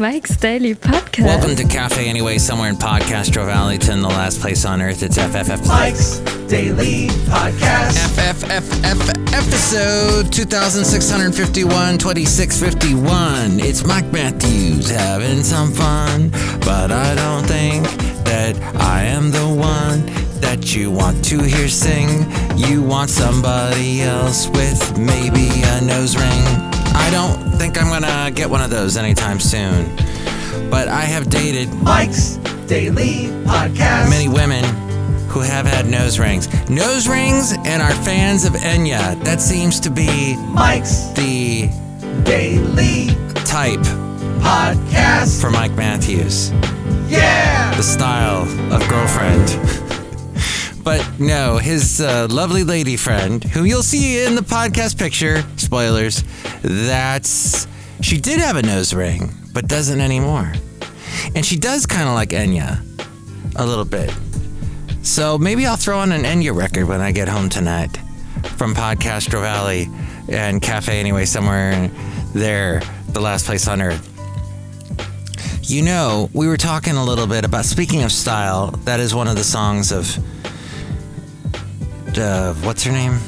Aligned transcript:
Mike's 0.00 0.34
Daily 0.34 0.74
Podcast. 0.74 1.26
Welcome 1.26 1.56
to 1.56 1.64
Cafe 1.64 2.08
Anyway, 2.08 2.38
somewhere 2.38 2.70
in 2.70 2.76
Podcastro 2.76 3.44
Valleyton, 3.44 4.00
the 4.00 4.08
last 4.08 4.40
place 4.40 4.64
on 4.64 4.80
earth. 4.80 5.02
It's 5.02 5.18
FFF. 5.18 5.68
Mike's 5.68 6.20
Daily 6.48 7.08
Podcast. 7.28 8.08
FFFF 8.16 9.10
episode 9.34 10.32
2651, 10.32 11.98
2651. 11.98 13.60
It's 13.60 13.84
Mike 13.84 14.10
Matthews 14.10 14.88
having 14.88 15.42
some 15.42 15.70
fun, 15.70 16.30
but 16.60 16.90
I 16.90 17.14
don't 17.14 17.44
think 17.46 17.84
that 18.24 18.56
I 18.80 19.02
am 19.02 19.30
the 19.30 19.46
one 19.46 20.06
that 20.40 20.74
you 20.74 20.90
want 20.90 21.22
to 21.26 21.42
hear 21.42 21.68
sing. 21.68 22.24
You 22.56 22.82
want 22.82 23.10
somebody 23.10 24.00
else 24.00 24.48
with 24.48 24.98
maybe 24.98 25.50
a 25.62 25.82
nose 25.82 26.16
ring. 26.16 26.69
I 26.94 27.08
don't 27.10 27.52
think 27.58 27.80
I'm 27.80 27.88
gonna 27.88 28.30
get 28.30 28.48
one 28.48 28.60
of 28.62 28.70
those 28.70 28.96
anytime 28.96 29.40
soon, 29.40 29.94
but 30.70 30.88
I 30.88 31.02
have 31.02 31.28
dated 31.30 31.72
Mike's 31.82 32.36
Daily 32.66 33.26
Podcast. 33.44 34.08
many 34.10 34.28
women 34.28 34.64
who 35.28 35.40
have 35.40 35.66
had 35.66 35.86
nose 35.86 36.18
rings. 36.18 36.48
Nose 36.68 37.08
rings 37.08 37.52
and 37.64 37.82
are 37.82 37.92
fans 38.04 38.44
of 38.44 38.52
Enya. 38.54 39.22
That 39.24 39.40
seems 39.40 39.78
to 39.80 39.90
be 39.90 40.36
Mike's 40.48 41.08
the 41.14 41.68
Daily 42.24 43.08
type 43.44 43.80
Podcast. 44.40 45.40
for 45.40 45.50
Mike 45.50 45.72
Matthews, 45.72 46.50
Yeah. 47.08 47.74
the 47.76 47.82
style 47.82 48.42
of 48.72 48.86
girlfriend. 48.88 49.56
But 50.82 51.06
no, 51.18 51.58
his 51.58 52.00
uh, 52.00 52.26
lovely 52.30 52.64
lady 52.64 52.96
friend, 52.96 53.44
who 53.44 53.64
you'll 53.64 53.82
see 53.82 54.24
in 54.24 54.34
the 54.34 54.42
podcast 54.42 54.98
picture, 54.98 55.44
spoilers, 55.56 56.24
that's. 56.62 57.66
She 58.00 58.18
did 58.18 58.40
have 58.40 58.56
a 58.56 58.62
nose 58.62 58.94
ring, 58.94 59.30
but 59.52 59.68
doesn't 59.68 60.00
anymore. 60.00 60.52
And 61.34 61.44
she 61.44 61.56
does 61.56 61.84
kind 61.84 62.08
of 62.08 62.14
like 62.14 62.30
Enya, 62.30 62.80
a 63.56 63.66
little 63.66 63.84
bit. 63.84 64.10
So 65.02 65.36
maybe 65.38 65.66
I'll 65.66 65.76
throw 65.76 65.98
on 65.98 66.12
an 66.12 66.22
Enya 66.22 66.54
record 66.54 66.86
when 66.86 67.00
I 67.00 67.12
get 67.12 67.28
home 67.28 67.48
tonight 67.48 67.98
from 68.56 68.74
Podcastro 68.74 69.40
Valley 69.40 69.88
and 70.28 70.62
Cafe 70.62 70.98
Anyway, 70.98 71.24
somewhere 71.24 71.90
there, 72.34 72.80
the 73.08 73.20
last 73.20 73.46
place 73.46 73.66
on 73.68 73.82
earth. 73.82 74.06
You 75.62 75.82
know, 75.82 76.30
we 76.32 76.48
were 76.48 76.56
talking 76.56 76.96
a 76.96 77.04
little 77.04 77.26
bit 77.26 77.44
about, 77.44 77.64
speaking 77.64 78.02
of 78.02 78.12
style, 78.12 78.70
that 78.84 78.98
is 78.98 79.14
one 79.14 79.28
of 79.28 79.36
the 79.36 79.44
songs 79.44 79.92
of, 79.92 80.16
uh, 82.18 82.54
what's 82.54 82.84
her 82.84 82.92
name? 82.92 83.18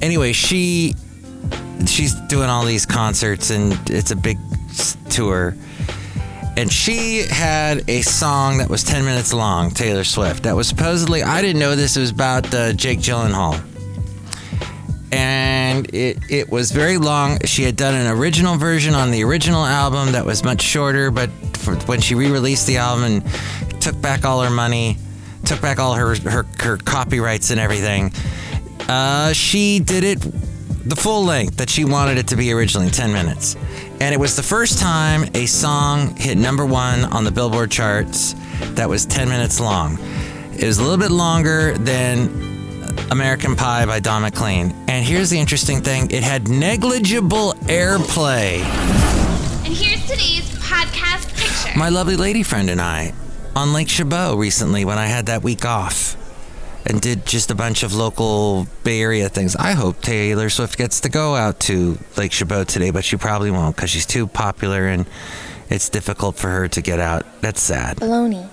Anyway, 0.00 0.32
she, 0.32 0.94
she's 1.86 2.14
doing 2.22 2.48
all 2.48 2.64
these 2.64 2.86
concerts 2.86 3.50
and 3.50 3.78
it's 3.90 4.10
a 4.10 4.16
big 4.16 4.38
tour. 5.10 5.54
And 6.56 6.70
she 6.70 7.24
had 7.28 7.88
a 7.88 8.02
song 8.02 8.58
that 8.58 8.68
was 8.68 8.84
10 8.84 9.04
minutes 9.04 9.32
long 9.32 9.70
taylor 9.70 10.04
swift 10.04 10.42
that 10.42 10.54
was 10.54 10.68
supposedly 10.68 11.22
i 11.22 11.40
didn't 11.40 11.58
know 11.58 11.74
this 11.74 11.96
it 11.96 12.00
was 12.00 12.10
about 12.10 12.52
uh, 12.54 12.72
jake 12.72 12.98
gyllenhaal. 12.98 13.60
And 15.14 15.94
it, 15.94 16.18
it 16.30 16.50
was 16.50 16.70
very 16.70 16.96
long. 16.96 17.38
She 17.44 17.64
had 17.64 17.76
done 17.76 17.94
an 17.94 18.06
original 18.06 18.56
version 18.56 18.94
on 18.94 19.10
the 19.10 19.22
original 19.24 19.62
album 19.62 20.12
that 20.12 20.24
was 20.24 20.42
much 20.42 20.62
shorter 20.62 21.10
but 21.10 21.28
for, 21.56 21.74
when 21.86 22.00
she 22.00 22.14
re-released 22.14 22.66
the 22.66 22.78
album 22.78 23.04
and 23.04 23.80
took 23.82 24.00
back 24.00 24.24
all 24.24 24.42
her 24.42 24.50
money 24.50 24.96
took 25.52 25.60
back 25.60 25.78
all 25.78 25.94
her 25.94 26.14
her, 26.30 26.46
her 26.60 26.76
copyrights 26.78 27.50
and 27.50 27.60
everything. 27.60 28.10
Uh, 28.88 29.34
she 29.34 29.80
did 29.80 30.02
it 30.02 30.18
the 30.88 30.96
full 30.96 31.24
length 31.24 31.58
that 31.58 31.68
she 31.68 31.84
wanted 31.84 32.16
it 32.16 32.28
to 32.28 32.36
be 32.36 32.52
originally 32.52 32.88
10 32.88 33.12
minutes. 33.12 33.54
And 34.00 34.14
it 34.14 34.18
was 34.18 34.34
the 34.34 34.42
first 34.42 34.78
time 34.78 35.28
a 35.34 35.44
song 35.44 36.16
hit 36.16 36.38
number 36.38 36.64
one 36.64 37.04
on 37.04 37.24
the 37.24 37.30
billboard 37.30 37.70
charts 37.70 38.34
that 38.76 38.88
was 38.88 39.04
10 39.04 39.28
minutes 39.28 39.60
long. 39.60 39.98
It 40.54 40.64
was 40.64 40.78
a 40.78 40.82
little 40.82 40.96
bit 40.98 41.10
longer 41.10 41.76
than 41.78 42.50
american 43.10 43.54
pie 43.54 43.84
by 43.84 44.00
don 44.00 44.22
mclean. 44.22 44.74
And 44.88 45.04
here's 45.04 45.28
the 45.28 45.38
interesting 45.38 45.82
thing. 45.82 46.10
It 46.10 46.22
had 46.22 46.48
negligible 46.48 47.52
airplay. 47.64 48.60
And 49.64 49.74
here's 49.74 50.02
today's 50.02 50.48
podcast 50.60 51.28
picture. 51.36 51.78
my 51.78 51.90
lovely 51.90 52.16
lady 52.16 52.42
friend 52.42 52.70
and 52.70 52.80
i 52.80 53.12
on 53.54 53.72
lake 53.72 53.88
chabot 53.88 54.36
recently 54.36 54.84
when 54.84 54.98
i 54.98 55.06
had 55.06 55.26
that 55.26 55.42
week 55.42 55.64
off 55.64 56.16
and 56.86 57.00
did 57.00 57.26
just 57.26 57.50
a 57.50 57.54
bunch 57.54 57.82
of 57.82 57.94
local 57.94 58.66
Bay 58.82 59.00
Area 59.00 59.28
things. 59.28 59.54
I 59.56 59.72
hope 59.72 60.00
Taylor 60.00 60.50
Swift 60.50 60.76
gets 60.76 61.00
to 61.00 61.08
go 61.08 61.36
out 61.36 61.60
to 61.60 61.98
Lake 62.16 62.32
Chabot 62.32 62.66
today, 62.66 62.90
but 62.90 63.04
she 63.04 63.16
probably 63.16 63.50
won't 63.50 63.76
because 63.76 63.90
she's 63.90 64.06
too 64.06 64.26
popular 64.26 64.88
and 64.88 65.06
it's 65.70 65.88
difficult 65.88 66.36
for 66.36 66.48
her 66.48 66.68
to 66.68 66.82
get 66.82 66.98
out. 66.98 67.24
That's 67.40 67.60
sad. 67.60 67.98
Baloney. 67.98 68.48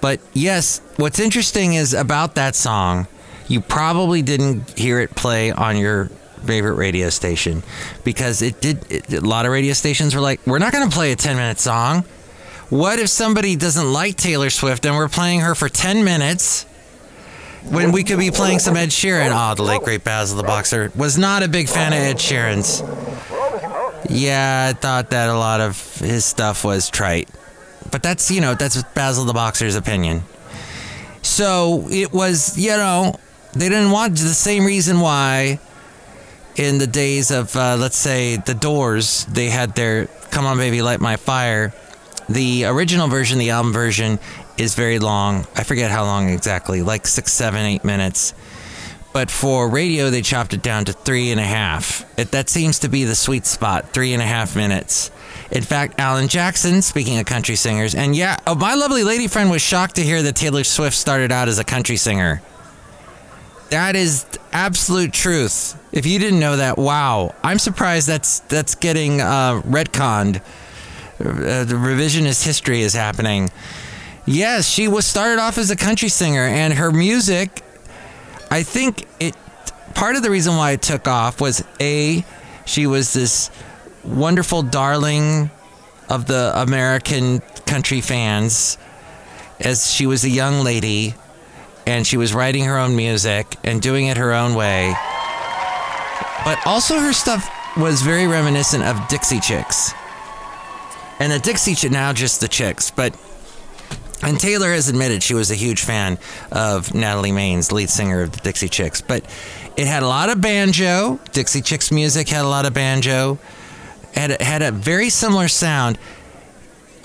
But 0.00 0.20
yes, 0.32 0.80
what's 0.96 1.18
interesting 1.18 1.74
is 1.74 1.92
about 1.92 2.36
that 2.36 2.54
song, 2.54 3.06
you 3.48 3.60
probably 3.60 4.22
didn't 4.22 4.78
hear 4.78 5.00
it 5.00 5.14
play 5.14 5.50
on 5.50 5.76
your 5.76 6.06
favorite 6.44 6.74
radio 6.74 7.10
station 7.10 7.62
because 8.04 8.42
it 8.42 8.60
did. 8.60 8.90
It, 8.90 9.12
a 9.12 9.20
lot 9.20 9.44
of 9.44 9.52
radio 9.52 9.72
stations 9.72 10.14
were 10.14 10.20
like, 10.20 10.40
we're 10.46 10.58
not 10.58 10.72
going 10.72 10.88
to 10.88 10.94
play 10.94 11.12
a 11.12 11.16
10 11.16 11.36
minute 11.36 11.58
song. 11.58 12.04
What 12.70 12.98
if 12.98 13.08
somebody 13.08 13.56
doesn't 13.56 13.92
like 13.92 14.16
Taylor 14.16 14.50
Swift 14.50 14.84
and 14.84 14.94
we're 14.94 15.08
playing 15.08 15.40
her 15.40 15.54
for 15.54 15.68
10 15.68 16.04
minutes? 16.04 16.66
when 17.70 17.92
we 17.92 18.04
could 18.04 18.18
be 18.18 18.30
playing 18.30 18.58
some 18.58 18.76
Ed 18.76 18.90
Sheeran. 18.90 19.30
Oh, 19.32 19.54
the 19.54 19.62
late 19.62 19.82
great 19.82 20.04
Basil 20.04 20.36
the 20.36 20.42
Boxer 20.42 20.92
was 20.96 21.18
not 21.18 21.42
a 21.42 21.48
big 21.48 21.68
fan 21.68 21.92
of 21.92 21.98
Ed 21.98 22.16
Sheeran's. 22.16 22.82
Yeah, 24.08 24.70
I 24.70 24.72
thought 24.72 25.10
that 25.10 25.28
a 25.28 25.36
lot 25.36 25.60
of 25.60 25.98
his 25.98 26.24
stuff 26.24 26.64
was 26.64 26.88
trite. 26.88 27.28
But 27.90 28.02
that's, 28.02 28.30
you 28.30 28.40
know, 28.40 28.54
that's 28.54 28.82
Basil 28.94 29.24
the 29.24 29.32
Boxer's 29.32 29.76
opinion. 29.76 30.22
So 31.22 31.86
it 31.90 32.12
was, 32.12 32.56
you 32.58 32.70
know, 32.70 33.18
they 33.52 33.68
didn't 33.68 33.90
want 33.90 34.12
the 34.12 34.28
same 34.28 34.64
reason 34.64 35.00
why 35.00 35.58
in 36.56 36.78
the 36.78 36.86
days 36.86 37.30
of, 37.30 37.54
uh, 37.56 37.76
let's 37.78 37.96
say, 37.96 38.36
The 38.36 38.54
Doors, 38.54 39.26
they 39.26 39.48
had 39.48 39.74
their 39.74 40.06
Come 40.30 40.46
On 40.46 40.56
Baby 40.56 40.82
Light 40.82 41.00
My 41.00 41.16
Fire. 41.16 41.72
The 42.28 42.64
original 42.66 43.08
version, 43.08 43.38
the 43.38 43.50
album 43.50 43.72
version, 43.72 44.18
is 44.58 44.74
very 44.74 44.98
long. 44.98 45.46
I 45.56 45.64
forget 45.64 45.90
how 45.90 46.04
long 46.04 46.28
exactly, 46.28 46.82
like 46.82 47.06
six, 47.06 47.32
seven, 47.32 47.64
eight 47.64 47.84
minutes. 47.84 48.34
But 49.12 49.30
for 49.30 49.68
radio, 49.68 50.10
they 50.10 50.20
chopped 50.20 50.52
it 50.52 50.62
down 50.62 50.84
to 50.84 50.92
three 50.92 51.30
and 51.30 51.40
a 51.40 51.44
half. 51.44 52.04
It, 52.18 52.30
that 52.32 52.50
seems 52.50 52.80
to 52.80 52.88
be 52.88 53.04
the 53.04 53.14
sweet 53.14 53.46
spot, 53.46 53.92
three 53.94 54.12
and 54.12 54.22
a 54.22 54.26
half 54.26 54.54
minutes. 54.54 55.10
In 55.50 55.62
fact, 55.62 55.98
Alan 55.98 56.28
Jackson, 56.28 56.82
speaking 56.82 57.18
of 57.18 57.24
country 57.24 57.56
singers, 57.56 57.94
and 57.94 58.14
yeah, 58.14 58.36
oh, 58.46 58.54
my 58.54 58.74
lovely 58.74 59.04
lady 59.04 59.26
friend 59.26 59.50
was 59.50 59.62
shocked 59.62 59.96
to 59.96 60.02
hear 60.02 60.22
that 60.22 60.36
Taylor 60.36 60.62
Swift 60.62 60.96
started 60.96 61.32
out 61.32 61.48
as 61.48 61.58
a 61.58 61.64
country 61.64 61.96
singer. 61.96 62.42
That 63.70 63.96
is 63.96 64.26
absolute 64.52 65.12
truth. 65.12 65.76
If 65.92 66.04
you 66.06 66.18
didn't 66.18 66.40
know 66.40 66.56
that, 66.56 66.76
wow! 66.76 67.34
I'm 67.42 67.58
surprised 67.58 68.08
that's 68.08 68.40
that's 68.40 68.74
getting 68.74 69.20
uh, 69.20 69.62
retconned. 69.62 70.42
Uh, 71.20 71.64
the 71.64 71.74
revisionist 71.74 72.44
history 72.44 72.82
is 72.82 72.94
happening. 72.94 73.50
Yes, 74.24 74.68
she 74.68 74.88
was 74.88 75.06
started 75.06 75.40
off 75.40 75.58
as 75.58 75.70
a 75.70 75.76
country 75.76 76.08
singer, 76.08 76.42
and 76.46 76.74
her 76.74 76.92
music, 76.92 77.62
I 78.50 78.62
think 78.62 79.06
it. 79.18 79.34
Part 79.94 80.16
of 80.16 80.22
the 80.22 80.30
reason 80.30 80.56
why 80.56 80.72
it 80.72 80.82
took 80.82 81.08
off 81.08 81.40
was 81.40 81.64
a, 81.80 82.24
she 82.66 82.86
was 82.86 83.14
this 83.14 83.50
wonderful 84.04 84.62
darling 84.62 85.50
of 86.08 86.26
the 86.26 86.52
American 86.54 87.40
country 87.66 88.00
fans, 88.00 88.78
as 89.58 89.90
she 89.90 90.06
was 90.06 90.24
a 90.24 90.28
young 90.28 90.62
lady, 90.62 91.14
and 91.86 92.06
she 92.06 92.16
was 92.16 92.32
writing 92.32 92.64
her 92.64 92.78
own 92.78 92.94
music 92.94 93.56
and 93.64 93.82
doing 93.82 94.06
it 94.06 94.18
her 94.18 94.32
own 94.32 94.54
way. 94.54 94.94
But 96.44 96.64
also, 96.64 97.00
her 97.00 97.12
stuff 97.12 97.50
was 97.76 98.02
very 98.02 98.26
reminiscent 98.26 98.84
of 98.84 99.08
Dixie 99.08 99.40
Chicks. 99.40 99.92
And 101.18 101.32
the 101.32 101.38
Dixie 101.38 101.74
Chick 101.74 101.90
now 101.90 102.12
just 102.12 102.40
the 102.40 102.48
Chicks, 102.48 102.90
but 102.90 103.18
and 104.22 104.38
Taylor 104.38 104.72
has 104.72 104.88
admitted 104.88 105.22
she 105.22 105.34
was 105.34 105.50
a 105.50 105.54
huge 105.54 105.82
fan 105.82 106.18
of 106.50 106.92
Natalie 106.92 107.30
Maines, 107.30 107.70
lead 107.70 107.88
singer 107.88 108.22
of 108.22 108.32
the 108.32 108.40
Dixie 108.40 108.68
Chicks. 108.68 109.00
But 109.00 109.24
it 109.76 109.86
had 109.86 110.02
a 110.02 110.08
lot 110.08 110.28
of 110.28 110.40
banjo. 110.40 111.20
Dixie 111.32 111.62
Chicks 111.62 111.92
music 111.92 112.28
had 112.28 112.44
a 112.44 112.48
lot 112.48 112.66
of 112.66 112.74
banjo. 112.74 113.38
Had 114.14 114.40
had 114.42 114.62
a 114.62 114.72
very 114.72 115.08
similar 115.08 115.46
sound. 115.46 115.98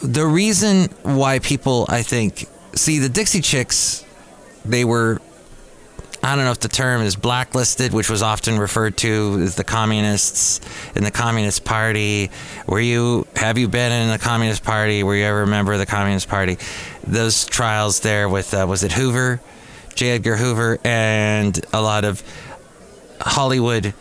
The 0.01 0.25
reason 0.25 0.89
why 1.04 1.39
people, 1.39 1.86
I 1.88 2.01
think, 2.01 2.48
see 2.74 2.98
the 2.98 3.09
Dixie 3.09 3.42
Chicks, 3.42 4.04
they 4.66 4.83
were 4.83 5.21
I 6.23 6.37
don't 6.37 6.45
know 6.45 6.51
if 6.51 6.61
the 6.61 6.69
term 6.69 7.01
is 7.01 7.17
blacklisted, 7.17 7.91
which 7.91 8.09
was 8.09 8.21
often 8.21 8.57
referred 8.57 8.95
to 8.99 9.39
as 9.41 9.55
the 9.55 9.65
communists 9.65 10.61
in 10.95 11.03
the 11.03 11.11
Communist 11.11 11.65
Party. 11.65 12.31
Were 12.65 12.79
you 12.79 13.27
have 13.35 13.57
you 13.57 13.67
been 13.67 13.91
in 13.91 14.09
the 14.09 14.17
Communist 14.17 14.63
Party? 14.63 15.03
Were 15.03 15.15
you 15.17 15.25
ever 15.25 15.41
a 15.41 15.47
member 15.47 15.73
of 15.73 15.79
the 15.79 15.85
Communist 15.85 16.29
Party? 16.29 16.57
Those 17.05 17.45
trials 17.45 17.99
there 17.99 18.29
with 18.29 18.53
uh, 18.53 18.65
was 18.69 18.85
it 18.85 18.93
Hoover, 18.93 19.41
J. 19.95 20.11
Edgar 20.11 20.37
Hoover, 20.37 20.79
and 20.85 21.59
a 21.73 21.81
lot 21.81 22.05
of 22.05 22.23
Hollywood 23.19 23.93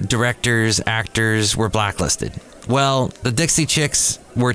directors, 0.00 0.80
actors 0.86 1.56
were 1.56 1.68
blacklisted. 1.68 2.32
Well, 2.68 3.08
the 3.22 3.32
Dixie 3.32 3.66
Chicks 3.66 4.20
were 4.36 4.54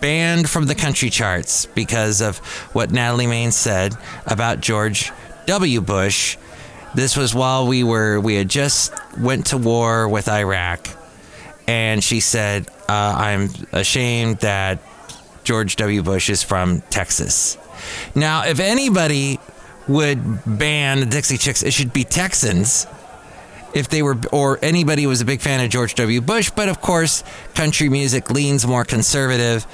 banned 0.00 0.48
from 0.48 0.66
the 0.66 0.74
country 0.74 1.10
charts 1.10 1.66
because 1.66 2.22
of 2.22 2.38
what 2.72 2.90
Natalie 2.90 3.26
Maines 3.26 3.52
said 3.52 3.94
about 4.26 4.62
George 4.62 5.12
W. 5.46 5.80
Bush. 5.80 6.38
This 6.94 7.16
was 7.16 7.34
while 7.34 7.66
we 7.66 7.84
were 7.84 8.18
we 8.20 8.36
had 8.36 8.48
just 8.48 8.92
went 9.18 9.46
to 9.46 9.58
war 9.58 10.08
with 10.08 10.28
Iraq, 10.28 10.88
and 11.66 12.02
she 12.02 12.20
said, 12.20 12.68
uh, 12.88 13.14
"I'm 13.16 13.50
ashamed 13.72 14.38
that 14.38 14.80
George 15.44 15.76
W. 15.76 16.02
Bush 16.02 16.30
is 16.30 16.42
from 16.42 16.80
Texas." 16.90 17.58
Now, 18.14 18.44
if 18.44 18.60
anybody 18.60 19.38
would 19.88 20.18
ban 20.46 21.00
the 21.00 21.06
Dixie 21.06 21.38
Chicks, 21.38 21.62
it 21.62 21.72
should 21.72 21.92
be 21.92 22.04
Texans 22.04 22.86
if 23.74 23.88
they 23.90 24.02
were 24.02 24.16
or 24.32 24.58
anybody 24.62 25.06
was 25.06 25.20
a 25.20 25.24
big 25.24 25.42
fan 25.42 25.62
of 25.62 25.68
George 25.70 25.94
W. 25.96 26.20
Bush, 26.22 26.50
but 26.50 26.68
of 26.68 26.80
course, 26.80 27.22
country 27.54 27.90
music 27.90 28.30
leans 28.30 28.66
more 28.66 28.84
conservative, 28.84 29.66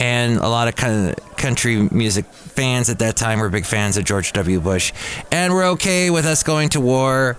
and 0.00 0.38
a 0.38 0.48
lot 0.48 0.68
of 0.68 0.76
kind 0.76 1.10
of 1.10 1.36
country 1.36 1.88
music 1.90 2.24
fans 2.26 2.88
at 2.88 2.98
that 3.00 3.16
time 3.16 3.40
were 3.40 3.48
big 3.48 3.66
fans 3.66 3.96
of 3.96 4.04
George 4.04 4.32
W. 4.32 4.60
Bush, 4.60 4.92
and 5.30 5.52
were 5.52 5.64
okay 5.64 6.10
with 6.10 6.26
us 6.26 6.42
going 6.42 6.68
to 6.70 6.80
war 6.80 7.36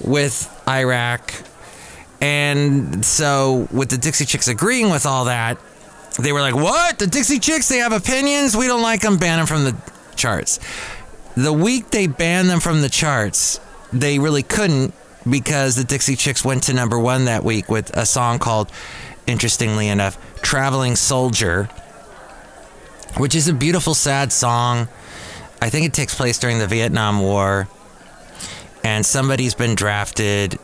with 0.00 0.48
Iraq. 0.68 1.32
And 2.20 3.04
so, 3.04 3.68
with 3.72 3.88
the 3.88 3.98
Dixie 3.98 4.24
Chicks 4.24 4.46
agreeing 4.48 4.90
with 4.90 5.06
all 5.06 5.24
that, 5.24 5.58
they 6.18 6.32
were 6.32 6.40
like, 6.40 6.54
"What? 6.54 6.98
The 6.98 7.06
Dixie 7.06 7.40
Chicks? 7.40 7.68
They 7.68 7.78
have 7.78 7.92
opinions. 7.92 8.56
We 8.56 8.66
don't 8.66 8.82
like 8.82 9.00
them. 9.00 9.16
Ban 9.16 9.38
them 9.38 9.46
from 9.46 9.64
the 9.64 9.76
charts." 10.14 10.60
The 11.34 11.52
week 11.52 11.90
they 11.90 12.06
banned 12.06 12.50
them 12.50 12.60
from 12.60 12.82
the 12.82 12.90
charts, 12.90 13.58
they 13.90 14.18
really 14.18 14.42
couldn't 14.42 14.92
because 15.28 15.76
the 15.76 15.84
Dixie 15.84 16.16
Chicks 16.16 16.44
went 16.44 16.64
to 16.64 16.74
number 16.74 16.98
one 16.98 17.24
that 17.24 17.42
week 17.42 17.70
with 17.70 17.90
a 17.96 18.04
song 18.04 18.38
called, 18.38 18.70
interestingly 19.26 19.88
enough, 19.88 20.18
Traveling 20.42 20.96
Soldier, 20.96 21.64
which 23.16 23.34
is 23.34 23.48
a 23.48 23.54
beautiful, 23.54 23.94
sad 23.94 24.32
song. 24.32 24.88
I 25.60 25.70
think 25.70 25.86
it 25.86 25.94
takes 25.94 26.14
place 26.14 26.38
during 26.38 26.58
the 26.58 26.66
Vietnam 26.66 27.20
War. 27.20 27.68
And 28.84 29.06
somebody's 29.06 29.54
been 29.54 29.76
drafted, 29.76 30.58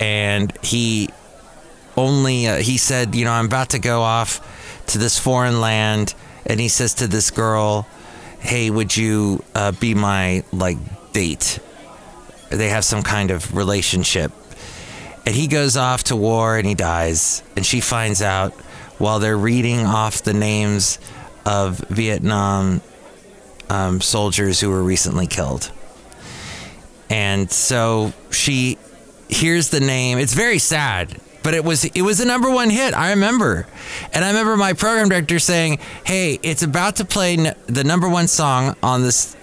and 0.00 0.50
he 0.62 1.10
only, 1.94 2.46
uh, 2.46 2.56
he 2.56 2.78
said, 2.78 3.14
you 3.14 3.26
know, 3.26 3.32
I'm 3.32 3.44
about 3.44 3.70
to 3.70 3.78
go 3.78 4.00
off 4.00 4.40
to 4.88 4.98
this 4.98 5.18
foreign 5.18 5.60
land. 5.60 6.14
And 6.46 6.58
he 6.58 6.68
says 6.68 6.94
to 6.94 7.06
this 7.06 7.30
girl, 7.30 7.86
hey, 8.40 8.70
would 8.70 8.96
you 8.96 9.44
uh, 9.54 9.72
be 9.72 9.94
my, 9.94 10.42
like, 10.52 10.78
date? 11.12 11.58
they 12.52 12.68
have 12.68 12.84
some 12.84 13.02
kind 13.02 13.30
of 13.30 13.56
relationship. 13.56 14.32
And 15.24 15.34
he 15.34 15.46
goes 15.46 15.76
off 15.76 16.04
to 16.04 16.16
war 16.16 16.56
and 16.56 16.66
he 16.66 16.74
dies. 16.74 17.42
And 17.56 17.64
she 17.64 17.80
finds 17.80 18.22
out 18.22 18.52
while 18.98 19.18
they're 19.18 19.36
reading 19.38 19.80
off 19.86 20.22
the 20.22 20.34
names 20.34 20.98
of 21.44 21.78
Vietnam 21.88 22.80
um, 23.70 24.00
soldiers 24.00 24.60
who 24.60 24.70
were 24.70 24.82
recently 24.82 25.26
killed. 25.26 25.70
And 27.10 27.50
so 27.50 28.12
she 28.30 28.78
hears 29.28 29.68
the 29.70 29.80
name. 29.80 30.18
It's 30.18 30.34
very 30.34 30.58
sad, 30.58 31.20
but 31.42 31.54
it 31.54 31.64
was 31.64 31.84
it 31.84 32.02
was 32.02 32.20
a 32.20 32.24
number 32.24 32.50
one 32.50 32.70
hit. 32.70 32.94
I 32.94 33.10
remember, 33.10 33.66
and 34.12 34.24
I 34.24 34.28
remember 34.28 34.56
my 34.56 34.72
program 34.72 35.08
director 35.08 35.38
saying, 35.38 35.78
"Hey, 36.04 36.38
it's 36.42 36.62
about 36.62 36.96
to 36.96 37.04
play 37.04 37.34
n- 37.36 37.54
the 37.66 37.84
number 37.84 38.08
one 38.08 38.28
song 38.28 38.76
on 38.82 39.02
this 39.02 39.36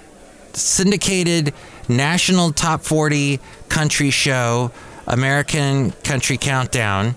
syndicated 0.53 1.53
national 1.87 2.51
top 2.53 2.81
40 2.81 3.39
country 3.67 4.09
show, 4.09 4.71
American 5.09 5.91
Country 5.91 6.38
Countdown. 6.38 7.15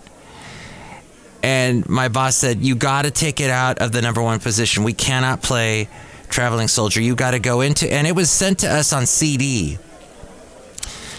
And 1.43 1.89
my 1.89 2.09
boss 2.09 2.37
said, 2.37 2.61
You 2.61 2.75
got 2.75 3.03
to 3.03 3.11
take 3.11 3.41
it 3.41 3.51
out 3.51 3.79
of 3.79 3.93
the 3.93 4.03
number 4.03 4.23
one 4.23 4.41
position. 4.41 4.85
We 4.85 4.93
cannot 4.93 5.43
play 5.43 5.89
Traveling 6.29 6.69
Soldier. 6.69 7.01
You 7.01 7.15
got 7.15 7.33
to 7.33 7.39
go 7.39 7.61
into, 7.61 7.93
and 7.93 8.07
it 8.07 8.17
was 8.17 8.31
sent 8.31 8.61
to 8.61 8.69
us 8.69 8.93
on 8.93 9.07
CD. 9.07 9.79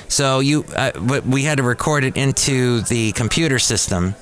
So 0.08 0.40
you, 0.40 0.66
uh, 0.76 0.92
we 1.26 1.44
had 1.44 1.58
to 1.58 1.64
record 1.64 2.04
it 2.04 2.18
into 2.18 2.82
the 2.82 3.12
computer 3.14 3.60
system. 3.60 4.16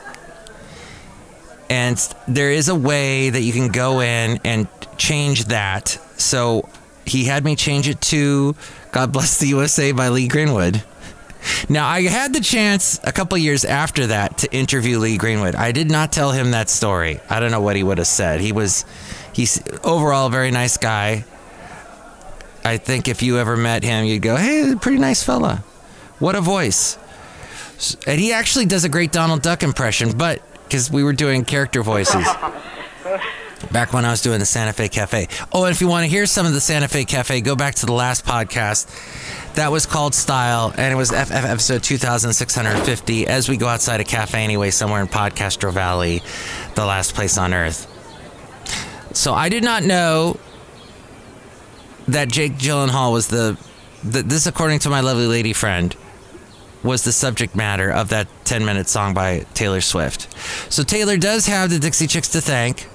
And 1.69 1.97
there 2.27 2.51
is 2.51 2.67
a 2.67 2.75
way 2.75 3.29
that 3.29 3.41
you 3.41 3.53
can 3.53 3.69
go 3.69 4.01
in 4.01 4.39
and 4.43 4.67
change 4.97 5.45
that. 5.45 5.89
So 6.17 6.67
he 7.05 7.25
had 7.25 7.45
me 7.45 7.55
change 7.55 7.87
it 7.87 8.01
to 8.01 8.55
God 8.91 9.13
Bless 9.13 9.39
the 9.39 9.47
USA 9.47 9.91
by 9.93 10.09
Lee 10.09 10.27
Greenwood. 10.27 10.83
Now, 11.69 11.87
I 11.87 12.01
had 12.03 12.33
the 12.33 12.41
chance 12.41 12.99
a 13.03 13.11
couple 13.11 13.37
years 13.37 13.65
after 13.65 14.07
that 14.07 14.39
to 14.39 14.53
interview 14.53 14.99
Lee 14.99 15.17
Greenwood. 15.17 15.55
I 15.55 15.71
did 15.71 15.89
not 15.89 16.11
tell 16.11 16.31
him 16.31 16.51
that 16.51 16.69
story. 16.69 17.19
I 17.29 17.39
don't 17.39 17.51
know 17.51 17.61
what 17.61 17.75
he 17.75 17.83
would 17.83 17.97
have 17.97 18.07
said. 18.07 18.41
He 18.41 18.51
was, 18.51 18.85
he's 19.33 19.61
overall 19.83 20.27
a 20.27 20.29
very 20.29 20.51
nice 20.51 20.77
guy. 20.77 21.25
I 22.63 22.77
think 22.77 23.07
if 23.07 23.23
you 23.23 23.39
ever 23.39 23.57
met 23.57 23.83
him, 23.83 24.05
you'd 24.05 24.21
go, 24.21 24.35
hey, 24.35 24.75
pretty 24.79 24.99
nice 24.99 25.23
fella. 25.23 25.63
What 26.19 26.35
a 26.35 26.41
voice. 26.41 26.97
And 28.05 28.19
he 28.19 28.31
actually 28.33 28.67
does 28.67 28.83
a 28.83 28.89
great 28.89 29.11
Donald 29.11 29.41
Duck 29.41 29.63
impression, 29.63 30.15
but 30.15 30.41
because 30.63 30.91
we 30.91 31.03
were 31.03 31.13
doing 31.13 31.43
character 31.43 31.81
voices 31.81 32.25
back 33.71 33.93
when 33.93 34.05
I 34.05 34.11
was 34.11 34.21
doing 34.21 34.39
the 34.39 34.45
Santa 34.45 34.73
Fe 34.73 34.89
Cafe. 34.89 35.27
Oh, 35.51 35.65
and 35.65 35.71
if 35.73 35.81
you 35.81 35.87
want 35.87 36.03
to 36.03 36.09
hear 36.09 36.25
some 36.25 36.45
of 36.45 36.53
the 36.53 36.61
Santa 36.61 36.87
Fe 36.87 37.05
Cafe, 37.05 37.41
go 37.41 37.55
back 37.55 37.75
to 37.75 37.85
the 37.85 37.93
last 37.93 38.25
podcast. 38.25 38.87
That 39.55 39.71
was 39.71 39.85
called 39.85 40.15
Style, 40.15 40.73
and 40.77 40.93
it 40.93 40.95
was 40.95 41.11
FF 41.11 41.31
episode 41.31 41.83
2650 41.83 43.27
as 43.27 43.49
we 43.49 43.57
go 43.57 43.67
outside 43.67 43.99
a 43.99 44.05
cafe 44.05 44.43
anyway, 44.43 44.71
somewhere 44.71 45.01
in 45.01 45.07
Podcastro 45.07 45.73
Valley, 45.73 46.21
the 46.75 46.85
last 46.85 47.13
place 47.13 47.37
on 47.37 47.53
earth. 47.53 47.87
So 49.13 49.33
I 49.33 49.49
did 49.49 49.63
not 49.63 49.83
know 49.83 50.37
that 52.07 52.29
Jake 52.29 52.53
Gyllenhaal 52.53 53.11
was 53.11 53.27
the, 53.27 53.57
the 54.03 54.21
this, 54.21 54.47
according 54.47 54.79
to 54.79 54.89
my 54.89 55.01
lovely 55.01 55.27
lady 55.27 55.51
friend, 55.51 55.95
was 56.83 57.03
the 57.03 57.11
subject 57.11 57.55
matter 57.55 57.91
of 57.91 58.09
that 58.09 58.27
10 58.45 58.65
minute 58.65 58.87
song 58.87 59.13
by 59.13 59.39
Taylor 59.53 59.81
Swift. 59.81 60.27
So 60.71 60.83
Taylor 60.83 61.17
does 61.17 61.45
have 61.47 61.69
the 61.69 61.79
Dixie 61.79 62.07
Chicks 62.07 62.29
to 62.29 62.41
thank 62.41 62.87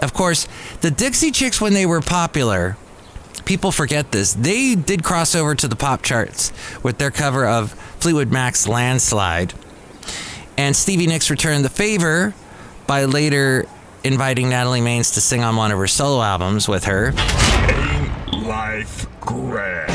of 0.00 0.14
course, 0.14 0.48
the 0.80 0.90
Dixie 0.90 1.30
Chicks, 1.30 1.60
when 1.60 1.74
they 1.74 1.86
were 1.86 2.00
popular, 2.00 2.76
people 3.44 3.72
forget 3.72 4.12
this. 4.12 4.32
They 4.34 4.74
did 4.74 5.02
cross 5.02 5.34
over 5.34 5.54
to 5.54 5.68
the 5.68 5.76
pop 5.76 6.02
charts 6.02 6.52
with 6.82 6.98
their 6.98 7.10
cover 7.10 7.46
of 7.46 7.72
Fleetwood 8.00 8.30
Mac's 8.30 8.66
Landslide. 8.66 9.54
And 10.56 10.76
Stevie 10.76 11.06
Nicks 11.06 11.30
returned 11.30 11.64
the 11.64 11.70
favor 11.70 12.34
by 12.86 13.04
later 13.04 13.66
inviting 14.04 14.48
Natalie 14.50 14.80
Maines 14.80 15.14
to 15.14 15.20
sing 15.20 15.42
on 15.42 15.56
one 15.56 15.72
of 15.72 15.78
her 15.78 15.86
solo 15.86 16.22
albums 16.22 16.68
with 16.68 16.84
her. 16.84 17.12
Life 18.32 19.06
grand. 19.20 19.90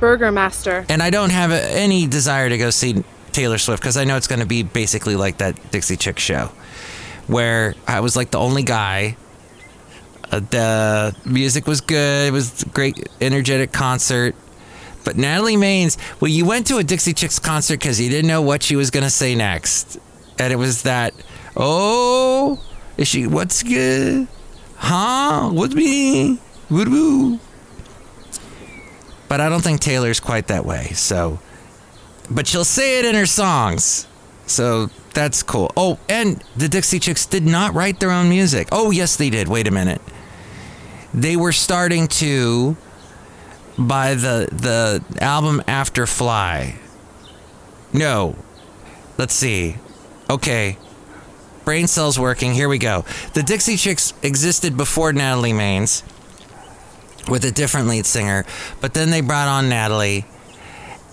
Burgermaster. 0.00 0.86
And 0.88 1.02
I 1.02 1.10
don't 1.10 1.30
have 1.30 1.50
any 1.50 2.06
desire 2.06 2.48
to 2.48 2.58
go 2.58 2.70
see 2.70 3.04
Taylor 3.32 3.58
Swift 3.58 3.82
because 3.82 3.96
I 3.96 4.04
know 4.04 4.16
it's 4.16 4.26
going 4.26 4.40
to 4.40 4.46
be 4.46 4.62
basically 4.62 5.16
like 5.16 5.38
that 5.38 5.70
Dixie 5.70 5.96
Chick 5.96 6.18
show, 6.18 6.50
where 7.26 7.74
I 7.86 8.00
was 8.00 8.16
like 8.16 8.30
the 8.30 8.38
only 8.38 8.62
guy. 8.62 9.16
Uh, 10.30 10.40
the 10.40 11.16
music 11.24 11.66
was 11.66 11.80
good. 11.80 12.28
It 12.28 12.32
was 12.32 12.64
great, 12.74 13.08
energetic 13.20 13.72
concert. 13.72 14.34
But 15.04 15.16
Natalie 15.16 15.56
Maines, 15.56 15.96
well, 16.20 16.30
you 16.30 16.44
went 16.44 16.66
to 16.66 16.76
a 16.76 16.84
Dixie 16.84 17.14
Chicks 17.14 17.38
concert 17.38 17.78
because 17.78 18.00
you 18.00 18.10
didn't 18.10 18.28
know 18.28 18.42
what 18.42 18.62
she 18.62 18.76
was 18.76 18.90
going 18.90 19.04
to 19.04 19.10
say 19.10 19.34
next. 19.34 19.98
And 20.38 20.52
it 20.52 20.56
was 20.56 20.82
that, 20.82 21.14
oh, 21.56 22.62
is 22.98 23.08
she, 23.08 23.26
what's 23.26 23.62
good? 23.62 24.28
Huh? 24.76 25.48
What's 25.50 25.74
me? 25.74 26.38
Woo 26.68 27.40
but 29.28 29.40
I 29.40 29.48
don't 29.48 29.62
think 29.62 29.80
Taylor's 29.80 30.20
quite 30.20 30.48
that 30.48 30.64
way. 30.64 30.88
So, 30.94 31.38
but 32.30 32.46
she'll 32.46 32.64
say 32.64 32.98
it 32.98 33.04
in 33.04 33.14
her 33.14 33.26
songs. 33.26 34.06
So 34.46 34.88
that's 35.12 35.42
cool. 35.42 35.70
Oh, 35.76 35.98
and 36.08 36.42
the 36.56 36.68
Dixie 36.68 36.98
Chicks 36.98 37.26
did 37.26 37.44
not 37.44 37.74
write 37.74 38.00
their 38.00 38.10
own 38.10 38.28
music. 38.28 38.68
Oh, 38.72 38.90
yes, 38.90 39.16
they 39.16 39.30
did. 39.30 39.48
Wait 39.48 39.66
a 39.66 39.70
minute. 39.70 40.00
They 41.12 41.36
were 41.36 41.52
starting 41.52 42.08
to 42.08 42.76
by 43.78 44.14
the 44.14 44.48
the 44.50 45.22
album 45.22 45.62
after 45.66 46.06
Fly. 46.06 46.78
No. 47.92 48.36
Let's 49.16 49.34
see. 49.34 49.76
Okay. 50.28 50.78
Brain 51.64 51.86
cells 51.86 52.18
working. 52.18 52.54
Here 52.54 52.68
we 52.68 52.78
go. 52.78 53.04
The 53.34 53.42
Dixie 53.42 53.76
Chicks 53.76 54.14
existed 54.22 54.76
before 54.76 55.12
Natalie 55.12 55.52
Maines 55.52 56.02
with 57.28 57.44
a 57.44 57.50
different 57.50 57.88
lead 57.88 58.06
singer. 58.06 58.44
But 58.80 58.94
then 58.94 59.10
they 59.10 59.20
brought 59.20 59.48
on 59.48 59.68
Natalie, 59.68 60.24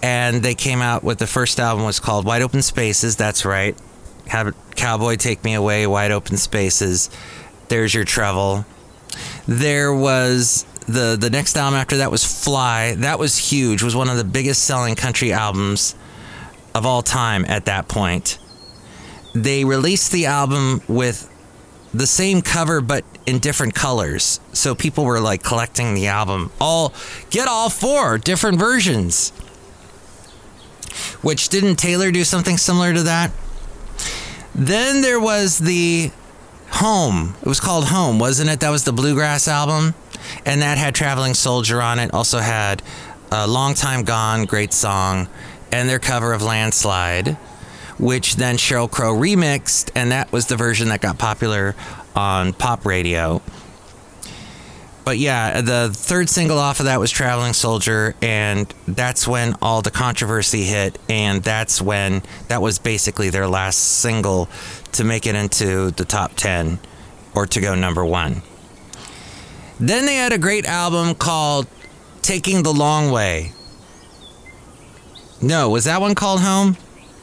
and 0.02 0.42
they 0.42 0.56
came 0.56 0.82
out 0.82 1.04
with 1.04 1.20
the 1.20 1.28
first 1.28 1.60
album 1.60 1.86
was 1.86 2.00
called 2.00 2.26
Wide 2.26 2.42
Open 2.42 2.62
Spaces. 2.62 3.16
That's 3.16 3.46
right. 3.46 3.78
Have 4.28 4.56
Cowboy 4.76 5.16
Take 5.16 5.44
Me 5.44 5.54
Away, 5.54 5.88
Wide 5.88 6.12
Open 6.12 6.38
Spaces. 6.38 7.10
There's 7.68 7.94
Your 7.94 8.06
Trouble. 8.06 8.66
There 9.48 9.94
was 9.94 10.66
the 10.88 11.18
the 11.20 11.30
next 11.30 11.58
album 11.58 11.80
after 11.80 11.98
that 11.98 12.12
was 12.12 12.24
Fly. 12.24 12.96
That 12.96 13.20
was 13.20 13.38
huge. 13.38 13.84
Was 13.84 13.96
one 13.96 14.10
of 14.10 14.18
the 14.18 14.24
biggest 14.24 14.64
selling 14.64 14.96
country 14.96 15.32
albums 15.32 15.96
of 16.74 16.86
all 16.86 17.02
time 17.02 17.46
at 17.46 17.66
that 17.66 17.88
point. 17.88 18.38
They 19.34 19.66
released 19.66 20.12
the 20.12 20.28
album 20.28 20.82
with 20.88 21.30
the 21.98 22.08
same 22.08 22.42
cover 22.42 22.82
but 22.82 23.04
in 23.26 23.40
different 23.40 23.74
colors. 23.76 24.40
So 24.54 24.76
people 24.76 25.06
were 25.06 25.20
like 25.20 25.44
collecting 25.44 25.94
the 25.94 26.08
album. 26.08 26.52
All 26.60 26.94
get 27.30 27.48
all 27.48 27.70
four 27.70 28.18
different 28.18 28.60
versions. 28.60 29.32
Which 31.22 31.50
didn't 31.50 31.76
Taylor 31.76 32.12
do 32.12 32.24
something 32.24 32.58
similar 32.58 32.94
to 32.94 33.04
that? 33.04 33.32
Then 34.54 35.02
there 35.02 35.20
was 35.20 35.60
the 35.60 36.12
Home. 36.72 37.36
It 37.42 37.48
was 37.48 37.60
called 37.60 37.86
Home, 37.86 38.20
wasn't 38.20 38.50
it? 38.50 38.60
That 38.60 38.70
was 38.70 38.84
the 38.84 38.92
Bluegrass 38.92 39.48
album. 39.48 39.96
And 40.46 40.62
that 40.62 40.78
had 40.78 40.96
Traveling 40.96 41.34
Soldier 41.34 41.82
on 41.82 42.00
it. 42.00 42.14
Also 42.14 42.40
had 42.40 42.82
a 43.32 43.48
Long 43.48 43.76
Time 43.76 44.04
Gone, 44.04 44.46
great 44.46 44.74
song, 44.74 45.28
and 45.72 45.88
their 45.88 46.00
cover 46.00 46.34
of 46.34 46.42
Landslide, 46.42 47.38
which 47.98 48.36
then 48.36 48.58
Sheryl 48.58 48.90
Crow 48.90 49.14
remixed. 49.14 49.92
And 49.96 50.12
that 50.12 50.32
was 50.32 50.48
the 50.48 50.56
version 50.56 50.90
that 50.90 51.02
got 51.02 51.18
popular 51.18 51.76
on 52.16 52.54
pop 52.54 52.86
radio. 52.86 53.42
But 55.06 55.20
yeah, 55.20 55.62
the 55.62 55.92
third 55.94 56.30
single 56.30 56.58
off 56.58 56.80
of 56.80 56.88
that 56.88 57.00
was 57.00 57.12
Traveling 57.12 57.54
Soldier, 57.54 58.16
and 58.24 58.66
that's 58.88 59.28
when 59.28 59.56
all 59.62 59.84
the 59.84 59.92
controversy 59.92 60.64
hit, 60.64 60.98
and 61.08 61.44
that's 61.44 61.80
when 61.80 62.24
that 62.48 62.60
was 62.60 62.80
basically 62.80 63.30
their 63.30 63.48
last 63.48 63.78
single 63.78 64.50
to 64.94 65.04
make 65.04 65.28
it 65.28 65.36
into 65.36 65.92
the 65.92 66.06
top 66.06 66.34
10 66.36 66.80
or 67.36 67.46
to 67.46 67.62
go 67.62 67.76
number 67.76 68.04
one. 68.04 68.42
Then 69.80 70.08
they 70.08 70.16
had 70.16 70.34
a 70.34 70.40
great 70.40 70.66
album 70.66 71.14
called 71.14 71.68
Taking 72.24 72.64
the 72.64 72.74
Long 72.74 73.12
Way. 73.12 73.52
No, 75.40 75.70
was 75.70 75.84
that 75.84 76.02
one 76.02 76.16
called 76.16 76.40
Home? 76.40 76.78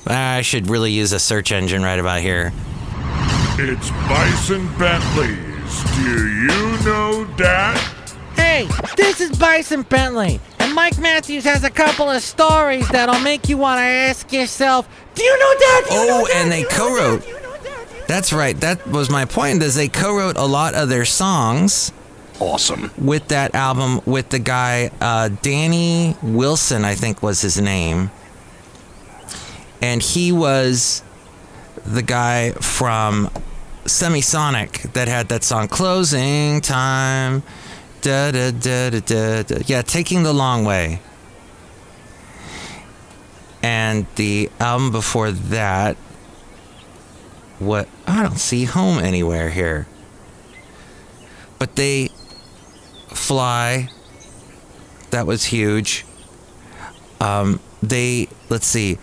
I 0.07 0.43
should 0.43 0.69
really 0.69 0.91
use 0.91 1.13
a 1.13 1.19
search 1.21 1.53
engine 1.53 1.83
right 1.83 1.99
about 1.99 2.21
here. 2.21 2.53
It's 3.59 3.91
Bison 4.09 4.67
Bentleys. 4.79 5.85
Do 5.97 6.29
you 6.29 6.85
know 6.85 7.25
that? 7.37 7.79
Hey, 8.35 8.67
this 8.97 9.21
is 9.21 9.37
Bison 9.39 9.83
Bentley, 9.83 10.41
and 10.59 10.75
Mike 10.75 10.99
Matthews 10.99 11.45
has 11.45 11.63
a 11.65 11.71
couple 11.71 12.11
of 12.11 12.23
stories 12.23 12.89
that'll 12.89 13.21
make 13.21 13.49
you 13.49 13.57
want 13.59 13.79
to 13.79 13.83
ask 13.85 14.33
yourself, 14.33 14.89
Do 15.15 15.23
you 15.23 15.39
know 15.39 15.55
that? 15.59 15.85
Do 15.89 15.95
you 15.95 16.07
know 16.07 16.21
Oh, 16.23 16.27
that? 16.27 16.37
and 16.37 16.53
they 16.53 16.59
you 16.59 16.63
know 16.65 16.69
that? 16.71 16.79
co-wrote. 16.79 17.27
You 17.29 17.33
know 17.35 17.53
that? 17.53 17.63
Do 17.89 17.95
you 17.95 18.01
know 18.01 18.07
That's 18.09 18.33
right. 18.33 18.57
That 18.61 18.87
was 18.89 19.09
my 19.11 19.25
point. 19.25 19.63
Is 19.63 19.75
they 19.77 19.89
co-wrote 19.89 20.37
a 20.37 20.45
lot 20.47 20.75
of 20.75 20.89
their 20.89 21.05
songs 21.05 21.93
Awesome. 22.41 22.91
with 22.99 23.29
that 23.29 23.55
album 23.55 24.01
with 24.07 24.31
the 24.31 24.39
guy 24.41 24.91
uh, 25.01 25.29
Danny 25.43 26.17
Wilson, 26.23 26.85
I 26.85 26.95
think 26.95 27.23
was 27.23 27.41
his 27.43 27.61
name, 27.61 28.11
and 29.83 30.01
he 30.01 30.33
was 30.33 31.03
the 31.85 32.03
guy 32.03 32.53
from 32.53 33.29
Semisonic 33.85 34.93
that 34.93 35.09
had 35.09 35.29
that 35.29 35.43
song 35.43 35.69
"Closing 35.69 36.61
Time." 36.61 37.43
Da, 38.01 38.31
da, 38.31 38.51
da, 38.51 38.91
da, 38.91 39.01
da, 39.01 39.43
da. 39.43 39.59
Yeah, 39.67 39.83
taking 39.83 40.23
the 40.23 40.33
long 40.33 40.65
way. 40.65 41.01
And 43.63 44.07
the 44.17 44.51
album 44.59 44.91
before 44.91 45.31
that, 45.31 45.97
what 47.61 47.89
I 48.07 48.23
don't 48.23 48.39
see 48.39 48.65
home 48.65 48.99
anywhere 48.99 49.51
here. 49.51 49.87
But 51.61 51.77
they 51.77 52.09
fly. 53.09 53.89
That 55.11 55.27
was 55.27 55.45
huge. 55.45 56.05
Um, 57.21 57.61
they 57.83 58.29
let's 58.49 58.67
see. 58.67 58.99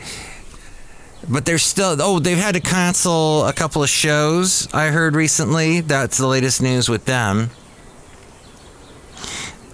But 1.29 1.45
they're 1.45 1.59
still 1.59 1.95
oh 2.01 2.19
they've 2.19 2.37
had 2.37 2.55
to 2.55 2.61
cancel 2.61 3.45
a 3.45 3.53
couple 3.53 3.83
of 3.83 3.89
shows. 3.89 4.67
I 4.73 4.87
heard 4.87 5.15
recently. 5.15 5.81
That's 5.81 6.17
the 6.17 6.27
latest 6.27 6.61
news 6.61 6.89
with 6.89 7.05
them. 7.05 7.51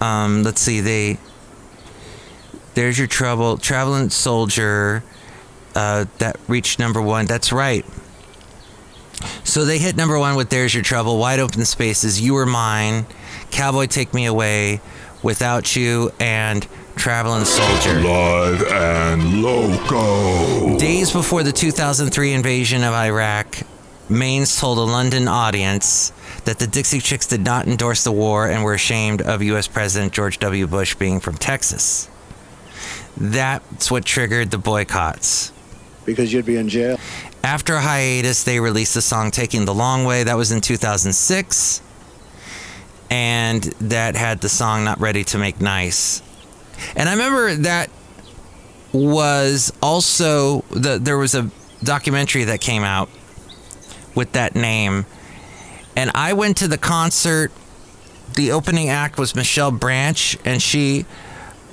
Um, 0.00 0.42
let's 0.42 0.60
see 0.60 0.80
they. 0.80 1.18
There's 2.74 2.98
your 2.98 3.06
trouble, 3.06 3.56
traveling 3.56 4.10
soldier. 4.10 5.02
Uh, 5.74 6.06
that 6.18 6.38
reached 6.48 6.78
number 6.78 7.00
one. 7.00 7.26
That's 7.26 7.52
right. 7.52 7.84
So 9.44 9.64
they 9.64 9.78
hit 9.78 9.96
number 9.96 10.18
one 10.18 10.36
with 10.36 10.50
There's 10.50 10.74
Your 10.74 10.82
Trouble, 10.82 11.18
Wide 11.18 11.38
Open 11.40 11.64
Spaces, 11.64 12.20
You 12.20 12.34
Were 12.34 12.46
Mine, 12.46 13.06
Cowboy 13.50 13.86
Take 13.86 14.12
Me 14.12 14.26
Away, 14.26 14.80
Without 15.22 15.74
You, 15.76 16.12
and 16.20 16.66
Traveling 16.96 17.44
Soldier. 17.44 18.00
Live 18.00 18.62
and 18.64 19.42
loco. 19.42 20.76
Days 20.78 21.12
before 21.12 21.42
the 21.42 21.52
2003 21.52 22.32
invasion 22.32 22.82
of 22.82 22.92
Iraq, 22.94 23.58
Maines 24.08 24.58
told 24.58 24.78
a 24.78 24.82
London 24.82 25.28
audience 25.28 26.10
that 26.44 26.58
the 26.58 26.66
Dixie 26.66 27.00
Chicks 27.00 27.26
did 27.26 27.42
not 27.42 27.66
endorse 27.66 28.02
the 28.04 28.12
war 28.12 28.48
and 28.48 28.64
were 28.64 28.74
ashamed 28.74 29.22
of 29.22 29.42
U.S. 29.42 29.68
President 29.68 30.12
George 30.12 30.38
W. 30.38 30.66
Bush 30.66 30.94
being 30.94 31.20
from 31.20 31.36
Texas. 31.36 32.08
That's 33.16 33.90
what 33.90 34.04
triggered 34.04 34.50
the 34.50 34.58
boycotts. 34.58 35.52
Because 36.04 36.32
you'd 36.32 36.46
be 36.46 36.56
in 36.56 36.68
jail. 36.68 36.98
After 37.42 37.74
a 37.74 37.80
hiatus, 37.80 38.44
they 38.44 38.58
released 38.60 38.94
the 38.94 39.02
song 39.02 39.30
Taking 39.30 39.64
the 39.64 39.74
Long 39.74 40.04
Way. 40.04 40.24
That 40.24 40.36
was 40.36 40.52
in 40.52 40.60
2006. 40.60 41.82
And 43.10 43.62
that 43.62 44.16
had 44.16 44.40
the 44.40 44.48
song 44.48 44.84
Not 44.84 45.00
Ready 45.00 45.24
to 45.24 45.38
Make 45.38 45.60
Nice. 45.60 46.22
And 46.94 47.08
I 47.08 47.12
remember 47.12 47.54
that 47.54 47.90
was 48.92 49.72
also 49.82 50.60
the 50.70 50.98
there 50.98 51.18
was 51.18 51.34
a 51.34 51.50
documentary 51.82 52.44
that 52.44 52.60
came 52.60 52.82
out 52.82 53.08
with 54.14 54.32
that 54.32 54.54
name. 54.54 55.06
And 55.96 56.10
I 56.14 56.32
went 56.32 56.58
to 56.58 56.68
the 56.68 56.78
concert. 56.78 57.52
The 58.34 58.52
opening 58.52 58.88
act 58.88 59.18
was 59.18 59.34
Michelle 59.34 59.70
Branch 59.70 60.36
and 60.44 60.60
she 60.60 61.06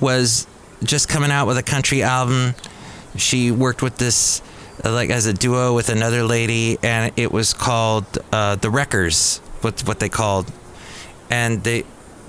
was 0.00 0.46
just 0.82 1.08
coming 1.08 1.30
out 1.30 1.46
with 1.46 1.58
a 1.58 1.62
country 1.62 2.02
album. 2.02 2.54
She 3.16 3.50
worked 3.50 3.82
with 3.82 3.96
this 3.96 4.42
uh, 4.84 4.92
like 4.92 5.10
as 5.10 5.26
a 5.26 5.32
duo 5.32 5.74
with 5.74 5.88
another 5.88 6.24
lady, 6.24 6.78
and 6.82 7.12
it 7.16 7.30
was 7.30 7.54
called 7.54 8.06
uh, 8.32 8.56
the 8.56 8.70
Wreckers. 8.70 9.38
What 9.60 9.80
what 9.86 10.00
they 10.00 10.08
called, 10.08 10.50
and 11.30 11.62
they 11.62 11.84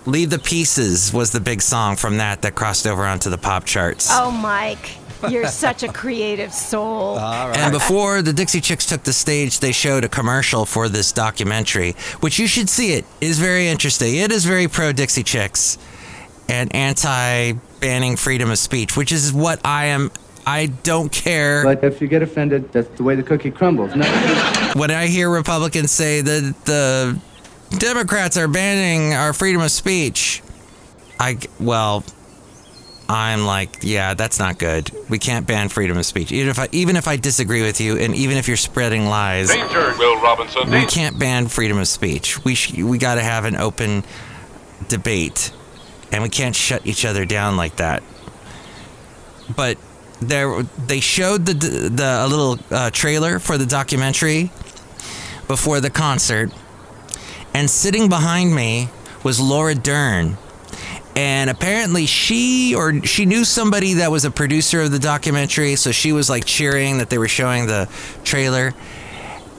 "Leave 0.05 0.29
the 0.29 0.39
Pieces" 0.39 1.13
was 1.13 1.31
the 1.31 1.39
big 1.39 1.61
song 1.61 1.95
from 1.95 2.17
that 2.17 2.41
that 2.41 2.55
crossed 2.55 2.87
over 2.87 3.05
onto 3.05 3.29
the 3.29 3.37
pop 3.37 3.65
charts. 3.65 4.09
Oh, 4.11 4.31
Mike, 4.31 4.97
you're 5.29 5.47
such 5.47 5.83
a 5.83 5.87
creative 5.87 6.53
soul. 6.53 7.19
And 7.55 7.71
before 7.71 8.21
the 8.21 8.33
Dixie 8.33 8.61
Chicks 8.61 8.85
took 8.85 9.03
the 9.03 9.13
stage, 9.13 9.59
they 9.59 9.71
showed 9.71 10.03
a 10.03 10.09
commercial 10.09 10.65
for 10.65 10.89
this 10.89 11.11
documentary, 11.11 11.93
which 12.19 12.37
you 12.37 12.47
should 12.47 12.69
see. 12.69 12.93
It 12.93 13.05
is 13.21 13.39
very 13.39 13.67
interesting. 13.67 14.15
It 14.15 14.31
is 14.31 14.45
very 14.45 14.67
pro 14.67 14.91
Dixie 14.91 15.23
Chicks 15.23 15.77
and 16.47 16.73
anti 16.75 17.53
banning 17.79 18.15
freedom 18.17 18.51
of 18.51 18.57
speech, 18.59 18.95
which 18.97 19.11
is 19.11 19.33
what 19.33 19.59
I 19.65 19.85
am. 19.85 20.11
I 20.47 20.67
don't 20.67 21.11
care 21.11 21.63
But 21.63 21.83
if 21.83 21.99
you 21.99 22.07
get 22.07 22.21
offended, 22.21 22.71
that's 22.71 22.87
the 22.97 23.03
way 23.03 23.15
the 23.15 23.23
cookie 23.23 23.49
crumbles. 23.49 23.95
No, 23.95 24.05
when 24.75 24.91
I 24.91 25.07
hear 25.07 25.27
Republicans 25.31 25.89
say 25.89 26.21
that 26.21 26.65
the 26.65 27.19
Democrats 27.77 28.37
are 28.37 28.47
banning 28.47 29.13
our 29.13 29.33
freedom 29.33 29.61
of 29.61 29.71
speech. 29.71 30.41
I 31.19 31.37
well, 31.59 32.03
I'm 33.07 33.45
like, 33.45 33.79
yeah, 33.81 34.13
that's 34.13 34.39
not 34.39 34.57
good. 34.57 34.91
We 35.09 35.19
can't 35.19 35.45
ban 35.45 35.69
freedom 35.69 35.97
of 35.97 36.05
speech. 36.05 36.31
Even 36.31 36.49
if 36.49 36.59
I 36.59 36.67
even 36.71 36.95
if 36.95 37.07
I 37.07 37.17
disagree 37.17 37.61
with 37.61 37.79
you, 37.79 37.97
and 37.97 38.15
even 38.15 38.37
if 38.37 38.47
you're 38.47 38.57
spreading 38.57 39.05
lies, 39.07 39.49
Danger, 39.49 39.93
Will 39.97 40.19
Robinson. 40.21 40.69
we 40.71 40.85
can't 40.85 41.19
ban 41.19 41.47
freedom 41.47 41.77
of 41.77 41.87
speech. 41.87 42.43
We 42.43 42.55
sh- 42.55 42.73
we 42.77 42.97
got 42.97 43.15
to 43.15 43.21
have 43.21 43.45
an 43.45 43.55
open 43.55 44.03
debate, 44.87 45.51
and 46.11 46.23
we 46.23 46.29
can't 46.29 46.55
shut 46.55 46.85
each 46.85 47.05
other 47.05 47.25
down 47.25 47.57
like 47.57 47.77
that. 47.77 48.03
But 49.55 49.77
there, 50.19 50.63
they 50.63 50.99
showed 50.99 51.45
the 51.45 51.53
the 51.53 52.25
a 52.25 52.27
little 52.27 52.59
uh, 52.71 52.89
trailer 52.89 53.39
for 53.39 53.57
the 53.57 53.65
documentary 53.65 54.51
before 55.47 55.79
the 55.79 55.91
concert, 55.91 56.51
and 57.55 57.69
sitting 57.69 58.09
behind 58.09 58.53
me 58.53 58.89
was 59.23 59.39
Laura 59.39 59.73
Dern. 59.73 60.37
And 61.15 61.49
apparently 61.49 62.05
she 62.05 62.75
or 62.75 63.01
she 63.03 63.25
knew 63.25 63.45
somebody 63.45 63.93
that 63.93 64.11
was 64.11 64.25
a 64.25 64.31
producer 64.31 64.81
of 64.81 64.91
the 64.91 64.99
documentary, 64.99 65.77
so 65.77 65.93
she 65.93 66.11
was 66.11 66.29
like 66.29 66.43
cheering 66.43 66.97
that 66.97 67.09
they 67.09 67.17
were 67.17 67.29
showing 67.29 67.65
the 67.65 67.89
trailer 68.25 68.73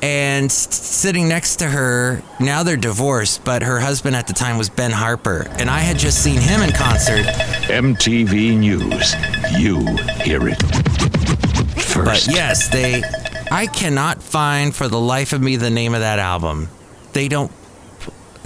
and 0.03 0.53
sitting 0.53 1.27
next 1.27 1.57
to 1.57 1.67
her 1.67 2.23
now 2.39 2.63
they're 2.63 2.77
divorced 2.77 3.43
but 3.45 3.63
her 3.63 3.81
husband 3.81 4.15
at 4.15 4.27
the 4.27 4.35
time 4.35 4.59
was 4.59 4.69
ben 4.69 4.91
harper 4.91 5.47
and 5.53 5.71
i 5.71 5.79
had 5.79 5.99
just 5.99 6.23
seen 6.23 6.39
him 6.39 6.61
in 6.61 6.71
concert 6.71 7.25
MTV 7.65 8.59
News. 8.59 9.15
You 9.59 9.81
hear 10.23 10.47
it 10.49 10.63
first. 11.81 12.27
but 12.27 12.27
yes 12.27 12.69
they 12.69 13.03
i 13.51 13.67
cannot 13.67 14.23
find 14.23 14.75
for 14.75 14.87
the 14.87 15.01
life 15.01 15.33
of 15.33 15.41
me 15.41 15.57
the 15.57 15.71
name 15.71 15.95
of 15.95 16.01
that 16.01 16.19
album 16.19 16.69
they 17.15 17.27
don't 17.27 17.51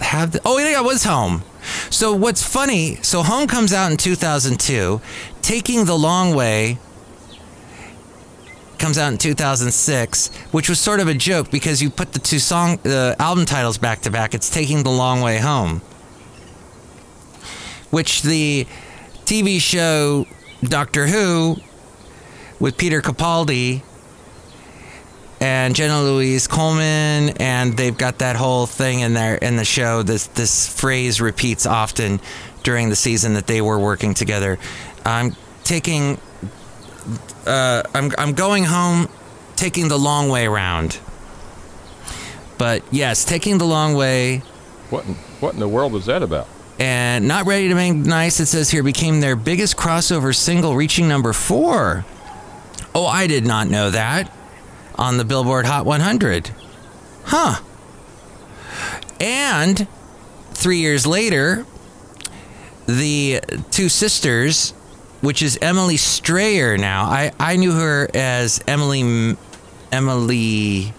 have 0.01 0.33
the, 0.33 0.41
oh 0.45 0.59
yeah, 0.59 0.79
I 0.79 0.81
was 0.81 1.05
Home. 1.05 1.43
So 1.91 2.15
what's 2.15 2.43
funny? 2.43 2.97
So 2.97 3.23
Home 3.23 3.47
comes 3.47 3.73
out 3.73 3.91
in 3.91 3.97
2002. 3.97 5.01
Taking 5.43 5.85
the 5.85 5.97
Long 5.97 6.35
Way 6.35 6.79
comes 8.79 8.97
out 8.97 9.13
in 9.13 9.19
2006, 9.19 10.35
which 10.53 10.69
was 10.69 10.81
sort 10.81 11.01
of 11.01 11.09
a 11.09 11.15
joke 11.15 11.51
because 11.51 11.83
you 11.83 11.91
put 11.91 12.13
the 12.13 12.19
two 12.19 12.39
song 12.39 12.79
the 12.83 13.15
album 13.19 13.45
titles 13.45 13.79
back 13.79 14.01
to 14.03 14.11
back. 14.11 14.35
It's 14.35 14.49
Taking 14.49 14.83
the 14.83 14.91
Long 14.91 15.21
Way 15.21 15.39
Home, 15.39 15.81
which 17.91 18.23
the 18.23 18.67
TV 19.25 19.61
show 19.61 20.27
Doctor 20.63 21.07
Who 21.07 21.57
with 22.59 22.77
Peter 22.77 23.03
Capaldi 23.03 23.83
and 25.41 25.75
Jenna 25.75 26.03
Louise 26.03 26.47
Coleman, 26.47 27.31
and 27.39 27.77
they've 27.77 27.97
got 27.97 28.19
that 28.19 28.37
whole 28.37 28.67
thing 28.67 29.01
in 29.01 29.15
there 29.15 29.37
in 29.37 29.57
the 29.57 29.65
show. 29.65 30.03
This 30.03 30.27
this 30.29 30.69
phrase 30.69 31.21
repeats 31.21 31.67
often 31.67 32.21
during 32.63 32.91
the 32.91 32.97
season 32.97 33.35
that 33.35 33.47
they 33.47 33.63
were 33.63 33.79
working 33.79 34.13
together. 34.13 34.59
I'm 35.05 35.35
taking, 35.65 36.21
uh, 37.47 37.83
I'm 37.95 38.13
I'm 38.19 38.35
going 38.35 38.65
home, 38.65 39.09
taking 39.57 39.89
the 39.89 39.99
long 39.99 40.29
way 40.29 40.47
around. 40.47 40.99
But 42.59 42.83
yes, 42.91 43.25
taking 43.25 43.57
the 43.57 43.65
long 43.65 43.95
way. 43.95 44.43
What 44.91 45.07
in, 45.07 45.15
what 45.41 45.55
in 45.55 45.61
the 45.61 45.69
world 45.69 45.93
was 45.93 46.05
that 46.07 46.23
about? 46.23 46.47
And 46.79 47.27
not 47.27 47.47
ready 47.47 47.69
to 47.69 47.75
make 47.75 47.95
nice. 47.95 48.41
It 48.41 48.47
says 48.47 48.71
here 48.71 48.83
became 48.83 49.21
their 49.21 49.37
biggest 49.37 49.77
crossover 49.77 50.35
single, 50.35 50.77
reaching 50.77 51.09
number 51.09 51.33
four. 51.33 52.05
Oh, 52.95 53.07
I 53.07 53.27
did 53.27 53.47
not 53.47 53.69
know 53.69 53.91
that 53.91 54.31
on 55.01 55.17
the 55.17 55.25
Billboard 55.25 55.65
Hot 55.65 55.87
100. 55.87 56.51
Huh. 57.25 57.61
And 59.19 59.89
three 60.53 60.79
years 60.79 61.07
later, 61.07 61.65
the 62.87 63.41
two 63.71 63.89
sisters, 63.89 64.73
which 65.23 65.43
is 65.43 65.59
Emily 65.63 65.97
Strayer 65.97 66.77
now. 66.77 67.05
I, 67.05 67.33
I 67.41 67.57
knew 67.57 67.73
her 67.73 68.09
as 68.15 68.63
Emily. 68.69 69.37
Emily. 69.91 70.93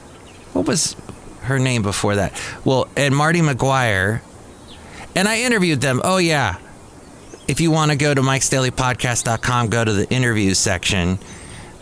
What 0.53 0.65
was 0.65 0.95
her 1.43 1.59
name 1.59 1.83
before 1.83 2.15
that? 2.15 2.33
Well, 2.65 2.87
and 2.97 3.15
Martie 3.15 3.41
Maguire. 3.41 4.23
And 5.15 5.27
I 5.27 5.41
interviewed 5.41 5.81
them. 5.81 6.01
Oh, 6.03 6.17
yeah. 6.17 6.57
If 7.47 7.61
you 7.61 7.69
want 7.69 7.91
to 7.91 7.97
go 7.97 8.13
to 8.13 8.21
mikesdailypodcast.com, 8.21 9.67
go 9.69 9.83
to 9.83 9.93
the 9.93 10.09
interviews 10.09 10.57
section 10.57 11.19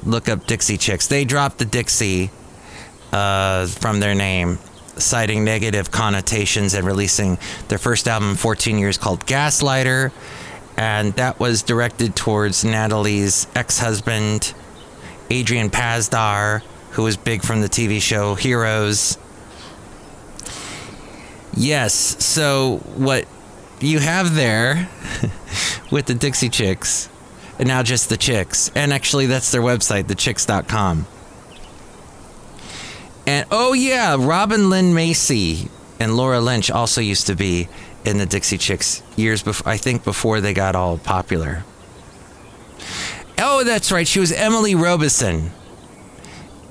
look 0.04 0.30
up 0.30 0.46
Dixie 0.48 0.78
Chicks. 0.78 1.08
They 1.08 1.26
dropped 1.26 1.58
the 1.58 1.66
Dixie 1.66 2.32
uh, 3.12 3.68
from 3.68 4.00
their 4.00 4.16
name, 4.16 4.60
citing 4.98 5.44
negative 5.44 5.92
connotations 5.92 6.74
and 6.74 6.86
releasing 6.86 7.38
their 7.68 7.78
first 7.78 8.08
album 8.08 8.32
in 8.32 8.36
14 8.36 8.78
years 8.78 8.98
called 8.98 9.26
Gaslighter. 9.26 10.12
And 10.78 11.14
that 11.14 11.40
was 11.40 11.62
directed 11.62 12.16
towards 12.16 12.64
Natalie's 12.64 13.48
ex 13.56 13.80
husband, 13.80 14.54
Adrian 15.30 15.70
Pasdar, 15.70 16.62
who 16.92 17.04
was 17.04 17.18
big 17.18 17.42
from 17.44 17.62
the 17.62 17.68
TV 17.68 18.02
show 18.02 18.36
Heroes. 18.36 19.18
Yes, 21.54 21.94
so 22.24 22.78
what 22.96 23.26
you 23.82 24.00
have 24.00 24.36
there 24.36 24.88
with 25.92 26.06
the 26.06 26.14
Dixie 26.14 26.50
Chicks 26.50 27.10
and 27.60 27.68
now 27.68 27.84
just 27.84 28.10
the 28.10 28.18
chicks. 28.18 28.72
And 28.74 28.92
actually, 28.92 29.28
that's 29.28 29.52
their 29.52 29.62
website, 29.62 30.06
thechicks.com. 30.06 31.06
And 33.28 33.46
oh, 33.52 33.74
yeah, 33.74 34.16
Robin 34.18 34.70
Lynn 34.70 34.96
Macy 34.96 35.70
and 36.00 36.16
Laura 36.16 36.40
Lynch 36.40 36.72
also 36.72 37.02
used 37.02 37.28
to 37.28 37.36
be 37.36 37.68
in 38.06 38.18
the 38.18 38.26
Dixie 38.26 38.58
Chicks 38.58 39.04
years 39.18 39.44
before, 39.44 39.72
I 39.72 39.78
think 39.78 40.04
before 40.04 40.42
they 40.42 40.54
got 40.54 40.76
all 40.76 40.98
popular. 40.98 41.64
Oh, 43.38 43.64
that's 43.64 43.92
right. 43.92 44.08
She 44.08 44.20
was 44.20 44.32
Emily 44.32 44.74
Robison. 44.74 45.52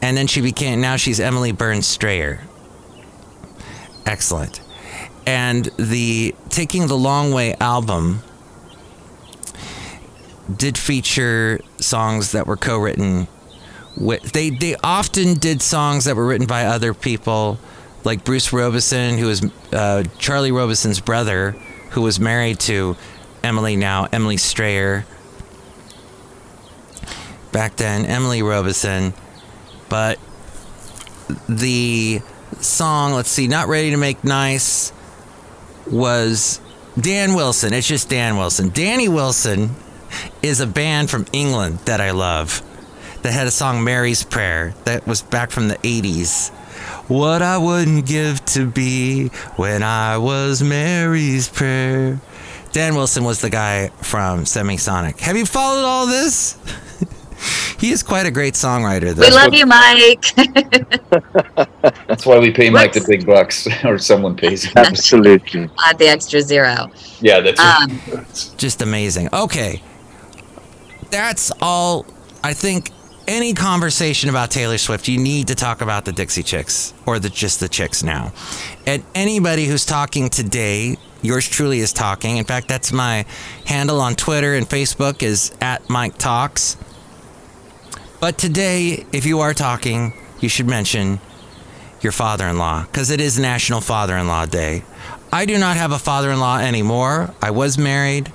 And 0.00 0.16
then 0.16 0.26
she 0.26 0.40
became, 0.40 0.80
now 0.80 0.96
she's 0.96 1.20
Emily 1.20 1.52
Burns 1.52 1.86
Strayer. 1.86 2.40
Excellent. 4.06 4.60
And 5.26 5.66
the 5.76 6.34
Taking 6.48 6.86
the 6.86 6.96
Long 6.96 7.32
Way 7.32 7.54
album 7.56 8.22
did 10.54 10.78
feature 10.78 11.60
songs 11.78 12.32
that 12.32 12.46
were 12.46 12.56
co-written 12.56 13.28
with 13.96 14.32
they 14.32 14.50
they 14.50 14.74
often 14.82 15.34
did 15.34 15.60
songs 15.60 16.04
that 16.04 16.16
were 16.16 16.26
written 16.26 16.46
by 16.46 16.64
other 16.64 16.94
people 16.94 17.58
like 18.04 18.24
Bruce 18.24 18.52
Robison 18.52 19.18
who 19.18 19.26
was 19.26 19.44
uh, 19.72 20.04
Charlie 20.18 20.52
Robison's 20.52 21.00
brother 21.00 21.52
who 21.90 22.02
was 22.02 22.20
married 22.20 22.60
to 22.60 22.96
Emily 23.42 23.76
now 23.76 24.08
Emily 24.12 24.36
Strayer. 24.36 25.04
Back 27.52 27.76
then 27.76 28.04
Emily 28.04 28.42
Robison. 28.42 29.14
But 29.88 30.18
the 31.48 32.20
song 32.60 33.12
let's 33.12 33.30
see 33.30 33.48
not 33.48 33.68
ready 33.68 33.90
to 33.90 33.96
make 33.96 34.22
nice 34.22 34.92
was 35.90 36.60
Dan 36.98 37.34
Wilson. 37.34 37.72
It's 37.72 37.86
just 37.86 38.08
Dan 38.08 38.36
Wilson. 38.36 38.68
Danny 38.70 39.08
Wilson 39.08 39.70
is 40.42 40.60
a 40.60 40.66
band 40.66 41.10
from 41.10 41.26
England 41.32 41.78
that 41.80 42.00
I 42.00 42.10
love 42.12 42.62
that 43.22 43.32
had 43.32 43.46
a 43.46 43.50
song 43.50 43.82
Mary's 43.84 44.24
Prayer 44.24 44.74
that 44.84 45.06
was 45.06 45.22
back 45.22 45.50
from 45.50 45.68
the 45.68 45.74
80s. 45.76 46.50
What 47.08 47.42
I 47.42 47.58
wouldn't 47.58 48.06
give 48.06 48.44
to 48.46 48.66
be 48.66 49.28
when 49.56 49.82
I 49.82 50.18
was 50.18 50.62
Mary's 50.62 51.48
Prayer. 51.48 52.20
Dan 52.72 52.94
Wilson 52.94 53.24
was 53.24 53.40
the 53.40 53.50
guy 53.50 53.88
from 54.02 54.44
Semisonic. 54.44 55.18
Have 55.20 55.36
you 55.36 55.46
followed 55.46 55.84
all 55.84 56.06
this? 56.06 56.56
he 57.80 57.90
is 57.90 58.02
quite 58.02 58.26
a 58.26 58.30
great 58.30 58.54
songwriter. 58.54 59.14
Though. 59.14 59.22
We 59.22 59.30
love 59.30 59.54
you, 59.54 59.64
Mike. 59.66 60.34
That's 62.06 62.26
why 62.26 62.38
we 62.38 62.50
pay 62.52 62.70
Mike 62.70 62.92
the 62.92 63.04
big 63.06 63.26
bucks, 63.26 63.66
or 63.84 63.98
someone 63.98 64.36
pays. 64.36 64.64
him. 64.64 64.72
Absolutely. 64.76 65.70
Add 65.84 65.98
the 65.98 66.08
extra 66.08 66.42
zero. 66.42 66.90
Yeah, 67.20 67.40
that's 67.40 67.60
Um, 67.60 68.00
just 68.58 68.82
amazing. 68.82 69.28
Okay. 69.32 69.82
That's 71.10 71.50
all 71.60 72.06
I 72.42 72.52
think 72.52 72.90
any 73.26 73.52
conversation 73.52 74.30
about 74.30 74.50
Taylor 74.50 74.78
Swift, 74.78 75.06
you 75.06 75.18
need 75.18 75.48
to 75.48 75.54
talk 75.54 75.82
about 75.82 76.06
the 76.06 76.12
Dixie 76.12 76.42
Chicks 76.42 76.94
or 77.06 77.18
the 77.18 77.28
just 77.28 77.60
the 77.60 77.68
Chicks 77.68 78.02
now. 78.02 78.32
And 78.86 79.04
anybody 79.14 79.66
who's 79.66 79.84
talking 79.84 80.30
today, 80.30 80.96
yours 81.20 81.46
truly 81.46 81.80
is 81.80 81.92
talking. 81.92 82.38
In 82.38 82.44
fact, 82.44 82.68
that's 82.68 82.90
my 82.90 83.26
handle 83.66 84.00
on 84.00 84.14
Twitter 84.14 84.54
and 84.54 84.66
Facebook 84.66 85.22
is 85.22 85.52
at 85.60 85.88
Mike 85.90 86.16
Talks. 86.16 86.78
But 88.20 88.38
today, 88.38 89.06
if 89.12 89.26
you 89.26 89.40
are 89.40 89.54
talking, 89.54 90.14
you 90.40 90.48
should 90.48 90.66
mention 90.66 91.20
your 92.00 92.12
father-in-law 92.12 92.86
because 92.86 93.10
it 93.10 93.20
is 93.20 93.38
National 93.38 93.80
Father-in-Law 93.80 94.46
Day. 94.46 94.84
I 95.32 95.44
do 95.44 95.58
not 95.58 95.76
have 95.76 95.92
a 95.92 95.98
father-in-law 95.98 96.60
anymore. 96.60 97.34
I 97.42 97.50
was 97.50 97.76
married, 97.76 98.32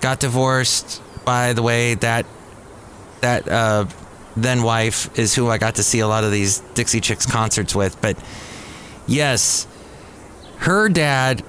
got 0.00 0.20
divorced. 0.20 1.02
By 1.24 1.52
the 1.52 1.62
way, 1.62 1.94
that 1.94 2.26
that 3.20 3.48
uh, 3.48 3.86
then 4.36 4.62
wife 4.62 5.18
is 5.18 5.34
who 5.34 5.48
I 5.48 5.58
got 5.58 5.76
to 5.76 5.82
see 5.82 6.00
a 6.00 6.06
lot 6.06 6.24
of 6.24 6.30
these 6.32 6.60
Dixie 6.74 7.00
Chicks 7.00 7.26
concerts 7.26 7.74
with. 7.74 8.00
But 8.00 8.18
yes, 9.06 9.66
her 10.58 10.88
dad 10.88 11.42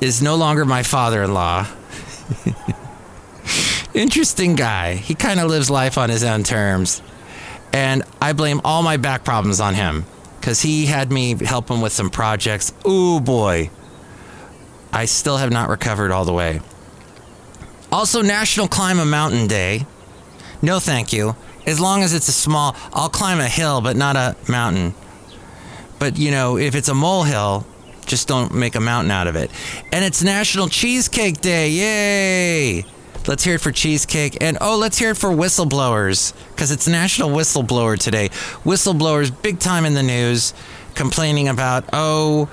is 0.00 0.22
no 0.22 0.36
longer 0.36 0.64
my 0.64 0.82
father-in-law. 0.82 1.66
Interesting 3.94 4.54
guy. 4.54 4.94
He 4.94 5.14
kind 5.14 5.40
of 5.40 5.50
lives 5.50 5.70
life 5.70 5.98
on 5.98 6.10
his 6.10 6.24
own 6.24 6.42
terms. 6.42 7.02
And 7.72 8.02
I 8.20 8.32
blame 8.32 8.60
all 8.64 8.82
my 8.82 8.96
back 8.96 9.24
problems 9.24 9.60
on 9.60 9.74
him 9.74 10.04
because 10.40 10.62
he 10.62 10.86
had 10.86 11.12
me 11.12 11.34
help 11.34 11.70
him 11.70 11.80
with 11.80 11.92
some 11.92 12.10
projects. 12.10 12.72
Ooh, 12.86 13.20
boy. 13.20 13.70
I 14.92 15.04
still 15.04 15.36
have 15.36 15.52
not 15.52 15.68
recovered 15.68 16.10
all 16.10 16.24
the 16.24 16.32
way. 16.32 16.60
Also, 17.92 18.22
National 18.22 18.68
Climb 18.68 18.98
a 18.98 19.04
Mountain 19.04 19.46
Day. 19.48 19.86
No, 20.62 20.78
thank 20.78 21.12
you. 21.12 21.34
As 21.66 21.80
long 21.80 22.02
as 22.02 22.14
it's 22.14 22.28
a 22.28 22.32
small, 22.32 22.76
I'll 22.92 23.08
climb 23.08 23.40
a 23.40 23.48
hill, 23.48 23.80
but 23.80 23.96
not 23.96 24.16
a 24.16 24.36
mountain. 24.48 24.94
But, 25.98 26.18
you 26.18 26.30
know, 26.30 26.56
if 26.56 26.74
it's 26.74 26.88
a 26.88 26.94
molehill, 26.94 27.66
just 28.06 28.28
don't 28.28 28.54
make 28.54 28.74
a 28.74 28.80
mountain 28.80 29.10
out 29.10 29.26
of 29.26 29.36
it. 29.36 29.50
And 29.92 30.04
it's 30.04 30.22
National 30.22 30.68
Cheesecake 30.68 31.40
Day. 31.40 31.70
Yay! 31.70 32.84
Let's 33.26 33.44
hear 33.44 33.56
it 33.56 33.60
for 33.60 33.70
cheesecake. 33.70 34.38
And 34.40 34.56
oh, 34.60 34.78
let's 34.78 34.98
hear 34.98 35.10
it 35.10 35.16
for 35.16 35.30
whistleblowers 35.30 36.32
because 36.50 36.70
it's 36.70 36.88
National 36.88 37.30
Whistleblower 37.30 37.98
today. 37.98 38.30
Whistleblowers, 38.64 39.30
big 39.42 39.58
time 39.58 39.84
in 39.84 39.94
the 39.94 40.02
news, 40.02 40.54
complaining 40.94 41.48
about, 41.48 41.84
oh, 41.92 42.48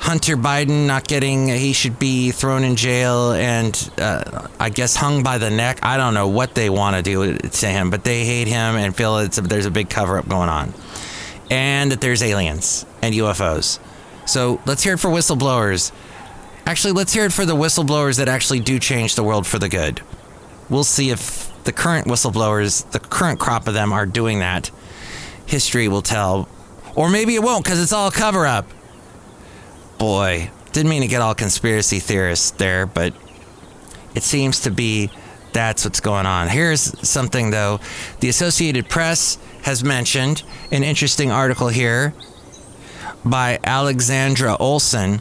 Hunter 0.00 0.36
Biden 0.36 0.86
not 0.86 1.06
getting, 1.06 1.48
he 1.48 1.74
should 1.74 1.98
be 1.98 2.30
thrown 2.30 2.64
in 2.64 2.74
jail 2.74 3.32
and 3.32 3.90
uh, 3.98 4.48
I 4.58 4.70
guess 4.70 4.96
hung 4.96 5.22
by 5.22 5.36
the 5.36 5.50
neck. 5.50 5.78
I 5.82 5.98
don't 5.98 6.14
know 6.14 6.26
what 6.26 6.54
they 6.54 6.70
want 6.70 6.96
to 6.96 7.02
do 7.02 7.36
to 7.36 7.66
him, 7.66 7.90
but 7.90 8.02
they 8.02 8.24
hate 8.24 8.48
him 8.48 8.76
and 8.76 8.96
feel 8.96 9.18
it's 9.18 9.36
a, 9.36 9.42
there's 9.42 9.66
a 9.66 9.70
big 9.70 9.90
cover 9.90 10.16
up 10.16 10.26
going 10.26 10.48
on. 10.48 10.72
And 11.50 11.92
that 11.92 12.00
there's 12.00 12.22
aliens 12.22 12.86
and 13.02 13.14
UFOs. 13.14 13.78
So 14.26 14.60
let's 14.64 14.82
hear 14.82 14.94
it 14.94 15.00
for 15.00 15.10
whistleblowers. 15.10 15.92
Actually, 16.64 16.94
let's 16.94 17.12
hear 17.12 17.26
it 17.26 17.32
for 17.32 17.44
the 17.44 17.54
whistleblowers 17.54 18.16
that 18.18 18.28
actually 18.28 18.60
do 18.60 18.78
change 18.78 19.16
the 19.16 19.22
world 19.22 19.46
for 19.46 19.58
the 19.58 19.68
good. 19.68 20.00
We'll 20.70 20.84
see 20.84 21.10
if 21.10 21.52
the 21.64 21.72
current 21.72 22.06
whistleblowers, 22.06 22.90
the 22.90 23.00
current 23.00 23.38
crop 23.38 23.68
of 23.68 23.74
them, 23.74 23.92
are 23.92 24.06
doing 24.06 24.38
that. 24.38 24.70
History 25.44 25.88
will 25.88 26.02
tell. 26.02 26.48
Or 26.94 27.10
maybe 27.10 27.34
it 27.34 27.42
won't 27.42 27.64
because 27.64 27.82
it's 27.82 27.92
all 27.92 28.10
cover 28.10 28.46
up. 28.46 28.66
Boy, 30.00 30.50
didn't 30.72 30.88
mean 30.88 31.02
to 31.02 31.08
get 31.08 31.20
all 31.20 31.34
conspiracy 31.34 31.98
theorists 31.98 32.52
there, 32.52 32.86
but 32.86 33.12
it 34.14 34.22
seems 34.22 34.60
to 34.60 34.70
be 34.70 35.10
that's 35.52 35.84
what's 35.84 36.00
going 36.00 36.24
on. 36.24 36.48
Here's 36.48 37.06
something 37.06 37.50
though. 37.50 37.80
The 38.20 38.30
Associated 38.30 38.88
Press 38.88 39.36
has 39.64 39.84
mentioned 39.84 40.42
an 40.72 40.84
interesting 40.84 41.30
article 41.30 41.68
here 41.68 42.14
by 43.26 43.58
Alexandra 43.62 44.56
Olson. 44.56 45.20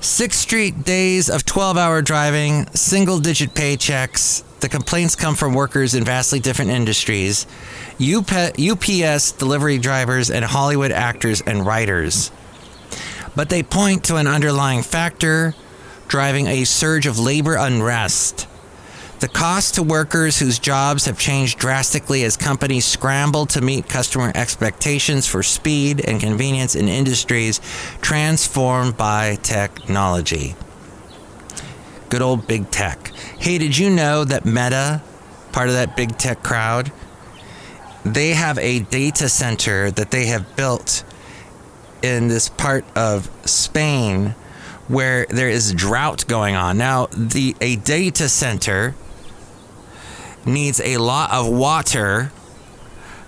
Six 0.00 0.38
straight 0.38 0.84
days 0.84 1.28
of 1.28 1.44
12 1.44 1.76
hour 1.76 2.00
driving, 2.00 2.66
single 2.68 3.18
digit 3.18 3.50
paychecks. 3.52 4.44
The 4.60 4.70
complaints 4.70 5.14
come 5.14 5.34
from 5.34 5.52
workers 5.52 5.94
in 5.94 6.04
vastly 6.04 6.40
different 6.40 6.70
industries 6.70 7.46
UPS 8.00 9.32
delivery 9.32 9.76
drivers 9.76 10.30
and 10.30 10.42
Hollywood 10.42 10.90
actors 10.90 11.42
and 11.42 11.66
writers. 11.66 12.30
But 13.34 13.48
they 13.48 13.62
point 13.62 14.04
to 14.04 14.16
an 14.16 14.26
underlying 14.26 14.82
factor 14.82 15.54
driving 16.08 16.46
a 16.46 16.64
surge 16.64 17.06
of 17.06 17.18
labor 17.18 17.56
unrest. 17.56 18.46
The 19.20 19.28
cost 19.28 19.76
to 19.76 19.82
workers 19.82 20.38
whose 20.38 20.58
jobs 20.58 21.06
have 21.06 21.18
changed 21.18 21.58
drastically 21.58 22.24
as 22.24 22.36
companies 22.36 22.84
scramble 22.84 23.46
to 23.46 23.60
meet 23.60 23.88
customer 23.88 24.30
expectations 24.34 25.26
for 25.26 25.42
speed 25.42 26.04
and 26.04 26.20
convenience 26.20 26.74
in 26.74 26.88
industries 26.88 27.60
transformed 28.02 28.96
by 28.96 29.36
technology. 29.36 30.56
Good 32.10 32.22
old 32.22 32.46
big 32.46 32.70
tech. 32.70 33.12
Hey, 33.38 33.56
did 33.58 33.78
you 33.78 33.88
know 33.88 34.24
that 34.24 34.44
Meta, 34.44 35.02
part 35.52 35.68
of 35.68 35.74
that 35.74 35.96
big 35.96 36.18
tech 36.18 36.42
crowd, 36.42 36.92
they 38.04 38.30
have 38.30 38.58
a 38.58 38.80
data 38.80 39.28
center 39.28 39.90
that 39.90 40.10
they 40.10 40.26
have 40.26 40.54
built 40.54 41.02
in 42.04 42.28
this 42.28 42.50
part 42.50 42.84
of 42.94 43.30
Spain 43.46 44.34
where 44.88 45.24
there 45.30 45.48
is 45.48 45.72
drought 45.72 46.26
going 46.28 46.54
on. 46.54 46.76
Now, 46.76 47.06
the 47.06 47.56
a 47.62 47.76
data 47.76 48.28
center 48.28 48.94
needs 50.44 50.82
a 50.82 50.98
lot 50.98 51.30
of 51.32 51.48
water. 51.50 52.30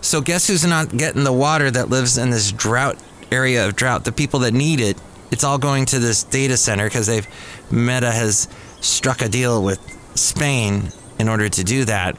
So 0.02 0.20
guess 0.20 0.46
who's 0.46 0.66
not 0.66 0.94
getting 0.94 1.24
the 1.24 1.32
water 1.32 1.70
that 1.70 1.88
lives 1.88 2.18
in 2.18 2.28
this 2.28 2.52
drought 2.52 3.02
area 3.32 3.66
of 3.66 3.76
drought? 3.76 4.04
The 4.04 4.12
people 4.12 4.40
that 4.40 4.52
need 4.52 4.80
it. 4.80 5.00
It's 5.30 5.42
all 5.42 5.56
going 5.56 5.86
to 5.86 5.98
this 5.98 6.22
data 6.22 6.58
center 6.58 6.84
because 6.84 7.06
they've 7.06 7.26
Meta 7.70 8.12
has 8.12 8.46
struck 8.82 9.22
a 9.22 9.28
deal 9.28 9.64
with 9.64 9.80
Spain 10.14 10.92
in 11.18 11.30
order 11.30 11.48
to 11.48 11.64
do 11.64 11.86
that. 11.86 12.16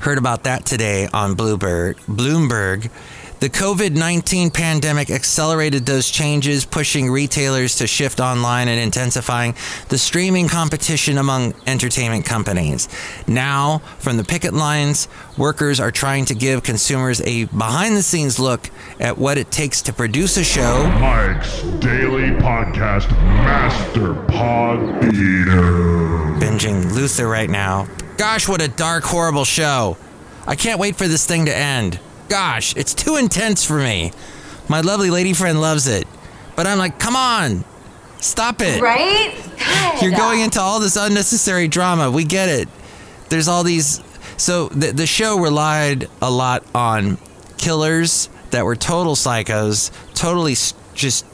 Heard 0.00 0.18
about 0.18 0.42
that 0.42 0.66
today 0.66 1.08
on 1.12 1.36
Bloomberg. 1.36 1.94
Bloomberg 2.06 2.90
the 3.40 3.48
COVID 3.48 3.96
19 3.96 4.50
pandemic 4.50 5.10
accelerated 5.10 5.86
those 5.86 6.10
changes, 6.10 6.66
pushing 6.66 7.10
retailers 7.10 7.76
to 7.76 7.86
shift 7.86 8.20
online 8.20 8.68
and 8.68 8.78
intensifying 8.78 9.54
the 9.88 9.96
streaming 9.96 10.46
competition 10.46 11.16
among 11.16 11.54
entertainment 11.66 12.26
companies. 12.26 12.88
Now, 13.26 13.78
from 13.98 14.18
the 14.18 14.24
picket 14.24 14.52
lines, 14.52 15.08
workers 15.38 15.80
are 15.80 15.90
trying 15.90 16.26
to 16.26 16.34
give 16.34 16.62
consumers 16.62 17.22
a 17.22 17.46
behind 17.46 17.96
the 17.96 18.02
scenes 18.02 18.38
look 18.38 18.70
at 19.00 19.16
what 19.16 19.38
it 19.38 19.50
takes 19.50 19.80
to 19.82 19.92
produce 19.94 20.36
a 20.36 20.44
show. 20.44 20.86
Mike's 21.00 21.62
Daily 21.80 22.32
Podcast 22.42 23.10
Master 23.10 24.14
Pod 24.28 25.00
Beater. 25.00 26.36
Binging 26.38 26.92
Luther 26.92 27.26
right 27.26 27.48
now. 27.48 27.88
Gosh, 28.18 28.46
what 28.46 28.60
a 28.60 28.68
dark, 28.68 29.04
horrible 29.04 29.46
show. 29.46 29.96
I 30.46 30.56
can't 30.56 30.78
wait 30.78 30.96
for 30.96 31.08
this 31.08 31.24
thing 31.24 31.46
to 31.46 31.56
end 31.56 32.00
gosh, 32.30 32.74
it's 32.76 32.94
too 32.94 33.16
intense 33.16 33.64
for 33.64 33.76
me. 33.76 34.12
My 34.68 34.80
lovely 34.80 35.10
lady 35.10 35.34
friend 35.34 35.60
loves 35.60 35.86
it. 35.86 36.06
But 36.56 36.66
I'm 36.66 36.78
like, 36.78 36.98
come 36.98 37.16
on, 37.16 37.64
stop 38.18 38.60
it. 38.60 38.80
Right? 38.80 39.34
God. 39.58 40.02
You're 40.02 40.16
going 40.16 40.40
into 40.40 40.60
all 40.60 40.80
this 40.80 40.96
unnecessary 40.96 41.68
drama. 41.68 42.10
We 42.10 42.24
get 42.24 42.48
it. 42.48 42.68
There's 43.28 43.48
all 43.48 43.64
these. 43.64 44.00
So 44.36 44.68
the, 44.68 44.92
the 44.92 45.06
show 45.06 45.38
relied 45.38 46.08
a 46.22 46.30
lot 46.30 46.64
on 46.74 47.18
killers 47.58 48.28
that 48.52 48.64
were 48.64 48.76
total 48.76 49.14
psychos, 49.14 49.90
totally 50.14 50.54
just 50.94 51.26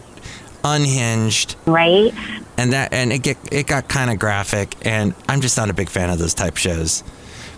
unhinged. 0.64 1.56
Right. 1.66 2.12
And 2.59 2.72
that 2.72 2.92
and 2.92 3.12
it 3.12 3.22
get 3.22 3.37
it 3.52 3.66
got 3.66 3.88
kind 3.88 4.11
of 4.11 4.18
graphic 4.18 4.74
and 4.82 5.14
I'm 5.28 5.40
just 5.40 5.56
not 5.56 5.68
a 5.70 5.74
big 5.74 5.90
fan 5.90 6.09
of 6.11 6.18
those 6.18 6.35
type 6.35 6.56
shows. 6.56 7.04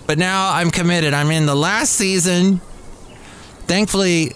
But 0.06 0.18
now 0.18 0.52
I'm 0.52 0.70
committed. 0.70 1.14
I'm 1.14 1.30
in 1.30 1.46
the 1.46 1.54
last 1.54 1.92
season 1.92 2.60
Thankfully, 3.68 4.32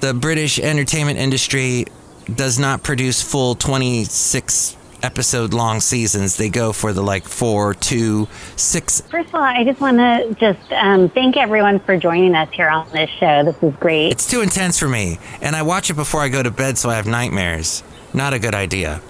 the 0.00 0.14
British 0.14 0.60
entertainment 0.60 1.18
industry 1.18 1.86
does 2.32 2.58
not 2.58 2.84
produce 2.84 3.20
full 3.20 3.56
26 3.56 4.76
episode 5.02 5.52
long 5.52 5.80
seasons. 5.80 6.36
They 6.36 6.48
go 6.48 6.72
for 6.72 6.92
the 6.92 7.02
like 7.02 7.24
four, 7.24 7.74
two, 7.74 8.28
six. 8.54 9.00
First 9.02 9.28
of 9.30 9.34
all, 9.34 9.42
I 9.42 9.64
just 9.64 9.80
want 9.80 9.98
to 9.98 10.36
just 10.38 10.72
um, 10.72 11.08
thank 11.08 11.36
everyone 11.36 11.80
for 11.80 11.96
joining 11.96 12.36
us 12.36 12.48
here 12.52 12.68
on 12.68 12.88
this 12.90 13.10
show. 13.10 13.42
This 13.44 13.60
is 13.62 13.74
great. 13.76 14.12
It's 14.12 14.28
too 14.28 14.40
intense 14.40 14.78
for 14.78 14.88
me, 14.88 15.18
and 15.40 15.56
I 15.56 15.62
watch 15.62 15.90
it 15.90 15.94
before 15.94 16.20
I 16.20 16.28
go 16.28 16.42
to 16.42 16.50
bed, 16.50 16.78
so 16.78 16.88
I 16.88 16.94
have 16.94 17.06
nightmares. 17.06 17.82
Not 18.14 18.32
a 18.32 18.38
good 18.38 18.54
idea. 18.54 19.02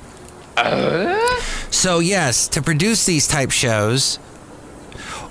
Uh? 0.56 1.40
So 1.70 1.98
yes, 1.98 2.48
to 2.48 2.62
produce 2.62 3.04
these 3.04 3.28
type 3.28 3.50
shows, 3.50 4.18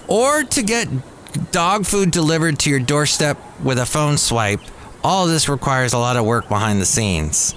or 0.07 0.43
to 0.43 0.61
get 0.61 0.87
dog 1.35 1.85
food 1.85 2.11
delivered 2.11 2.59
to 2.59 2.69
your 2.69 2.79
doorstep 2.79 3.37
with 3.63 3.77
a 3.77 3.85
phone 3.85 4.17
swipe, 4.17 4.61
all 5.03 5.27
this 5.27 5.47
requires 5.47 5.93
a 5.93 5.97
lot 5.97 6.17
of 6.17 6.25
work 6.25 6.49
behind 6.49 6.81
the 6.81 6.85
scenes. 6.85 7.55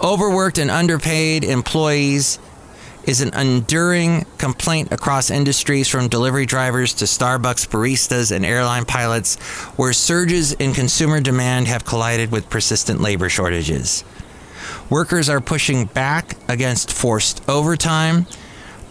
Overworked 0.00 0.58
and 0.58 0.70
underpaid 0.70 1.44
employees 1.44 2.38
is 3.04 3.20
an 3.20 3.34
enduring 3.34 4.24
complaint 4.38 4.90
across 4.90 5.30
industries 5.30 5.88
from 5.88 6.08
delivery 6.08 6.46
drivers 6.46 6.94
to 6.94 7.04
Starbucks 7.04 7.68
baristas 7.68 8.32
and 8.32 8.44
airline 8.44 8.84
pilots, 8.84 9.36
where 9.76 9.92
surges 9.92 10.52
in 10.54 10.72
consumer 10.72 11.20
demand 11.20 11.68
have 11.68 11.84
collided 11.84 12.32
with 12.32 12.50
persistent 12.50 13.00
labor 13.00 13.28
shortages. 13.28 14.04
Workers 14.90 15.28
are 15.28 15.40
pushing 15.40 15.86
back 15.86 16.36
against 16.48 16.92
forced 16.92 17.46
overtime 17.48 18.26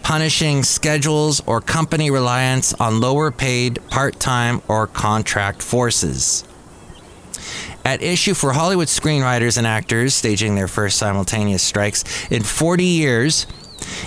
punishing 0.04 0.62
schedules 0.62 1.40
or 1.46 1.62
company 1.62 2.10
reliance 2.10 2.74
on 2.74 3.00
lower 3.00 3.30
paid 3.30 3.80
part 3.88 4.20
time 4.20 4.60
or 4.68 4.86
contract 4.86 5.62
forces. 5.62 6.44
At 7.86 8.02
issue 8.02 8.34
for 8.34 8.52
Hollywood 8.52 8.88
screenwriters 8.88 9.56
and 9.56 9.66
actors 9.66 10.14
staging 10.14 10.54
their 10.54 10.68
first 10.68 10.98
simultaneous 10.98 11.62
strikes 11.62 12.04
in 12.30 12.42
40 12.42 12.84
years 12.84 13.46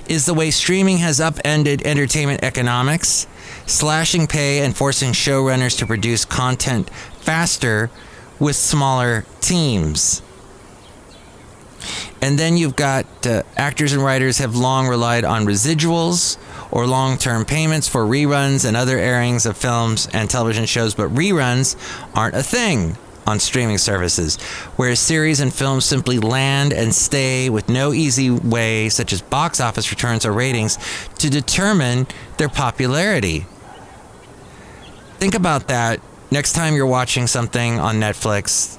is 0.07 0.25
the 0.25 0.36
way 0.36 0.51
streaming 0.51 0.97
has 0.97 1.19
upended 1.19 1.81
entertainment 1.81 2.43
economics, 2.43 3.25
slashing 3.65 4.27
pay 4.27 4.63
and 4.63 4.77
forcing 4.77 5.13
showrunners 5.13 5.77
to 5.79 5.88
produce 5.88 6.25
content 6.25 6.89
faster 7.19 7.89
with 8.39 8.55
smaller 8.55 9.25
teams. 9.41 10.21
And 12.21 12.37
then 12.37 12.57
you've 12.57 12.75
got 12.75 13.05
uh, 13.25 13.43
actors 13.55 13.93
and 13.93 14.03
writers 14.03 14.39
have 14.39 14.55
long 14.55 14.87
relied 14.87 15.23
on 15.23 15.45
residuals 15.45 16.37
or 16.71 16.87
long 16.87 17.17
term 17.17 17.45
payments 17.45 17.87
for 17.87 18.05
reruns 18.05 18.65
and 18.65 18.75
other 18.75 18.97
airings 18.97 19.45
of 19.45 19.57
films 19.57 20.07
and 20.13 20.29
television 20.29 20.65
shows, 20.65 20.95
but 20.95 21.09
reruns 21.13 21.75
aren't 22.15 22.35
a 22.35 22.43
thing 22.43 22.97
on 23.27 23.39
streaming 23.39 23.77
services, 23.77 24.37
where 24.77 24.95
series 24.95 25.41
and 25.41 25.53
films 25.53 25.83
simply 25.83 26.17
land 26.17 26.71
and 26.71 26.95
stay 26.95 27.49
with 27.49 27.67
no 27.67 27.91
easy 27.91 28.29
way, 28.29 28.87
such 28.87 29.11
as 29.11 29.21
box 29.21 29.59
office 29.59 29.91
returns 29.91 30.25
or 30.25 30.31
ratings, 30.31 30.77
to 31.19 31.29
determine 31.29 32.07
their 32.37 32.47
popularity. 32.47 33.45
Think 35.17 35.35
about 35.35 35.67
that 35.67 35.99
next 36.31 36.53
time 36.53 36.73
you're 36.75 36.85
watching 36.85 37.27
something 37.27 37.79
on 37.79 37.95
Netflix. 37.95 38.77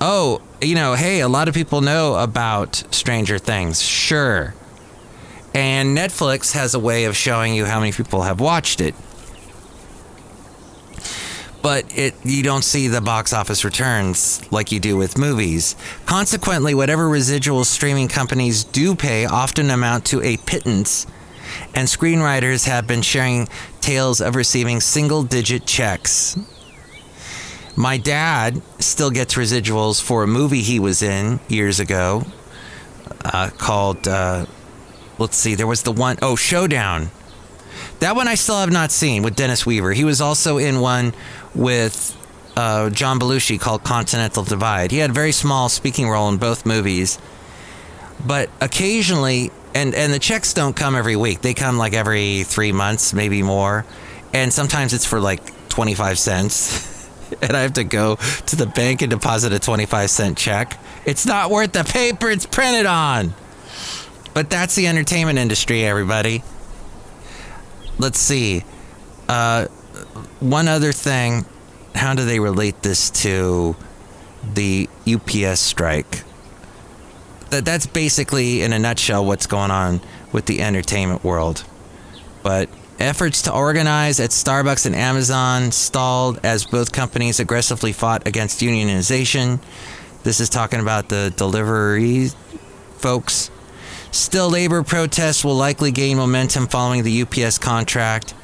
Oh, 0.00 0.40
you 0.62 0.74
know, 0.74 0.94
hey, 0.94 1.20
a 1.20 1.28
lot 1.28 1.48
of 1.48 1.54
people 1.54 1.80
know 1.80 2.14
about 2.14 2.84
Stranger 2.90 3.38
Things, 3.38 3.82
sure. 3.82 4.54
And 5.54 5.96
Netflix 5.96 6.52
has 6.52 6.74
a 6.74 6.78
way 6.78 7.04
of 7.04 7.16
showing 7.16 7.54
you 7.54 7.66
how 7.66 7.80
many 7.80 7.92
people 7.92 8.22
have 8.22 8.40
watched 8.40 8.80
it. 8.80 8.94
But 11.62 11.96
it 11.96 12.14
you 12.24 12.42
don't 12.42 12.64
see 12.64 12.88
the 12.88 13.00
box 13.00 13.32
office 13.32 13.64
returns 13.64 14.42
like 14.50 14.72
you 14.72 14.80
do 14.80 14.96
with 14.96 15.16
movies. 15.16 15.76
Consequently, 16.06 16.74
whatever 16.74 17.08
residual 17.08 17.64
streaming 17.64 18.08
companies 18.08 18.64
do 18.64 18.96
pay 18.96 19.26
often 19.26 19.70
amount 19.70 20.06
to 20.06 20.22
a 20.22 20.38
pittance, 20.38 21.06
and 21.74 21.86
screenwriters 21.86 22.66
have 22.66 22.88
been 22.88 23.02
sharing 23.02 23.48
tales 23.80 24.20
of 24.20 24.34
receiving 24.34 24.80
single 24.80 25.22
digit 25.22 25.64
checks 25.66 26.36
My 27.74 27.96
dad 27.96 28.60
still 28.78 29.10
gets 29.10 29.34
residuals 29.34 30.02
for 30.02 30.22
a 30.22 30.26
movie 30.26 30.60
he 30.60 30.78
was 30.78 31.02
in 31.02 31.40
years 31.48 31.80
ago 31.80 32.24
uh, 33.24 33.50
called, 33.56 34.06
uh, 34.06 34.46
let's 35.18 35.36
see, 35.36 35.54
there 35.54 35.66
was 35.66 35.82
the 35.82 35.92
one, 35.92 36.18
oh, 36.22 36.36
Showdown. 36.36 37.10
That 38.00 38.16
one 38.16 38.28
I 38.28 38.34
still 38.34 38.58
have 38.58 38.70
not 38.70 38.90
seen 38.90 39.22
with 39.22 39.36
Dennis 39.36 39.64
Weaver. 39.64 39.92
He 39.92 40.04
was 40.04 40.20
also 40.20 40.58
in 40.58 40.80
one 40.80 41.14
with 41.54 42.16
uh, 42.56 42.90
John 42.90 43.18
Belushi 43.18 43.58
called 43.58 43.84
Continental 43.84 44.42
Divide. 44.42 44.90
He 44.90 44.98
had 44.98 45.10
a 45.10 45.12
very 45.14 45.32
small 45.32 45.68
speaking 45.68 46.08
role 46.08 46.28
in 46.28 46.36
both 46.36 46.66
movies, 46.66 47.18
but 48.26 48.50
occasionally, 48.60 49.50
and 49.74 49.94
and 49.94 50.12
the 50.12 50.18
checks 50.18 50.52
don't 50.52 50.76
come 50.76 50.94
every 50.94 51.16
week. 51.16 51.40
They 51.40 51.54
come 51.54 51.78
like 51.78 51.94
every 51.94 52.42
three 52.42 52.72
months, 52.72 53.14
maybe 53.14 53.42
more, 53.42 53.86
and 54.34 54.52
sometimes 54.52 54.92
it's 54.92 55.06
for 55.06 55.20
like 55.20 55.68
twenty 55.68 55.94
five 55.94 56.18
cents. 56.18 56.88
and 57.42 57.56
I 57.56 57.60
have 57.60 57.74
to 57.74 57.84
go 57.84 58.16
to 58.16 58.56
the 58.56 58.66
bank 58.66 59.02
and 59.02 59.10
deposit 59.10 59.52
a 59.52 59.58
25 59.58 60.10
cent 60.10 60.38
check. 60.38 60.78
It's 61.04 61.26
not 61.26 61.50
worth 61.50 61.72
the 61.72 61.84
paper 61.84 62.30
it's 62.30 62.46
printed 62.46 62.86
on. 62.86 63.34
But 64.34 64.48
that's 64.48 64.74
the 64.74 64.86
entertainment 64.86 65.38
industry, 65.38 65.84
everybody. 65.84 66.42
Let's 67.98 68.18
see. 68.18 68.64
Uh, 69.28 69.66
one 70.40 70.68
other 70.68 70.92
thing. 70.92 71.44
How 71.94 72.14
do 72.14 72.24
they 72.24 72.40
relate 72.40 72.82
this 72.82 73.10
to 73.22 73.76
the 74.54 74.88
UPS 75.06 75.60
strike? 75.60 76.24
That 77.50 77.66
that's 77.66 77.84
basically, 77.84 78.62
in 78.62 78.72
a 78.72 78.78
nutshell, 78.78 79.26
what's 79.26 79.46
going 79.46 79.70
on 79.70 80.00
with 80.32 80.46
the 80.46 80.62
entertainment 80.62 81.22
world. 81.22 81.64
But 82.42 82.70
efforts 83.02 83.42
to 83.42 83.52
organize 83.52 84.20
at 84.20 84.30
Starbucks 84.30 84.86
and 84.86 84.94
Amazon 84.94 85.72
stalled 85.72 86.38
as 86.44 86.64
both 86.64 86.92
companies 86.92 87.40
aggressively 87.40 87.92
fought 87.92 88.26
against 88.26 88.60
unionization. 88.60 89.60
This 90.22 90.40
is 90.40 90.48
talking 90.48 90.80
about 90.80 91.08
the 91.08 91.32
delivery 91.36 92.28
folks. 92.96 93.50
Still, 94.12 94.50
labor 94.50 94.82
protests 94.82 95.44
will 95.44 95.56
likely 95.56 95.90
gain 95.90 96.16
momentum 96.16 96.66
following 96.68 97.02
the 97.02 97.22
UPS 97.22 97.58
contract, 97.58 98.34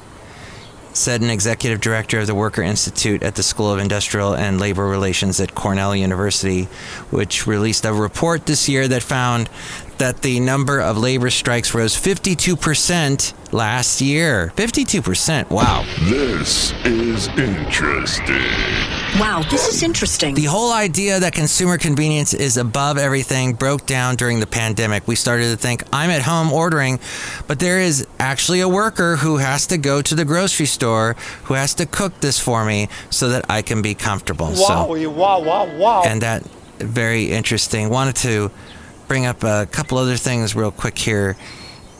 said 0.93 1.21
an 1.21 1.29
executive 1.29 1.79
director 1.79 2.19
of 2.19 2.27
the 2.27 2.35
Worker 2.35 2.61
Institute 2.61 3.23
at 3.23 3.35
the 3.35 3.43
School 3.43 3.71
of 3.71 3.79
Industrial 3.79 4.35
and 4.35 4.59
Labor 4.59 4.87
Relations 4.87 5.39
at 5.39 5.55
Cornell 5.55 5.95
University, 5.95 6.65
which 7.11 7.47
released 7.47 7.85
a 7.85 7.93
report 7.93 8.45
this 8.45 8.67
year 8.67 8.87
that 8.87 9.03
found 9.03 9.47
that 9.99 10.21
the 10.21 10.39
number 10.39 10.79
of 10.79 10.97
labor 10.97 11.29
strikes 11.29 11.73
rose 11.73 11.95
52% 11.95 13.53
last 13.53 14.01
year. 14.01 14.51
52%. 14.55 15.49
Wow. 15.49 15.85
This 16.01 16.73
is 16.85 17.27
interesting. 17.29 18.89
Wow, 19.19 19.43
this 19.49 19.67
is 19.67 19.81
interesting. 19.81 20.35
The 20.35 20.45
whole 20.45 20.71
idea 20.71 21.19
that 21.19 21.33
consumer 21.33 21.77
convenience 21.77 22.33
is 22.33 22.57
above 22.57 22.97
everything 22.97 23.53
broke 23.53 23.85
down 23.85 24.15
during 24.15 24.39
the 24.39 24.47
pandemic. 24.47 25.07
We 25.07 25.15
started 25.15 25.49
to 25.49 25.57
think, 25.57 25.83
I'm 25.91 26.09
at 26.09 26.21
home 26.21 26.53
ordering, 26.53 26.99
but 27.47 27.59
there 27.59 27.79
is 27.79 28.07
actually 28.19 28.61
a 28.61 28.69
worker 28.69 29.17
who 29.17 29.37
has 29.37 29.67
to 29.67 29.77
go 29.77 30.01
to 30.01 30.15
the 30.15 30.25
grocery 30.25 30.67
store 30.67 31.15
who 31.45 31.55
has 31.55 31.73
to 31.75 31.85
cook 31.85 32.19
this 32.21 32.39
for 32.39 32.63
me 32.63 32.87
so 33.09 33.29
that 33.29 33.45
I 33.49 33.61
can 33.61 33.81
be 33.81 33.95
comfortable. 33.95 34.47
Wow, 34.47 34.93
so, 34.93 35.09
wow, 35.09 35.41
wow, 35.41 35.75
wow. 35.75 36.03
and 36.05 36.21
that 36.21 36.43
very 36.77 37.31
interesting. 37.31 37.89
Wanted 37.89 38.15
to 38.17 38.51
bring 39.09 39.25
up 39.25 39.43
a 39.43 39.67
couple 39.69 39.97
other 39.97 40.15
things 40.15 40.55
real 40.55 40.71
quick 40.71 40.97
here, 40.97 41.35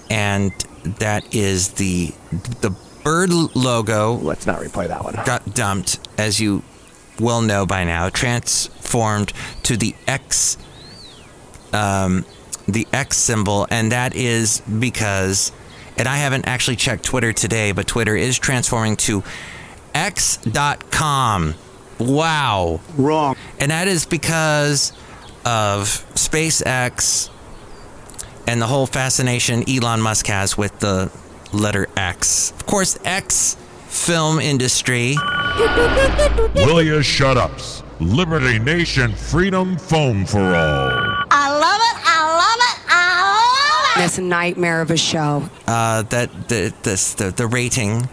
and 0.09 0.53
that 0.83 1.35
is 1.35 1.73
the 1.73 2.13
the 2.61 2.73
bird 3.03 3.31
logo. 3.55 4.13
Let's 4.13 4.45
not 4.45 4.61
replay 4.61 4.87
that 4.87 5.03
one. 5.03 5.15
Got 5.25 5.53
dumped, 5.53 5.99
as 6.17 6.39
you 6.39 6.63
well 7.19 7.41
know 7.41 7.65
by 7.65 7.83
now, 7.83 8.07
transformed 8.07 9.33
to 9.63 9.75
the 9.75 9.93
X, 10.07 10.57
um, 11.73 12.25
the 12.67 12.87
X 12.93 13.17
symbol, 13.17 13.67
and 13.69 13.91
that 13.91 14.15
is 14.15 14.61
because, 14.61 15.51
and 15.97 16.07
I 16.07 16.17
haven't 16.17 16.47
actually 16.47 16.77
checked 16.77 17.03
Twitter 17.03 17.33
today, 17.33 17.73
but 17.73 17.87
Twitter 17.87 18.15
is 18.15 18.37
transforming 18.39 18.95
to 18.97 19.23
X.com. 19.93 21.55
Wow. 21.99 22.79
Wrong. 22.95 23.35
And 23.59 23.71
that 23.71 23.89
is 23.89 24.05
because 24.05 24.93
of 25.45 26.05
SpaceX 26.15 27.29
and 28.47 28.61
the 28.61 28.67
whole 28.67 28.87
fascination 28.87 29.63
Elon 29.69 30.01
Musk 30.01 30.27
has 30.27 30.57
with 30.57 30.79
the 30.79 31.11
letter 31.53 31.87
X. 31.95 32.51
Of 32.51 32.65
course, 32.65 32.97
X 33.05 33.55
film 33.87 34.39
industry. 34.39 35.15
Will 36.55 36.81
you 36.81 37.01
shut 37.01 37.37
ups? 37.37 37.83
Liberty 37.99 38.59
Nation 38.59 39.13
Freedom 39.13 39.77
Foam 39.77 40.25
for 40.25 40.39
All. 40.39 40.89
I 41.31 41.49
love 41.49 41.81
it. 41.81 41.97
I 42.05 42.37
love 42.37 42.59
it. 42.59 42.79
I 42.87 43.95
love 43.95 44.03
it. 44.03 44.05
It's 44.05 44.17
a 44.17 44.21
nightmare 44.21 44.81
of 44.81 44.89
a 44.89 44.97
show. 44.97 45.49
Uh, 45.67 46.03
that 46.03 46.47
the, 46.47 46.73
this, 46.83 47.13
the 47.15 47.31
the 47.31 47.45
rating. 47.47 48.07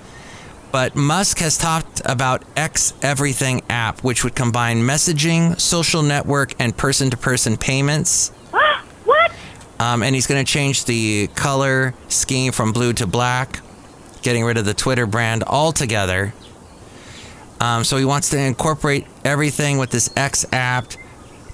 But 0.77 0.95
Musk 0.95 1.39
has 1.39 1.57
talked 1.57 2.03
about 2.05 2.43
X 2.55 2.93
Everything 3.01 3.63
app, 3.71 4.05
which 4.05 4.25
would 4.25 4.35
combine 4.35 4.83
messaging, 4.83 5.59
social 5.59 6.03
network, 6.03 6.53
and 6.59 6.77
person-to-person 6.77 7.57
payments. 7.57 8.29
what? 9.07 9.33
Um, 9.81 10.03
and 10.03 10.15
he's 10.15 10.27
going 10.27 10.45
to 10.45 10.53
change 10.53 10.85
the 10.85 11.29
color 11.29 11.95
scheme 12.09 12.53
from 12.53 12.73
blue 12.73 12.93
to 12.93 13.07
black, 13.07 13.61
getting 14.21 14.45
rid 14.45 14.59
of 14.59 14.67
the 14.67 14.75
Twitter 14.75 15.07
brand 15.07 15.45
altogether. 15.45 16.35
Um, 17.59 17.83
so 17.83 17.97
he 17.97 18.05
wants 18.05 18.29
to 18.29 18.39
incorporate 18.39 19.07
everything 19.25 19.79
with 19.79 19.89
this 19.89 20.11
X 20.15 20.45
app, 20.53 20.91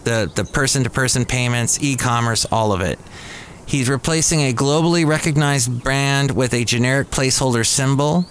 the 0.02 0.32
the 0.35 0.44
person-to-person 0.44 1.26
payments, 1.26 1.80
e-commerce, 1.80 2.44
all 2.46 2.72
of 2.72 2.80
it. 2.80 2.98
He's 3.66 3.88
replacing 3.88 4.40
a 4.40 4.52
globally 4.52 5.06
recognized 5.06 5.85
brand 5.85 6.32
with 6.32 6.52
a 6.54 6.64
generic 6.64 7.11
placeholder 7.11 7.64
symbol. 7.64 8.26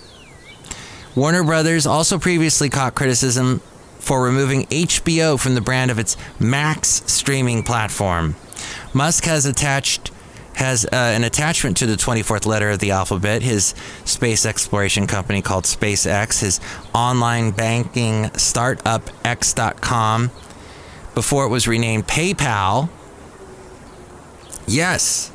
Warner 1.15 1.43
Brothers 1.43 1.85
also 1.85 2.17
previously 2.17 2.69
caught 2.69 2.95
criticism 2.95 3.59
for 3.99 4.23
removing 4.23 4.65
HBO 4.67 5.39
from 5.39 5.55
the 5.55 5.61
brand 5.61 5.91
of 5.91 5.99
its 5.99 6.15
Max 6.39 7.03
streaming 7.05 7.63
platform. 7.63 8.35
Musk 8.93 9.25
has 9.25 9.45
attached 9.45 10.11
has 10.55 10.85
uh, 10.85 10.89
an 10.91 11.23
attachment 11.23 11.77
to 11.77 11.85
the 11.85 11.95
24th 11.95 12.45
letter 12.45 12.69
of 12.69 12.79
the 12.79 12.91
alphabet, 12.91 13.41
his 13.41 13.73
space 14.03 14.45
exploration 14.45 15.07
company 15.07 15.41
called 15.41 15.63
SpaceX, 15.63 16.41
his 16.41 16.59
online 16.93 17.51
banking 17.51 18.29
startup 18.33 19.09
X.com, 19.25 20.29
before 21.15 21.45
it 21.45 21.49
was 21.49 21.67
renamed 21.67 22.05
PayPal. 22.05 22.89
Yes, 24.67 25.31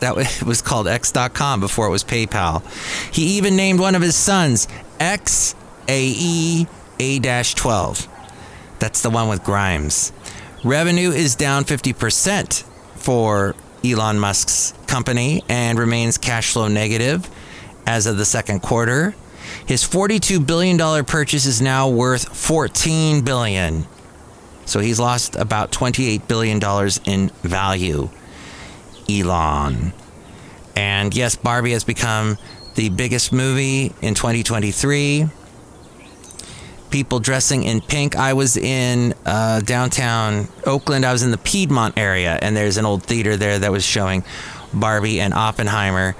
that 0.00 0.16
was, 0.46 0.60
called 0.62 0.88
X.com 0.88 1.60
before 1.60 1.86
it 1.86 1.90
was 1.90 2.04
PayPal. 2.04 2.62
He 3.14 3.36
even 3.36 3.56
named 3.56 3.80
one 3.80 3.94
of 3.94 4.02
his 4.02 4.16
sons 4.16 4.66
XAE 5.00 6.68
A 7.00 7.42
12. 7.54 8.08
That's 8.78 9.02
the 9.02 9.10
one 9.10 9.28
with 9.28 9.42
Grimes. 9.42 10.12
Revenue 10.62 11.10
is 11.10 11.34
down 11.34 11.64
50% 11.64 12.62
for 12.96 13.54
Elon 13.82 14.18
Musk's 14.18 14.74
company 14.86 15.42
and 15.48 15.78
remains 15.78 16.18
cash 16.18 16.52
flow 16.52 16.68
negative 16.68 17.28
as 17.86 18.06
of 18.06 18.18
the 18.18 18.26
second 18.26 18.60
quarter. 18.60 19.14
His 19.66 19.82
$42 19.82 20.46
billion 20.46 21.04
purchase 21.04 21.46
is 21.46 21.62
now 21.62 21.88
worth 21.88 22.36
14 22.36 23.24
billion. 23.24 23.86
So 24.66 24.80
he's 24.80 25.00
lost 25.00 25.34
about 25.34 25.72
$28 25.72 26.28
billion 26.28 26.60
in 27.06 27.30
value. 27.42 28.10
Elon. 29.08 29.92
And 30.76 31.14
yes, 31.14 31.36
Barbie 31.36 31.72
has 31.72 31.84
become 31.84 32.36
the 32.74 32.88
biggest 32.90 33.32
movie 33.32 33.92
in 34.00 34.14
2023. 34.14 35.26
People 36.90 37.20
dressing 37.20 37.62
in 37.62 37.80
pink. 37.80 38.16
I 38.16 38.32
was 38.32 38.56
in 38.56 39.14
uh, 39.24 39.60
downtown 39.60 40.48
Oakland. 40.66 41.04
I 41.04 41.12
was 41.12 41.22
in 41.22 41.30
the 41.30 41.38
Piedmont 41.38 41.96
area, 41.96 42.38
and 42.42 42.56
there's 42.56 42.76
an 42.76 42.84
old 42.84 43.02
theater 43.02 43.36
there 43.36 43.58
that 43.58 43.70
was 43.70 43.84
showing 43.84 44.24
Barbie 44.72 45.20
and 45.20 45.32
Oppenheimer. 45.32 46.16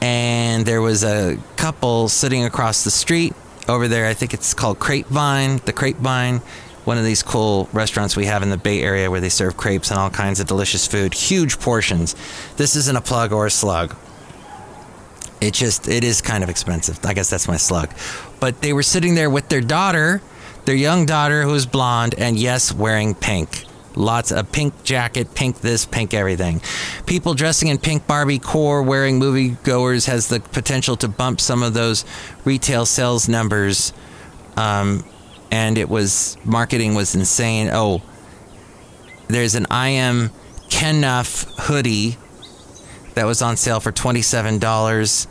And 0.00 0.66
there 0.66 0.80
was 0.82 1.04
a 1.04 1.38
couple 1.56 2.08
sitting 2.08 2.44
across 2.44 2.84
the 2.84 2.90
street 2.90 3.34
over 3.68 3.86
there. 3.88 4.06
I 4.06 4.14
think 4.14 4.34
it's 4.34 4.54
called 4.54 4.78
Grapevine, 4.78 5.58
the 5.64 5.72
Grapevine, 5.72 6.40
one 6.84 6.98
of 6.98 7.04
these 7.04 7.22
cool 7.22 7.68
restaurants 7.72 8.16
we 8.16 8.26
have 8.26 8.42
in 8.42 8.50
the 8.50 8.56
Bay 8.56 8.82
Area 8.82 9.10
where 9.10 9.20
they 9.20 9.28
serve 9.28 9.56
crepes 9.56 9.90
and 9.90 10.00
all 10.00 10.10
kinds 10.10 10.40
of 10.40 10.46
delicious 10.46 10.86
food, 10.86 11.14
huge 11.14 11.60
portions. 11.60 12.16
This 12.56 12.74
isn't 12.76 12.96
a 12.96 13.00
plug 13.00 13.32
or 13.32 13.46
a 13.46 13.50
slug. 13.50 13.94
It 15.40 15.54
just 15.54 15.88
it 15.88 16.04
is 16.04 16.20
kind 16.20 16.42
of 16.42 16.50
expensive. 16.50 16.98
I 17.04 17.14
guess 17.14 17.30
that's 17.30 17.48
my 17.48 17.56
slug. 17.56 17.90
But 18.40 18.60
they 18.60 18.72
were 18.72 18.82
sitting 18.82 19.14
there 19.14 19.30
with 19.30 19.48
their 19.48 19.60
daughter, 19.60 20.20
their 20.64 20.74
young 20.74 21.06
daughter 21.06 21.42
who 21.42 21.54
is 21.54 21.66
blonde 21.66 22.14
and 22.18 22.38
yes, 22.38 22.72
wearing 22.72 23.14
pink. 23.14 23.64
Lots 23.94 24.30
of 24.30 24.52
pink 24.52 24.84
jacket, 24.84 25.34
pink 25.34 25.60
this, 25.60 25.84
pink 25.84 26.14
everything. 26.14 26.60
People 27.06 27.34
dressing 27.34 27.68
in 27.68 27.78
pink 27.78 28.06
Barbie 28.06 28.38
core 28.38 28.82
wearing 28.82 29.18
moviegoers 29.18 30.06
has 30.06 30.28
the 30.28 30.38
potential 30.38 30.96
to 30.98 31.08
bump 31.08 31.40
some 31.40 31.62
of 31.62 31.74
those 31.74 32.04
retail 32.44 32.86
sales 32.86 33.28
numbers 33.28 33.92
um, 34.58 35.04
and 35.50 35.78
it 35.78 35.88
was 35.88 36.36
marketing 36.44 36.94
was 36.94 37.14
insane. 37.14 37.70
Oh, 37.72 38.02
there's 39.28 39.54
an 39.54 39.66
I 39.70 39.90
am 39.90 40.30
Kenough 40.68 41.44
hoodie 41.60 42.18
that 43.18 43.26
was 43.26 43.42
on 43.42 43.56
sale 43.56 43.80
for 43.80 43.90
$27. 43.90 45.26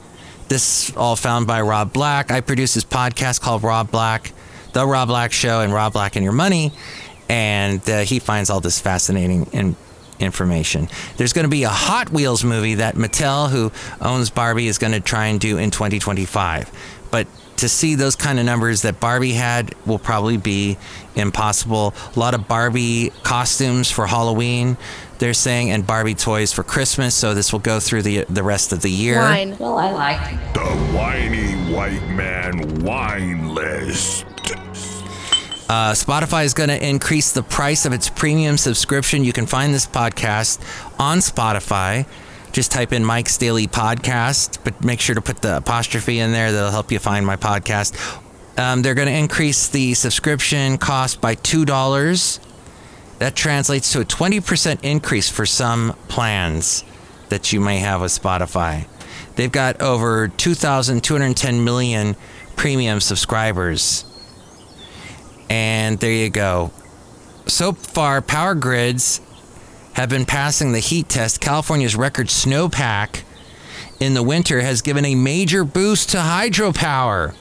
This 0.49 0.95
all 0.97 1.15
found 1.15 1.47
by 1.47 1.61
Rob 1.61 1.93
Black. 1.93 2.31
I 2.31 2.41
produce 2.41 2.73
this 2.73 2.83
podcast 2.83 3.39
called 3.39 3.63
Rob 3.63 3.91
Black, 3.91 4.33
The 4.73 4.85
Rob 4.85 5.07
Black 5.07 5.31
Show, 5.31 5.61
and 5.61 5.73
Rob 5.73 5.93
Black 5.93 6.17
and 6.17 6.23
Your 6.23 6.33
Money. 6.33 6.73
And 7.29 7.89
uh, 7.89 7.99
he 7.99 8.19
finds 8.19 8.49
all 8.49 8.59
this 8.59 8.81
fascinating 8.81 9.45
in- 9.53 9.77
information. 10.19 10.89
There's 11.15 11.31
going 11.31 11.45
to 11.45 11.49
be 11.49 11.63
a 11.63 11.69
Hot 11.69 12.09
Wheels 12.09 12.43
movie 12.43 12.75
that 12.75 12.95
Mattel, 12.95 13.49
who 13.49 13.71
owns 14.01 14.31
Barbie, 14.31 14.67
is 14.67 14.77
going 14.77 14.93
to 14.93 14.99
try 14.99 15.27
and 15.27 15.39
do 15.39 15.57
in 15.57 15.71
2025. 15.71 16.69
But 17.09 17.27
to 17.57 17.69
see 17.69 17.95
those 17.95 18.17
kind 18.17 18.37
of 18.37 18.45
numbers 18.45 18.81
that 18.81 18.99
Barbie 18.99 19.31
had 19.33 19.73
will 19.85 19.97
probably 19.97 20.35
be 20.35 20.77
impossible. 21.15 21.93
A 22.15 22.19
lot 22.19 22.33
of 22.33 22.49
Barbie 22.49 23.11
costumes 23.23 23.89
for 23.89 24.07
Halloween, 24.07 24.77
they're 25.19 25.33
saying, 25.33 25.71
and 25.71 25.85
Barbie 25.85 26.15
toys 26.15 26.53
for 26.53 26.63
Christmas. 26.63 27.15
So 27.15 27.33
this 27.33 27.51
will 27.51 27.59
go 27.59 27.79
through 27.79 28.03
the 28.03 28.25
the 28.29 28.43
rest 28.43 28.71
of 28.73 28.81
the 28.81 28.91
year. 28.91 29.17
Wine. 29.17 29.57
Well, 29.57 29.77
I 29.77 29.91
like. 29.91 30.53
The 30.53 30.59
whiny 30.95 31.53
white 31.73 32.07
man 32.09 32.83
wine 32.83 33.53
list. 33.53 34.25
Uh, 35.69 35.91
Spotify 35.91 36.45
is 36.45 36.53
going 36.53 36.69
to 36.69 36.87
increase 36.87 37.33
the 37.33 37.43
price 37.43 37.85
of 37.85 37.91
its 37.91 38.09
premium 38.09 38.57
subscription. 38.57 39.25
You 39.25 39.33
can 39.33 39.45
find 39.45 39.73
this 39.73 39.85
podcast 39.85 40.61
on 40.97 41.17
Spotify. 41.17 42.05
Just 42.53 42.71
type 42.71 42.93
in 42.93 43.03
Mike's 43.03 43.37
Daily 43.37 43.67
Podcast, 43.67 44.59
but 44.63 44.81
make 44.83 45.01
sure 45.01 45.13
to 45.13 45.21
put 45.21 45.41
the 45.41 45.57
apostrophe 45.57 46.19
in 46.19 46.31
there. 46.31 46.53
That'll 46.53 46.71
help 46.71 46.91
you 46.91 46.99
find 46.99 47.25
my 47.25 47.35
podcast. 47.35 47.93
Um, 48.57 48.81
they're 48.81 48.95
going 48.95 49.09
to 49.09 49.13
increase 49.13 49.67
the 49.67 49.93
subscription 49.93 50.77
cost 50.77 51.19
by 51.19 51.35
$2. 51.35 52.39
That 53.19 53.35
translates 53.35 53.91
to 53.93 54.01
a 54.01 54.05
20% 54.05 54.79
increase 54.83 55.29
for 55.29 55.45
some 55.45 55.95
plans 56.07 56.83
that 57.29 57.51
you 57.51 57.59
may 57.59 57.79
have 57.79 58.01
with 58.01 58.11
Spotify. 58.11 58.87
They've 59.35 59.51
got 59.51 59.81
over 59.81 60.27
2,210 60.27 61.63
million 61.63 62.15
premium 62.55 62.99
subscribers. 62.99 64.03
And 65.49 65.99
there 65.99 66.11
you 66.11 66.29
go. 66.29 66.71
So 67.47 67.71
far, 67.71 68.21
power 68.21 68.55
grids 68.55 69.21
have 69.93 70.09
been 70.09 70.25
passing 70.25 70.73
the 70.73 70.79
heat 70.79 71.09
test. 71.09 71.39
California's 71.39 71.95
record 71.95 72.27
snowpack 72.27 73.23
in 73.99 74.13
the 74.13 74.23
winter 74.23 74.61
has 74.61 74.81
given 74.81 75.05
a 75.05 75.15
major 75.15 75.63
boost 75.63 76.09
to 76.09 76.17
hydropower, 76.17 77.33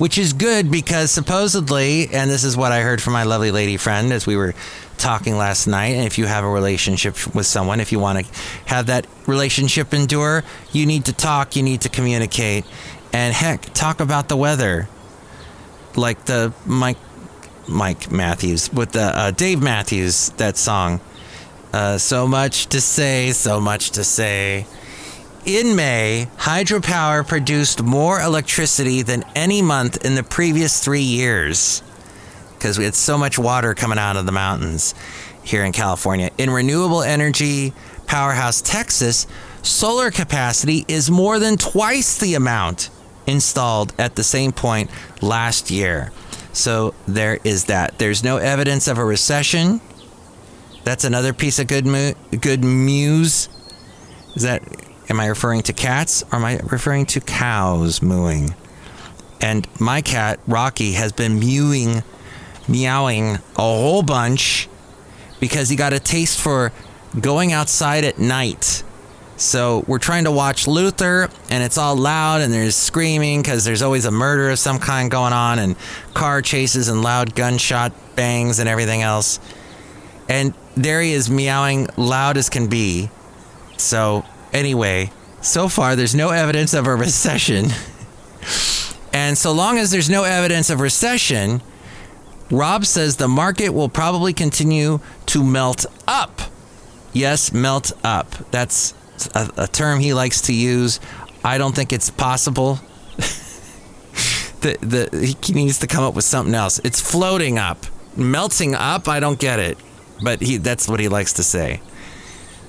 which 0.00 0.16
is 0.16 0.32
good 0.32 0.70
because 0.70 1.10
supposedly, 1.10 2.08
and 2.10 2.30
this 2.30 2.42
is 2.42 2.56
what 2.56 2.72
I 2.72 2.80
heard 2.80 3.02
from 3.02 3.12
my 3.12 3.24
lovely 3.24 3.50
lady 3.50 3.76
friend 3.76 4.14
as 4.14 4.26
we 4.26 4.34
were 4.34 4.54
talking 4.96 5.36
last 5.36 5.66
night. 5.66 5.88
And 5.88 6.06
if 6.06 6.16
you 6.16 6.24
have 6.24 6.42
a 6.42 6.48
relationship 6.48 7.34
with 7.34 7.44
someone, 7.44 7.80
if 7.80 7.92
you 7.92 7.98
want 7.98 8.24
to 8.24 8.40
have 8.64 8.86
that 8.86 9.06
relationship 9.26 9.92
endure, 9.92 10.42
you 10.72 10.86
need 10.86 11.04
to 11.04 11.12
talk, 11.12 11.54
you 11.54 11.62
need 11.62 11.82
to 11.82 11.90
communicate, 11.90 12.64
and 13.12 13.34
heck, 13.34 13.74
talk 13.74 14.00
about 14.00 14.30
the 14.30 14.38
weather 14.38 14.88
like 15.96 16.24
the 16.24 16.54
Mike 16.64 16.96
Mike 17.68 18.10
Matthews 18.10 18.72
with 18.72 18.92
the 18.92 19.02
uh, 19.02 19.32
Dave 19.32 19.62
Matthews 19.62 20.30
that 20.38 20.56
song. 20.56 21.02
Uh, 21.74 21.98
so 21.98 22.26
much 22.26 22.68
to 22.68 22.80
say, 22.80 23.32
so 23.32 23.60
much 23.60 23.90
to 23.90 24.02
say. 24.02 24.66
In 25.58 25.74
May, 25.74 26.28
hydropower 26.36 27.26
produced 27.26 27.82
more 27.82 28.20
electricity 28.20 29.02
than 29.02 29.24
any 29.34 29.62
month 29.62 30.04
in 30.04 30.14
the 30.14 30.22
previous 30.22 30.78
three 30.78 31.02
years 31.02 31.82
because 32.54 32.78
we 32.78 32.84
had 32.84 32.94
so 32.94 33.18
much 33.18 33.36
water 33.36 33.74
coming 33.74 33.98
out 33.98 34.14
of 34.14 34.26
the 34.26 34.32
mountains 34.32 34.94
here 35.42 35.64
in 35.64 35.72
California. 35.72 36.30
In 36.38 36.50
renewable 36.50 37.02
energy 37.02 37.72
powerhouse 38.06 38.62
Texas, 38.62 39.26
solar 39.62 40.12
capacity 40.12 40.84
is 40.86 41.10
more 41.10 41.40
than 41.40 41.56
twice 41.56 42.16
the 42.16 42.34
amount 42.34 42.88
installed 43.26 43.92
at 43.98 44.14
the 44.14 44.22
same 44.22 44.52
point 44.52 44.88
last 45.20 45.68
year. 45.68 46.12
So 46.52 46.94
there 47.08 47.40
is 47.42 47.64
that. 47.64 47.98
There's 47.98 48.22
no 48.22 48.36
evidence 48.36 48.86
of 48.86 48.98
a 48.98 49.04
recession. 49.04 49.80
That's 50.84 51.02
another 51.02 51.32
piece 51.32 51.58
of 51.58 51.66
good 51.66 51.86
good 52.40 52.62
news. 52.62 53.48
Is 54.36 54.42
that 54.42 54.62
am 55.10 55.20
I 55.20 55.26
referring 55.26 55.62
to 55.62 55.72
cats 55.72 56.22
or 56.32 56.36
am 56.36 56.44
I 56.44 56.58
referring 56.58 57.06
to 57.06 57.20
cows 57.20 58.00
mooing? 58.00 58.54
And 59.40 59.66
my 59.80 60.00
cat 60.00 60.40
Rocky 60.46 60.92
has 60.92 61.12
been 61.12 61.38
mewing, 61.38 62.02
meowing 62.68 63.36
a 63.56 63.62
whole 63.62 64.02
bunch 64.02 64.68
because 65.40 65.68
he 65.68 65.76
got 65.76 65.92
a 65.92 66.00
taste 66.00 66.40
for 66.40 66.72
going 67.20 67.52
outside 67.52 68.04
at 68.04 68.18
night 68.18 68.82
so 69.40 69.84
we're 69.86 69.98
trying 69.98 70.24
to 70.24 70.30
watch 70.30 70.68
Luther, 70.68 71.30
and 71.48 71.64
it's 71.64 71.78
all 71.78 71.96
loud, 71.96 72.42
and 72.42 72.52
there's 72.52 72.76
screaming 72.76 73.40
because 73.40 73.64
there's 73.64 73.80
always 73.80 74.04
a 74.04 74.10
murder 74.10 74.50
of 74.50 74.58
some 74.58 74.78
kind 74.78 75.10
going 75.10 75.32
on, 75.32 75.58
and 75.58 75.76
car 76.12 76.42
chases, 76.42 76.88
and 76.88 77.00
loud 77.00 77.34
gunshot 77.34 77.92
bangs, 78.16 78.58
and 78.58 78.68
everything 78.68 79.00
else. 79.00 79.40
And 80.28 80.52
there 80.74 81.00
he 81.00 81.14
is 81.14 81.30
meowing 81.30 81.88
loud 81.96 82.36
as 82.36 82.50
can 82.50 82.66
be. 82.66 83.08
So, 83.78 84.26
anyway, 84.52 85.10
so 85.40 85.68
far 85.68 85.96
there's 85.96 86.14
no 86.14 86.30
evidence 86.30 86.74
of 86.74 86.86
a 86.86 86.94
recession. 86.94 87.66
and 89.12 89.36
so 89.36 89.52
long 89.52 89.78
as 89.78 89.90
there's 89.90 90.10
no 90.10 90.24
evidence 90.24 90.70
of 90.70 90.80
recession, 90.80 91.62
Rob 92.50 92.84
says 92.84 93.16
the 93.16 93.28
market 93.28 93.70
will 93.70 93.88
probably 93.88 94.32
continue 94.32 95.00
to 95.26 95.44
melt 95.44 95.86
up. 96.08 96.40
Yes, 97.12 97.52
melt 97.52 97.92
up. 98.04 98.30
That's 98.50 98.94
a, 99.34 99.50
a 99.56 99.66
term 99.66 100.00
he 100.00 100.14
likes 100.14 100.42
to 100.42 100.54
use. 100.54 101.00
I 101.44 101.58
don't 101.58 101.74
think 101.74 101.92
it's 101.92 102.10
possible. 102.10 102.74
the, 104.60 104.76
the, 104.80 105.36
he 105.42 105.52
needs 105.52 105.78
to 105.80 105.86
come 105.86 106.04
up 106.04 106.14
with 106.14 106.24
something 106.24 106.54
else. 106.54 106.80
It's 106.84 107.00
floating 107.00 107.58
up. 107.58 107.86
Melting 108.16 108.74
up, 108.74 109.08
I 109.08 109.20
don't 109.20 109.38
get 109.38 109.60
it. 109.60 109.78
But 110.22 110.42
he 110.42 110.58
that's 110.58 110.86
what 110.88 111.00
he 111.00 111.08
likes 111.08 111.34
to 111.34 111.42
say. 111.42 111.80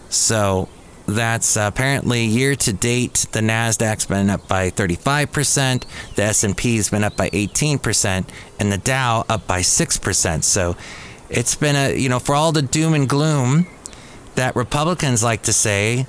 So 0.10 0.70
that's 1.08 1.58
uh, 1.58 1.62
apparently 1.62 2.26
year 2.26 2.56
to 2.56 2.74
date 2.74 3.28
the 3.32 3.40
Nasdaq's 3.40 4.06
been 4.06 4.30
up 4.30 4.48
by 4.48 4.70
35%, 4.70 5.84
the 6.16 6.24
S&P's 6.24 6.90
been 6.90 7.04
up 7.04 7.18
by 7.18 7.30
18% 7.30 8.26
and 8.60 8.72
the 8.72 8.78
Dow 8.78 9.26
up 9.28 9.48
by 9.48 9.62
6%. 9.62 10.44
So 10.44 10.76
it's 11.30 11.56
been 11.56 11.76
a, 11.76 11.98
you 11.98 12.10
know, 12.10 12.20
for 12.20 12.36
all 12.36 12.52
the 12.52 12.62
doom 12.62 12.94
and 12.94 13.08
gloom 13.08 13.68
that 14.36 14.56
Republicans 14.56 15.24
like 15.24 15.44
to 15.44 15.54
say, 15.54 16.06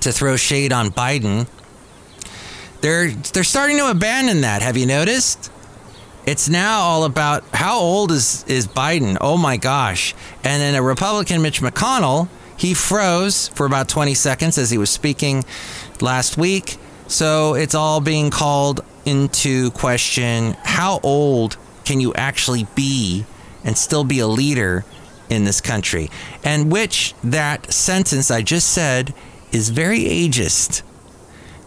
to 0.00 0.12
throw 0.12 0.36
shade 0.36 0.72
on 0.72 0.90
Biden. 0.90 1.46
They're 2.80 3.10
they're 3.10 3.44
starting 3.44 3.76
to 3.78 3.90
abandon 3.90 4.40
that. 4.40 4.62
Have 4.62 4.76
you 4.76 4.86
noticed? 4.86 5.50
It's 6.24 6.48
now 6.48 6.80
all 6.80 7.04
about 7.04 7.44
how 7.52 7.78
old 7.78 8.12
is 8.12 8.44
is 8.48 8.66
Biden? 8.66 9.16
Oh 9.20 9.36
my 9.36 9.56
gosh. 9.56 10.14
And 10.44 10.60
then 10.60 10.74
a 10.74 10.82
Republican 10.82 11.42
Mitch 11.42 11.60
McConnell, 11.60 12.28
he 12.62 12.74
froze 12.74 13.48
for 13.48 13.66
about 13.66 13.88
20 13.88 14.14
seconds 14.14 14.56
as 14.56 14.70
he 14.70 14.78
was 14.78 14.88
speaking 14.88 15.44
last 16.00 16.38
week. 16.38 16.76
So 17.08 17.54
it's 17.54 17.74
all 17.74 18.00
being 18.00 18.30
called 18.30 18.82
into 19.04 19.72
question 19.72 20.56
how 20.62 21.00
old 21.02 21.56
can 21.84 22.00
you 22.00 22.14
actually 22.14 22.68
be 22.76 23.26
and 23.64 23.76
still 23.76 24.04
be 24.04 24.20
a 24.20 24.28
leader 24.28 24.84
in 25.28 25.42
this 25.42 25.60
country? 25.60 26.08
And 26.44 26.70
which 26.70 27.14
that 27.24 27.72
sentence 27.72 28.30
I 28.30 28.42
just 28.42 28.68
said 28.68 29.12
is 29.50 29.70
very 29.70 29.98
ageist, 29.98 30.82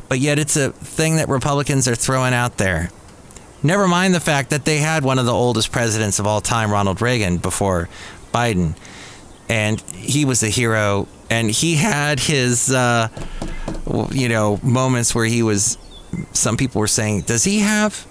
but 0.08 0.20
yet 0.20 0.40
it's 0.40 0.56
a 0.56 0.72
thing 0.72 1.18
that 1.18 1.28
Republicans 1.28 1.90
are 1.90 1.96
throwing 1.96 2.34
out 2.34 2.56
there. 2.56 2.90
Never 3.62 3.86
mind 3.86 4.16
the 4.16 4.22
fact 4.22 4.50
that 4.52 4.64
they 4.64 4.78
had 4.78 5.04
one 5.04 5.20
of 5.20 5.26
the 5.26 5.34
oldest 5.34 5.74
presidents 5.74 6.20
of 6.20 6.26
all 6.26 6.40
time, 6.40 6.72
Ronald 6.72 7.02
Reagan, 7.02 7.38
before 7.38 7.90
Biden. 8.34 8.76
And 9.50 9.80
he 9.82 10.26
was 10.26 10.44
a 10.44 10.50
hero. 10.50 11.08
And 11.30 11.50
he 11.50 11.76
had 11.76 12.20
his, 12.20 12.72
uh, 12.72 13.10
you 14.12 14.30
know, 14.30 14.60
moments 14.64 15.14
where 15.14 15.26
he 15.26 15.44
was, 15.44 15.78
some 16.32 16.58
people 16.58 16.80
were 16.80 16.88
saying, 16.88 17.22
does 17.22 17.44
he 17.44 17.60
have, 17.60 18.06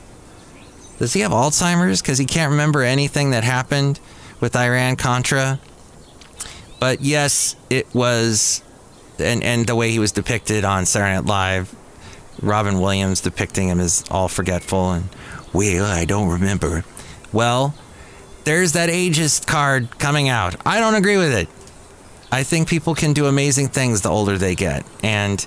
does 0.99 1.12
he 1.12 1.20
have 1.20 1.32
Alzheimer's? 1.32 2.01
Because 2.01 2.18
he 2.18 2.24
can't 2.24 2.51
remember 2.51 2.82
anything 2.82 3.30
that 3.30 3.45
happened 3.45 4.01
with 4.41 4.57
Iran 4.57 4.97
Contra. 4.97 5.59
But 6.80 7.01
yes, 7.01 7.57
it 7.70 7.93
was 7.95 8.62
and 9.18 9.43
and 9.43 9.66
the 9.66 9.74
way 9.74 9.91
he 9.91 9.99
was 9.99 10.12
depicted 10.12 10.64
on 10.64 10.87
Saturday 10.87 11.14
Night 11.14 11.26
Live, 11.26 11.74
Robin 12.43 12.80
Williams 12.80 13.20
depicting 13.20 13.68
him 13.68 13.80
as 13.80 14.05
all 14.11 14.28
forgetful 14.28 14.93
and 14.93 15.09
well, 15.53 15.87
I 15.87 16.05
don't 16.05 16.28
remember. 16.28 16.85
Well, 17.32 17.74
there's 18.45 18.73
that 18.73 18.89
ageist 18.91 19.47
card 19.47 19.99
coming 19.99 20.29
out. 20.29 20.57
I 20.67 20.81
don't 20.81 20.95
agree 20.95 21.17
with 21.17 21.33
it. 21.33 21.49
I 22.33 22.43
think 22.43 22.69
people 22.69 22.95
can 22.95 23.13
do 23.13 23.27
amazing 23.27 23.69
things 23.69 24.03
the 24.03 24.11
older 24.11 24.39
they 24.39 24.55
get. 24.55 24.85
And 25.03 25.45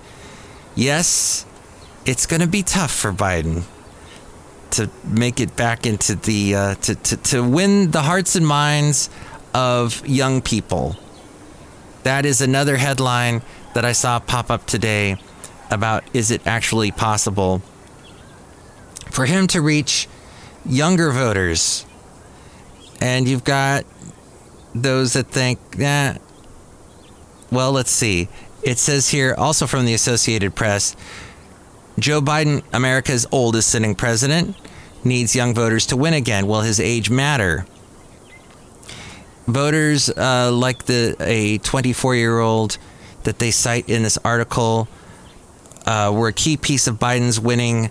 yes, 0.76 1.46
it's 2.06 2.26
going 2.26 2.42
to 2.42 2.48
be 2.48 2.64
tough 2.64 2.92
for 2.92 3.12
Biden. 3.12 3.64
to 4.72 4.90
make 5.04 5.40
it 5.40 5.56
back 5.56 5.86
into 5.86 6.16
the 6.16 6.56
uh, 6.56 6.76
to, 6.76 6.96
to 6.96 7.18
to 7.18 7.44
win 7.44 7.92
the 7.92 8.02
hearts 8.02 8.36
and 8.36 8.46
minds 8.46 9.10
of 9.54 10.06
young 10.06 10.42
people. 10.42 10.96
That 12.04 12.26
is 12.26 12.42
another 12.42 12.78
headline 12.78 13.42
that 13.74 13.86
I 13.86 13.94
saw 13.94 14.20
pop 14.20 14.52
up 14.52 14.66
today 14.66 15.18
about 15.72 16.04
is 16.14 16.32
it 16.32 16.46
actually 16.46 16.92
possible 16.92 17.62
for 19.10 19.26
him 19.26 19.48
to 19.48 19.62
reach 19.62 20.08
younger 20.66 21.12
voters? 21.12 21.87
And 23.02 23.28
you've 23.28 23.44
got 23.44 23.86
those 24.74 25.14
that 25.14 25.28
think, 25.28 25.60
yeah, 25.78 26.18
well, 27.52 27.72
let's 27.72 27.92
see. 27.92 28.28
It 28.64 28.78
says 28.78 29.10
here, 29.10 29.36
also 29.38 29.68
from 29.68 29.86
the 29.86 29.94
Associated 29.94 30.56
Press, 30.56 30.96
Joe 32.00 32.22
Biden, 32.22 32.64
America's 32.74 33.26
oldest 33.32 33.70
sitting 33.70 33.96
president, 33.96 34.56
needs 35.04 35.36
young 35.36 35.54
voters 35.54 35.86
to 35.88 35.98
win 35.98 36.14
again. 36.14 36.48
Will 36.48 36.62
his 36.62 36.80
age 36.80 37.10
matter? 37.10 37.66
Voters 39.48 40.10
uh, 40.10 40.52
like 40.52 40.86
the 40.86 41.16
a 41.20 41.58
24 41.60 42.16
year 42.16 42.40
old 42.40 42.78
that 43.24 43.40
they 43.40 43.52
cite 43.52 43.88
in 43.90 44.04
this 44.04 44.18
article 44.24 44.88
uh, 45.86 46.12
were 46.14 46.28
a 46.28 46.34
key 46.34 46.58
piece 46.58 46.88
of 46.88 47.00
Biden's 47.00 47.40
winning 47.40 47.90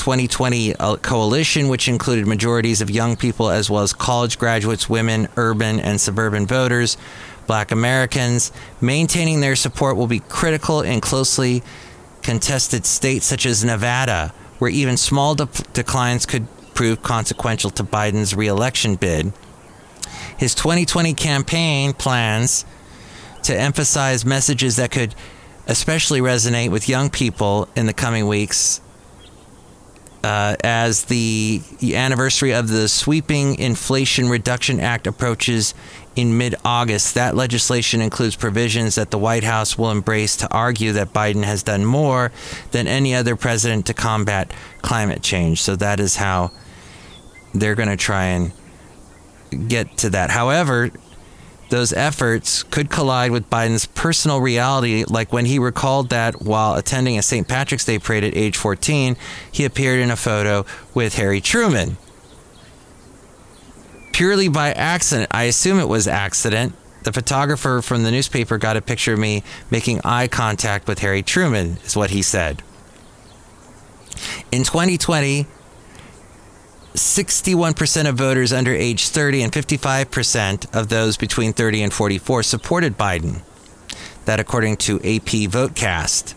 2020 0.00 0.74
uh, 0.76 0.96
coalition, 0.96 1.68
which 1.68 1.86
included 1.86 2.26
majorities 2.26 2.80
of 2.80 2.90
young 2.90 3.16
people 3.16 3.50
as 3.50 3.68
well 3.68 3.82
as 3.82 3.92
college 3.92 4.38
graduates, 4.38 4.88
women, 4.88 5.28
urban 5.36 5.78
and 5.78 6.00
suburban 6.00 6.46
voters, 6.46 6.96
black 7.46 7.70
Americans. 7.70 8.50
Maintaining 8.80 9.40
their 9.40 9.54
support 9.54 9.98
will 9.98 10.06
be 10.06 10.20
critical 10.20 10.80
in 10.80 11.02
closely 11.02 11.62
contested 12.22 12.86
states 12.86 13.26
such 13.26 13.44
as 13.44 13.62
Nevada, 13.62 14.32
where 14.58 14.70
even 14.70 14.96
small 14.96 15.34
de- 15.34 15.48
declines 15.74 16.24
could 16.24 16.46
prove 16.72 17.02
consequential 17.02 17.68
to 17.70 17.84
Biden's 17.84 18.34
reelection 18.34 18.94
bid. 18.94 19.34
His 20.38 20.54
2020 20.54 21.12
campaign 21.12 21.92
plans 21.92 22.64
to 23.42 23.54
emphasize 23.54 24.24
messages 24.24 24.76
that 24.76 24.90
could 24.90 25.14
especially 25.66 26.20
resonate 26.20 26.70
with 26.70 26.88
young 26.88 27.10
people 27.10 27.68
in 27.76 27.84
the 27.84 27.92
coming 27.92 28.26
weeks 28.26 28.80
uh, 30.22 30.56
as 30.62 31.04
the 31.04 31.62
anniversary 31.82 32.52
of 32.52 32.68
the 32.68 32.88
sweeping 32.88 33.58
Inflation 33.58 34.28
Reduction 34.28 34.80
Act 34.80 35.06
approaches 35.06 35.74
in 36.16 36.36
mid 36.36 36.54
August. 36.64 37.14
That 37.14 37.34
legislation 37.34 38.00
includes 38.00 38.36
provisions 38.36 38.96
that 38.96 39.10
the 39.10 39.18
White 39.18 39.44
House 39.44 39.78
will 39.78 39.90
embrace 39.90 40.36
to 40.38 40.52
argue 40.52 40.92
that 40.92 41.12
Biden 41.12 41.44
has 41.44 41.62
done 41.62 41.84
more 41.84 42.32
than 42.72 42.86
any 42.86 43.14
other 43.14 43.36
president 43.36 43.86
to 43.86 43.94
combat 43.94 44.52
climate 44.82 45.22
change. 45.22 45.62
So 45.62 45.76
that 45.76 46.00
is 46.00 46.16
how 46.16 46.50
they're 47.54 47.74
going 47.74 47.88
to 47.88 47.96
try 47.96 48.24
and 48.24 48.52
get 49.68 49.96
to 49.98 50.10
that. 50.10 50.30
However, 50.30 50.90
those 51.70 51.92
efforts 51.92 52.62
could 52.64 52.90
collide 52.90 53.30
with 53.30 53.48
Biden's 53.48 53.86
personal 53.86 54.40
reality, 54.40 55.04
like 55.08 55.32
when 55.32 55.46
he 55.46 55.58
recalled 55.58 56.10
that 56.10 56.42
while 56.42 56.74
attending 56.74 57.18
a 57.18 57.22
St. 57.22 57.48
Patrick's 57.48 57.84
Day 57.84 57.98
parade 57.98 58.24
at 58.24 58.36
age 58.36 58.56
14, 58.56 59.16
he 59.50 59.64
appeared 59.64 60.00
in 60.00 60.10
a 60.10 60.16
photo 60.16 60.66
with 60.94 61.14
Harry 61.14 61.40
Truman. 61.40 61.96
Purely 64.12 64.48
by 64.48 64.72
accident, 64.72 65.28
I 65.30 65.44
assume 65.44 65.78
it 65.78 65.88
was 65.88 66.06
accident. 66.06 66.74
The 67.04 67.12
photographer 67.12 67.80
from 67.80 68.02
the 68.02 68.10
newspaper 68.10 68.58
got 68.58 68.76
a 68.76 68.82
picture 68.82 69.14
of 69.14 69.18
me 69.18 69.42
making 69.70 70.00
eye 70.04 70.28
contact 70.28 70.86
with 70.86 70.98
Harry 70.98 71.22
Truman, 71.22 71.78
is 71.84 71.96
what 71.96 72.10
he 72.10 72.20
said. 72.20 72.62
In 74.52 74.64
2020, 74.64 75.46
61% 76.94 78.08
of 78.08 78.16
voters 78.16 78.52
under 78.52 78.74
age 78.74 79.08
30 79.08 79.42
and 79.42 79.52
55% 79.52 80.74
of 80.74 80.88
those 80.88 81.16
between 81.16 81.52
30 81.52 81.82
and 81.82 81.92
44 81.92 82.42
supported 82.42 82.98
Biden. 82.98 83.42
That, 84.24 84.40
according 84.40 84.76
to 84.78 84.96
AP 84.96 85.50
Votecast. 85.50 86.34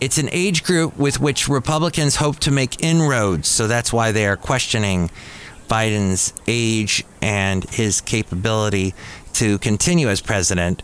It's 0.00 0.18
an 0.18 0.28
age 0.30 0.62
group 0.62 0.96
with 0.96 1.20
which 1.20 1.48
Republicans 1.48 2.16
hope 2.16 2.38
to 2.40 2.50
make 2.50 2.82
inroads, 2.82 3.48
so 3.48 3.66
that's 3.66 3.92
why 3.92 4.12
they 4.12 4.26
are 4.26 4.36
questioning 4.36 5.10
Biden's 5.68 6.32
age 6.46 7.04
and 7.22 7.64
his 7.70 8.00
capability 8.00 8.94
to 9.34 9.58
continue 9.58 10.08
as 10.08 10.20
president 10.20 10.82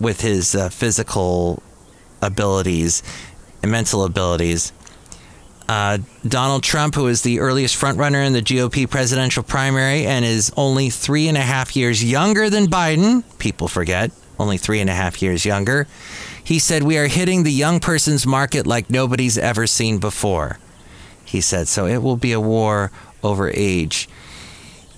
with 0.00 0.20
his 0.20 0.54
uh, 0.54 0.68
physical 0.68 1.62
abilities 2.22 3.02
and 3.62 3.70
mental 3.70 4.04
abilities. 4.04 4.72
Uh, 5.70 5.98
Donald 6.26 6.64
Trump, 6.64 6.96
who 6.96 7.06
is 7.06 7.22
the 7.22 7.38
earliest 7.38 7.80
frontrunner 7.80 8.26
in 8.26 8.32
the 8.32 8.42
GOP 8.42 8.90
presidential 8.90 9.44
primary 9.44 10.04
and 10.04 10.24
is 10.24 10.52
only 10.56 10.90
three 10.90 11.28
and 11.28 11.36
a 11.36 11.42
half 11.42 11.76
years 11.76 12.02
younger 12.02 12.50
than 12.50 12.66
Biden, 12.66 13.22
people 13.38 13.68
forget, 13.68 14.10
only 14.36 14.58
three 14.58 14.80
and 14.80 14.90
a 14.90 14.94
half 14.94 15.22
years 15.22 15.44
younger, 15.44 15.86
he 16.42 16.58
said, 16.58 16.82
We 16.82 16.98
are 16.98 17.06
hitting 17.06 17.44
the 17.44 17.52
young 17.52 17.78
person's 17.78 18.26
market 18.26 18.66
like 18.66 18.90
nobody's 18.90 19.38
ever 19.38 19.68
seen 19.68 19.98
before. 19.98 20.58
He 21.24 21.40
said, 21.40 21.68
So 21.68 21.86
it 21.86 21.98
will 21.98 22.16
be 22.16 22.32
a 22.32 22.40
war 22.40 22.90
over 23.22 23.48
age. 23.48 24.08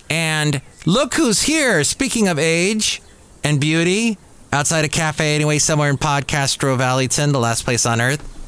And 0.09 0.63
look 0.87 1.13
who's 1.13 1.43
here. 1.43 1.85
Speaking 1.85 2.29
of 2.29 2.39
age 2.39 3.03
and 3.45 3.61
beauty, 3.61 4.17
outside 4.51 4.87
a 4.87 4.89
cafe, 4.89 5.35
anyway, 5.35 5.59
somewhere 5.59 5.91
in 5.91 5.99
Podcastro 5.99 6.79
Valleyton, 6.79 7.33
the 7.33 7.41
last 7.41 7.67
place 7.67 7.85
on 7.85 8.01
earth. 8.01 8.42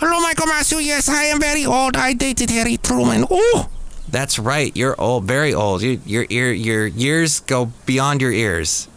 Hello, 0.00 0.18
Michael 0.20 0.46
Matthew. 0.46 0.78
Yes, 0.78 1.08
I 1.08 1.24
am 1.24 1.40
very 1.40 1.66
old. 1.66 1.96
I 1.96 2.14
dated 2.14 2.50
Harry 2.50 2.78
Truman. 2.78 3.26
Oh, 3.30 3.68
That's 4.08 4.38
right. 4.38 4.74
You're 4.74 4.98
old, 5.00 5.24
very 5.24 5.52
old. 5.52 5.82
You, 5.82 6.00
your 6.06 6.24
ear, 6.30 6.52
your 6.52 6.86
years 6.86 7.40
go 7.40 7.66
beyond 7.86 8.22
your 8.22 8.32
ears. 8.32 8.88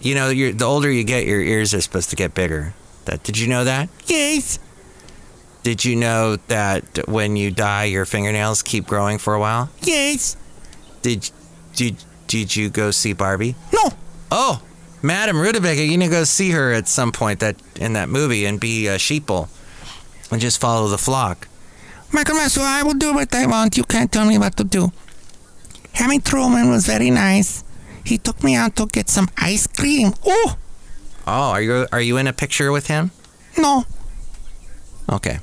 You 0.00 0.14
know, 0.14 0.30
you're, 0.30 0.52
the 0.52 0.64
older 0.64 0.90
you 0.90 1.04
get, 1.04 1.26
your 1.26 1.40
ears 1.42 1.74
are 1.74 1.80
supposed 1.80 2.10
to 2.10 2.16
get 2.16 2.34
bigger. 2.34 2.72
That 3.04 3.22
did 3.22 3.38
you 3.38 3.48
know 3.48 3.64
that? 3.64 3.88
yes. 4.06 4.58
Did 5.62 5.82
you 5.82 5.96
know 5.96 6.36
that 6.48 7.08
when 7.08 7.36
you 7.36 7.50
die, 7.50 7.84
your 7.84 8.04
fingernails 8.04 8.62
keep 8.62 8.86
growing 8.86 9.16
for 9.16 9.32
a 9.32 9.40
while? 9.40 9.70
Yes. 9.80 10.36
Did 11.00 11.30
did 11.74 11.96
did 12.26 12.54
you 12.54 12.68
go 12.68 12.90
see 12.90 13.14
Barbie? 13.14 13.54
No. 13.72 13.90
Oh, 14.30 14.62
Madame 15.00 15.36
Rootabega, 15.36 15.86
you 15.88 15.96
need 15.96 16.06
to 16.06 16.10
go 16.10 16.24
see 16.24 16.50
her 16.50 16.72
at 16.72 16.86
some 16.86 17.12
point 17.12 17.40
that 17.40 17.56
in 17.76 17.94
that 17.94 18.10
movie 18.10 18.44
and 18.44 18.60
be 18.60 18.88
a 18.88 18.96
sheeple 18.96 19.48
and 20.30 20.40
just 20.40 20.60
follow 20.60 20.88
the 20.88 20.98
flock. 20.98 21.48
Michael 22.12 22.36
Matthew, 22.36 22.62
I 22.62 22.82
will 22.82 22.94
do 22.94 23.12
what 23.14 23.34
I 23.34 23.46
want. 23.46 23.76
You 23.76 23.84
can't 23.84 24.10
tell 24.12 24.24
me 24.26 24.38
what 24.38 24.56
to 24.56 24.64
do. 24.64 24.92
Harry 25.94 26.18
Truman 26.18 26.70
was 26.70 26.86
very 26.86 27.10
nice. 27.10 27.62
He 28.04 28.18
took 28.18 28.42
me 28.44 28.54
out 28.54 28.76
to 28.76 28.86
get 28.86 29.08
some 29.08 29.28
ice 29.38 29.66
cream. 29.66 30.12
Oh, 30.26 30.56
Oh, 31.26 31.50
are 31.56 31.62
you 31.62 31.86
are 31.90 32.00
you 32.02 32.18
in 32.18 32.26
a 32.26 32.32
picture 32.34 32.70
with 32.70 32.86
him? 32.88 33.10
no. 33.58 33.84
Okay. 35.08 35.38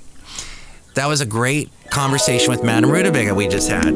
That 0.95 1.07
was 1.07 1.21
a 1.21 1.25
great 1.25 1.69
conversation 1.89 2.51
with 2.51 2.63
Madame 2.63 2.89
Rootabega 2.91 3.35
we 3.35 3.47
just 3.47 3.69
had. 3.69 3.91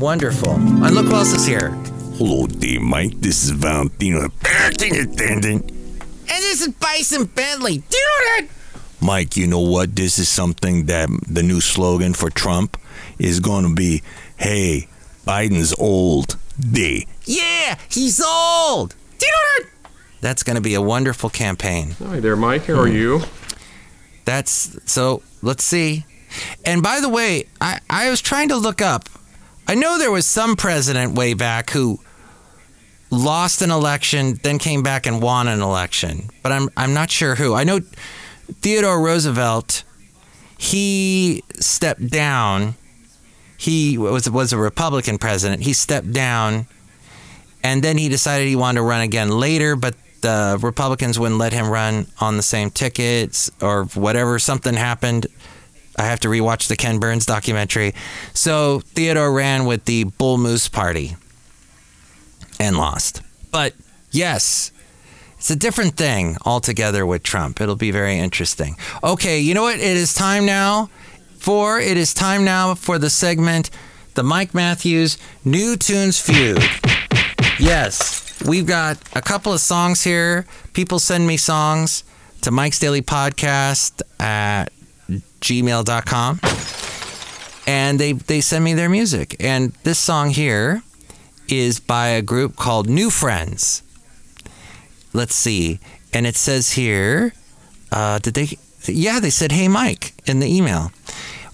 Wonderful. 0.00 0.54
And 0.54 0.94
look 0.94 1.06
who 1.06 1.14
else 1.14 1.32
is 1.32 1.46
here. 1.46 1.70
Hello 2.18 2.46
there, 2.46 2.80
Mike. 2.80 3.20
This 3.20 3.44
is 3.44 3.50
Valentino, 3.50 4.20
the 4.22 4.30
parking 4.42 4.96
attendant. 4.96 5.70
And 5.70 6.42
this 6.42 6.60
is 6.60 6.68
Bison 6.68 7.24
Bentley. 7.26 7.78
Do 7.78 7.96
you 7.96 8.04
know 8.04 8.46
that? 8.46 8.48
Mike, 9.02 9.36
you 9.36 9.46
know 9.46 9.60
what? 9.60 9.96
This 9.96 10.18
is 10.18 10.28
something 10.28 10.86
that 10.86 11.08
the 11.28 11.42
new 11.42 11.60
slogan 11.60 12.14
for 12.14 12.30
Trump 12.30 12.78
is 13.18 13.40
going 13.40 13.68
to 13.68 13.74
be 13.74 14.02
Hey, 14.42 14.88
Biden's 15.26 15.72
old. 15.78 16.36
Day. 16.58 17.06
Yeah, 17.24 17.78
he's 17.88 18.20
old. 18.20 18.94
Do 19.18 19.26
you 19.26 19.32
know 19.32 19.64
that? 19.64 19.90
That's 20.20 20.42
going 20.42 20.56
to 20.56 20.60
be 20.60 20.74
a 20.74 20.82
wonderful 20.82 21.30
campaign. 21.30 21.92
Hi 22.04 22.20
there, 22.20 22.36
Mike. 22.36 22.66
How 22.66 22.74
are 22.74 22.88
hmm. 22.88 22.94
you? 22.94 23.20
That's 24.24 24.78
so. 24.84 25.22
Let's 25.40 25.64
see. 25.64 26.04
And 26.64 26.82
by 26.82 27.00
the 27.00 27.08
way, 27.08 27.46
I, 27.60 27.80
I 27.88 28.10
was 28.10 28.20
trying 28.20 28.48
to 28.48 28.56
look 28.56 28.82
up. 28.82 29.08
I 29.66 29.74
know 29.74 29.98
there 29.98 30.10
was 30.10 30.26
some 30.26 30.56
president 30.56 31.14
way 31.14 31.34
back 31.34 31.70
who 31.70 32.00
lost 33.10 33.62
an 33.62 33.70
election, 33.70 34.40
then 34.42 34.58
came 34.58 34.82
back 34.82 35.06
and 35.06 35.22
won 35.22 35.48
an 35.48 35.60
election, 35.62 36.30
but 36.42 36.52
I'm 36.52 36.68
I'm 36.76 36.94
not 36.94 37.10
sure 37.10 37.36
who. 37.36 37.54
I 37.54 37.64
know 37.64 37.80
Theodore 38.60 39.00
Roosevelt. 39.00 39.84
He 40.58 41.42
stepped 41.58 42.08
down. 42.08 42.74
He 43.56 43.98
was 43.98 44.28
was 44.30 44.52
a 44.52 44.58
Republican 44.58 45.18
president. 45.18 45.62
He 45.62 45.72
stepped 45.72 46.12
down, 46.12 46.66
and 47.62 47.82
then 47.82 47.98
he 47.98 48.08
decided 48.08 48.48
he 48.48 48.56
wanted 48.56 48.78
to 48.78 48.82
run 48.82 49.02
again 49.02 49.28
later, 49.30 49.76
but 49.76 49.94
the 50.20 50.58
Republicans 50.62 51.18
wouldn't 51.18 51.38
let 51.38 51.52
him 51.52 51.68
run 51.68 52.06
on 52.20 52.36
the 52.36 52.42
same 52.42 52.70
tickets 52.70 53.50
or 53.60 53.84
whatever. 53.86 54.38
Something 54.38 54.74
happened. 54.74 55.26
I 55.98 56.02
have 56.04 56.20
to 56.20 56.28
rewatch 56.28 56.68
the 56.68 56.76
Ken 56.76 56.98
Burns 56.98 57.26
documentary. 57.26 57.94
So 58.32 58.80
Theodore 58.80 59.32
ran 59.32 59.66
with 59.66 59.84
the 59.84 60.04
Bull 60.04 60.38
Moose 60.38 60.68
Party 60.68 61.16
and 62.58 62.78
lost. 62.78 63.20
But 63.50 63.74
yes, 64.10 64.72
it's 65.42 65.50
a 65.50 65.56
different 65.56 65.96
thing 65.96 66.36
altogether 66.46 67.04
with 67.04 67.24
Trump. 67.24 67.60
It'll 67.60 67.74
be 67.74 67.90
very 67.90 68.16
interesting. 68.16 68.76
Okay, 69.02 69.40
you 69.40 69.54
know 69.54 69.62
what? 69.62 69.74
It 69.74 69.96
is 69.96 70.14
time 70.14 70.46
now 70.46 70.88
for 71.36 71.80
it 71.80 71.96
is 71.96 72.14
time 72.14 72.44
now 72.44 72.76
for 72.76 72.96
the 72.96 73.10
segment, 73.10 73.68
the 74.14 74.22
Mike 74.22 74.54
Matthews 74.54 75.18
New 75.44 75.76
Tunes 75.76 76.20
Feud. 76.20 76.62
Yes, 77.58 78.40
we've 78.46 78.66
got 78.66 78.98
a 79.16 79.20
couple 79.20 79.52
of 79.52 79.58
songs 79.58 80.04
here. 80.04 80.46
People 80.74 81.00
send 81.00 81.26
me 81.26 81.36
songs 81.36 82.04
to 82.42 82.52
Mike's 82.52 82.78
Daily 82.78 83.02
Podcast 83.02 84.00
at 84.20 84.66
gmail.com 85.40 86.38
and 87.66 87.98
they, 87.98 88.12
they 88.12 88.40
send 88.40 88.62
me 88.62 88.74
their 88.74 88.88
music. 88.88 89.34
And 89.40 89.72
this 89.82 89.98
song 89.98 90.30
here 90.30 90.84
is 91.48 91.80
by 91.80 92.10
a 92.10 92.22
group 92.22 92.54
called 92.54 92.88
New 92.88 93.10
Friends. 93.10 93.82
Let's 95.12 95.34
see. 95.34 95.78
And 96.12 96.26
it 96.26 96.36
says 96.36 96.72
here, 96.72 97.32
uh, 97.90 98.18
did 98.18 98.34
they? 98.34 98.58
Yeah, 98.84 99.20
they 99.20 99.30
said, 99.30 99.52
hey, 99.52 99.68
Mike, 99.68 100.14
in 100.26 100.40
the 100.40 100.46
email. 100.46 100.90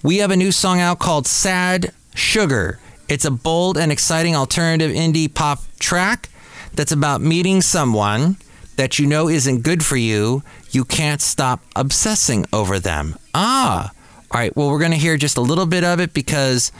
We 0.01 0.17
have 0.17 0.31
a 0.31 0.37
new 0.37 0.51
song 0.51 0.79
out 0.79 0.99
called 0.99 1.27
Sad 1.27 1.93
Sugar. 2.15 2.79
It's 3.07 3.25
a 3.25 3.31
bold 3.31 3.77
and 3.77 3.91
exciting 3.91 4.35
alternative 4.35 4.91
indie 4.91 5.33
pop 5.33 5.59
track 5.79 6.29
that's 6.73 6.91
about 6.91 7.21
meeting 7.21 7.61
someone 7.61 8.37
that 8.77 8.97
you 8.97 9.05
know 9.05 9.27
isn't 9.27 9.61
good 9.61 9.83
for 9.83 9.97
you. 9.97 10.41
You 10.71 10.85
can't 10.85 11.21
stop 11.21 11.61
obsessing 11.75 12.45
over 12.53 12.79
them. 12.79 13.17
Ah, 13.33 13.91
all 14.31 14.39
right. 14.39 14.55
Well, 14.55 14.69
we're 14.69 14.79
going 14.79 14.91
to 14.91 14.97
hear 14.97 15.17
just 15.17 15.37
a 15.37 15.41
little 15.41 15.65
bit 15.65 15.83
of 15.83 15.99
it 15.99 16.13
because 16.13 16.71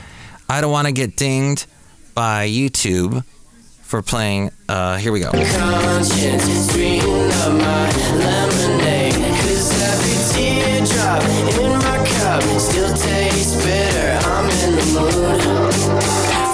I 0.47 0.61
don't 0.61 0.71
want 0.71 0.87
to 0.87 0.93
get 0.93 1.15
dinged 1.15 1.65
by 2.13 2.47
YouTube 2.47 3.23
for 3.89 4.03
playing. 4.03 4.51
Uh, 4.69 4.97
here 4.97 5.11
we 5.11 5.19
go. 5.19 5.31
Conscience 5.31 6.47
is 6.47 6.71
green 6.71 7.01
of 7.01 7.53
my 7.57 7.89
lemonade. 8.13 9.15
Cause 9.41 9.73
every 9.81 10.17
teardrop 10.29 11.23
in 11.57 11.71
my 11.79 11.97
cup 12.05 12.43
still 12.59 12.95
tastes 12.95 13.55
bitter. 13.65 14.19
I'm 14.29 14.47
in 14.61 14.75
the 14.75 14.85
mood 14.93 15.41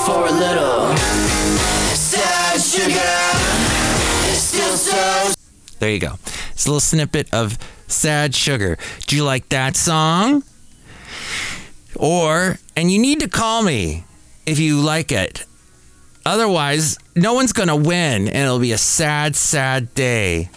for 0.06 0.28
a 0.28 0.32
little 0.32 0.96
sad 1.94 2.62
sugar. 2.62 3.20
It's 4.32 4.42
still 4.42 4.78
so 4.78 5.34
There 5.80 5.90
you 5.90 6.00
go. 6.00 6.14
It's 6.52 6.66
a 6.66 6.70
little 6.70 6.80
snippet 6.80 7.34
of 7.34 7.58
Sad 7.88 8.34
Sugar. 8.34 8.78
Do 9.08 9.18
you 9.18 9.26
like 9.26 9.50
that 9.50 9.76
song? 9.76 10.44
Or, 11.98 12.60
and 12.78 12.90
you 12.90 12.98
need 12.98 13.20
to 13.20 13.28
call 13.28 13.62
me 13.62 14.06
if 14.46 14.58
you 14.58 14.80
like 14.80 15.12
it. 15.12 15.46
Otherwise, 16.26 16.98
no 17.16 17.34
one's 17.34 17.54
going 17.54 17.70
to 17.70 17.76
win 17.76 18.28
and 18.28 18.36
it'll 18.36 18.60
be 18.60 18.74
a 18.74 18.78
sad, 18.78 19.36
sad 19.36 19.94
day. 19.94 20.50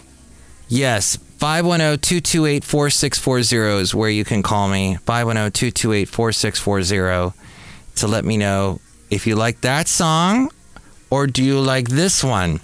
Yes, 0.67 1.15
510 1.15 1.99
228 1.99 2.63
4640 2.63 3.81
is 3.81 3.95
where 3.95 4.09
you 4.09 4.25
can 4.25 4.43
call 4.43 4.67
me. 4.67 4.97
510 5.05 5.51
228 5.51 6.09
4640 6.09 7.39
to 7.95 8.07
let 8.07 8.25
me 8.25 8.37
know 8.37 8.79
if 9.09 9.25
you 9.25 9.35
like 9.35 9.61
that 9.61 9.87
song 9.87 10.51
or 11.09 11.27
do 11.27 11.43
you 11.43 11.59
like 11.59 11.87
this 11.89 12.23
one. 12.23 12.59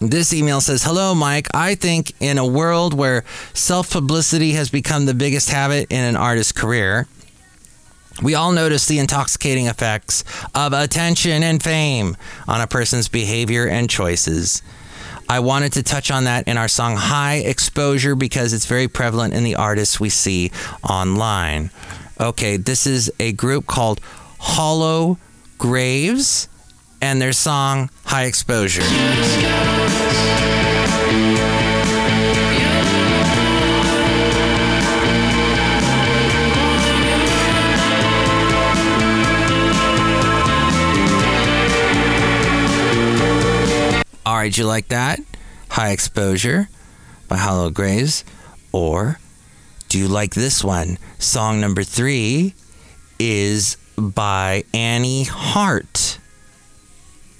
This 0.00 0.32
email 0.32 0.60
says, 0.60 0.84
Hello, 0.84 1.14
Mike. 1.14 1.48
I 1.52 1.74
think 1.74 2.12
in 2.20 2.38
a 2.38 2.46
world 2.46 2.94
where 2.94 3.24
self 3.52 3.90
publicity 3.90 4.52
has 4.52 4.70
become 4.70 5.06
the 5.06 5.14
biggest 5.14 5.50
habit 5.50 5.88
in 5.90 6.00
an 6.04 6.14
artist's 6.14 6.52
career, 6.52 7.08
we 8.22 8.34
all 8.34 8.52
notice 8.52 8.86
the 8.86 8.98
intoxicating 8.98 9.66
effects 9.66 10.24
of 10.54 10.72
attention 10.72 11.42
and 11.42 11.62
fame 11.62 12.16
on 12.46 12.60
a 12.60 12.66
person's 12.66 13.08
behavior 13.08 13.66
and 13.66 13.88
choices. 13.88 14.62
I 15.28 15.40
wanted 15.40 15.74
to 15.74 15.82
touch 15.82 16.10
on 16.10 16.24
that 16.24 16.48
in 16.48 16.56
our 16.56 16.68
song 16.68 16.96
High 16.96 17.36
Exposure 17.36 18.14
because 18.14 18.52
it's 18.52 18.66
very 18.66 18.88
prevalent 18.88 19.34
in 19.34 19.44
the 19.44 19.56
artists 19.56 20.00
we 20.00 20.08
see 20.08 20.50
online. 20.82 21.70
Okay, 22.18 22.56
this 22.56 22.86
is 22.86 23.12
a 23.20 23.32
group 23.32 23.66
called 23.66 24.00
Hollow 24.38 25.18
Graves 25.58 26.48
and 27.00 27.20
their 27.20 27.32
song 27.32 27.90
High 28.04 28.24
Exposure. 28.24 28.82
Right, 44.38 44.56
you 44.56 44.66
like 44.66 44.86
that? 44.86 45.18
High 45.68 45.90
Exposure 45.90 46.68
by 47.26 47.38
Hollow 47.38 47.70
Graves. 47.70 48.24
Or 48.70 49.18
do 49.88 49.98
you 49.98 50.06
like 50.06 50.34
this 50.34 50.62
one? 50.62 50.98
Song 51.18 51.60
number 51.60 51.82
three 51.82 52.54
is 53.18 53.76
by 53.96 54.62
Annie 54.72 55.24
Hart. 55.24 56.20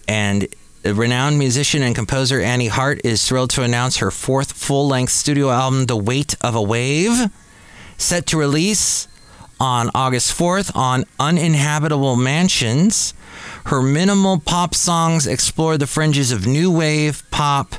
And 0.09 0.49
renowned 0.85 1.39
musician 1.39 1.85
and 1.85 1.95
composer 1.95 2.41
Annie 2.41 2.67
Hart 2.67 3.01
is 3.05 3.25
thrilled 3.25 3.51
to 3.51 3.63
announce 3.63 3.99
her 3.99 4.11
fourth 4.11 4.51
full 4.51 4.89
length 4.89 5.13
studio 5.13 5.51
album, 5.51 5.87
The 5.87 5.97
Weight 5.97 6.35
of 6.41 6.57
a 6.57 6.63
Wave, 6.63 7.31
set 7.97 8.27
to 8.27 8.37
release 8.37 9.07
on 9.61 9.89
August 9.95 10.37
4th 10.37 10.75
on 10.75 11.05
Uninhabitable 11.21 12.17
Mansions. 12.17 13.15
Her 13.69 13.83
minimal 13.83 14.39
pop 14.39 14.75
songs 14.75 15.27
explore 15.27 15.77
the 15.77 15.87
fringes 15.87 16.33
of 16.33 16.47
new 16.47 16.71
wave, 16.71 17.23
pop, 17.31 17.75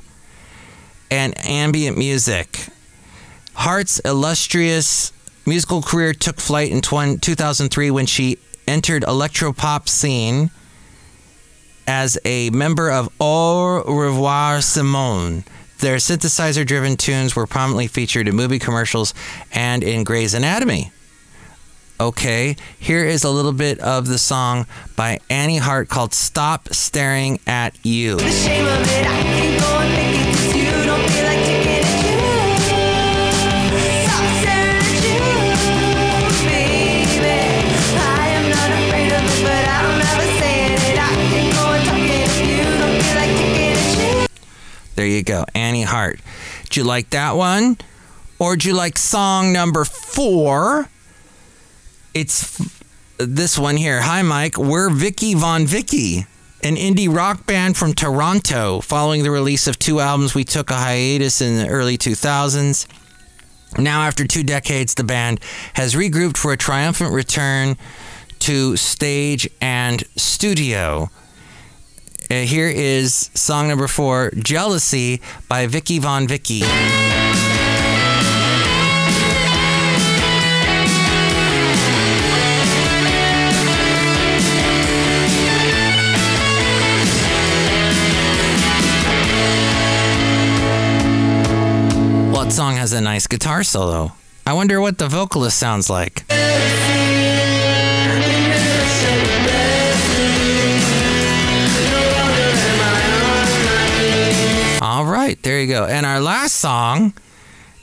and 1.09 1.33
ambient 1.43 1.97
music. 1.97 2.67
Hart's 3.55 3.97
illustrious 4.01 5.11
musical 5.47 5.81
career 5.81 6.13
took 6.13 6.39
flight 6.39 6.71
in 6.71 6.81
2003 6.81 7.89
when 7.89 8.05
she 8.05 8.37
entered 8.67 9.01
electropop 9.01 9.89
scene 9.89 10.51
as 11.87 12.19
a 12.23 12.51
member 12.51 12.91
of 12.91 13.09
Au 13.19 13.81
Revoir 13.81 14.61
Simone. 14.61 15.43
Their 15.79 15.95
synthesizer 15.95 16.67
driven 16.67 16.97
tunes 16.97 17.35
were 17.35 17.47
prominently 17.47 17.87
featured 17.87 18.27
in 18.27 18.35
movie 18.35 18.59
commercials 18.59 19.15
and 19.51 19.83
in 19.83 20.03
Grey's 20.03 20.35
Anatomy. 20.35 20.91
Okay, 22.01 22.55
here 22.79 23.03
is 23.03 23.25
a 23.25 23.29
little 23.29 23.51
bit 23.51 23.77
of 23.79 24.07
the 24.07 24.17
song 24.17 24.65
by 24.95 25.19
Annie 25.29 25.57
Hart 25.57 25.89
called 25.89 26.13
Stop 26.13 26.69
Staring 26.69 27.41
at 27.45 27.75
You. 27.83 28.15
The 28.15 28.31
shame 28.31 28.65
of 28.65 28.81
it, 28.87 29.05
I 29.05 29.21
can 29.21 29.59
go 29.59 29.79
and 29.79 29.91
make 29.91 30.15
it 30.15 30.33
'cause 30.33 30.55
you 30.55 30.71
don't 30.85 31.09
feel 31.11 31.25
like 31.25 31.43
taking 31.43 31.75
a 31.75 31.83
chance. 31.83 32.87
Stop 34.07 34.25
staring 34.39 34.79
at 34.79 34.95
you, 35.03 35.19
baby. 36.47 37.35
I 37.99 38.27
am 38.29 38.47
not 38.47 38.69
afraid 38.79 39.11
of 39.11 39.19
it, 39.19 39.43
but 39.43 39.67
I'm 39.67 39.99
never 39.99 40.27
saying 40.39 40.71
it. 40.71 40.95
I 40.97 41.01
can 41.03 41.51
go 41.51 41.63
and 41.73 41.83
talk 41.83 41.99
it 41.99 42.23
if 42.23 42.39
you 42.47 42.63
don't 42.79 42.95
feel 43.03 43.15
like 43.19 43.35
taking 43.35 43.75
a 43.75 43.77
chance. 43.97 44.31
There 44.95 45.05
you 45.05 45.23
go, 45.23 45.43
Annie 45.53 45.83
Hart. 45.83 46.21
Did 46.63 46.77
you 46.77 46.85
like 46.85 47.09
that 47.09 47.35
one? 47.35 47.77
Or 48.39 48.55
did 48.55 48.63
you 48.63 48.73
like 48.73 48.97
song 48.97 49.51
number 49.51 49.83
four? 49.83 50.87
It's 52.19 52.61
this 53.17 53.57
one 53.57 53.77
here. 53.77 54.01
Hi, 54.01 54.23
Mike. 54.23 54.57
We're 54.57 54.89
Vicky 54.89 55.35
Von 55.35 55.65
Vicky, 55.65 56.25
an 56.61 56.75
indie 56.75 57.07
rock 57.07 57.45
band 57.45 57.77
from 57.77 57.93
Toronto. 57.93 58.81
Following 58.81 59.23
the 59.23 59.31
release 59.31 59.67
of 59.67 59.79
two 59.79 60.01
albums, 60.01 60.35
we 60.35 60.43
took 60.43 60.69
a 60.69 60.73
hiatus 60.73 61.39
in 61.39 61.55
the 61.55 61.69
early 61.69 61.97
2000s. 61.97 62.87
Now, 63.77 64.01
after 64.01 64.27
two 64.27 64.43
decades, 64.43 64.95
the 64.95 65.05
band 65.05 65.39
has 65.75 65.95
regrouped 65.95 66.35
for 66.35 66.51
a 66.51 66.57
triumphant 66.57 67.13
return 67.13 67.77
to 68.39 68.75
stage 68.75 69.49
and 69.61 70.03
studio. 70.17 71.09
Uh, 72.29 72.41
here 72.41 72.67
is 72.67 73.29
song 73.33 73.69
number 73.69 73.87
four, 73.87 74.31
Jealousy 74.31 75.21
by 75.47 75.67
Vicky 75.67 75.99
Von 75.99 76.27
Vicky. 76.27 76.63
Has 92.89 92.99
a 92.99 93.01
nice 93.01 93.27
guitar 93.27 93.63
solo? 93.63 94.13
I 94.47 94.53
wonder 94.53 94.81
what 94.81 94.97
the 94.97 95.07
vocalist 95.07 95.59
sounds 95.59 95.91
like. 95.91 96.23
All 104.81 105.05
right, 105.05 105.37
there 105.43 105.61
you 105.61 105.67
go. 105.67 105.85
And 105.85 106.03
our 106.03 106.19
last 106.19 106.55
song, 106.55 107.13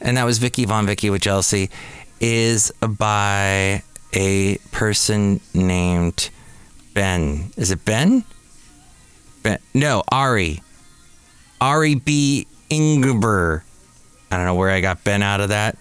and 0.01 0.17
that 0.17 0.25
was 0.25 0.39
Vicky 0.39 0.65
Von 0.65 0.87
Vicky 0.87 1.09
with 1.09 1.23
Jealousy, 1.23 1.71
is 2.19 2.73
by 2.81 3.85
a 4.13 4.57
person 4.73 5.41
named 5.55 6.31
Ben. 6.95 7.53
Is 7.57 7.71
it 7.71 7.85
Ben? 7.85 8.25
Ben? 9.45 9.59
No, 9.73 10.03
Ari. 10.11 10.63
Ari 11.61 11.95
B. 11.95 12.49
Ingber. 12.71 13.63
I 14.31 14.37
don't 14.37 14.47
know 14.47 14.55
where 14.55 14.71
I 14.71 14.81
got 14.81 15.05
Ben 15.05 15.23
out 15.23 15.41
of 15.41 15.51
that. 15.51 15.77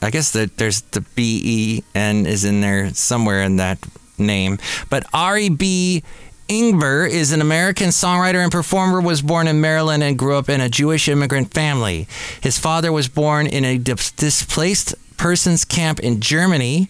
I 0.00 0.10
guess 0.10 0.32
that 0.32 0.56
there's 0.56 0.82
the 0.82 1.00
B 1.00 1.40
E 1.44 1.84
N 1.94 2.26
is 2.26 2.44
in 2.44 2.60
there 2.60 2.94
somewhere 2.94 3.42
in 3.42 3.56
that 3.56 3.78
name. 4.16 4.58
But 4.90 5.04
Ari 5.12 5.48
B. 5.48 6.02
Ingber 6.48 7.08
is 7.08 7.32
an 7.32 7.42
American 7.42 7.88
songwriter 7.88 8.42
and 8.42 8.50
performer. 8.50 9.00
Was 9.00 9.20
born 9.20 9.48
in 9.48 9.60
Maryland 9.60 10.02
and 10.02 10.18
grew 10.18 10.36
up 10.36 10.48
in 10.48 10.60
a 10.60 10.68
Jewish 10.68 11.08
immigrant 11.08 11.52
family. 11.52 12.08
His 12.40 12.58
father 12.58 12.90
was 12.90 13.06
born 13.06 13.46
in 13.46 13.64
a 13.64 13.76
displaced 13.76 14.94
persons 15.18 15.64
camp 15.64 16.00
in 16.00 16.20
Germany, 16.20 16.88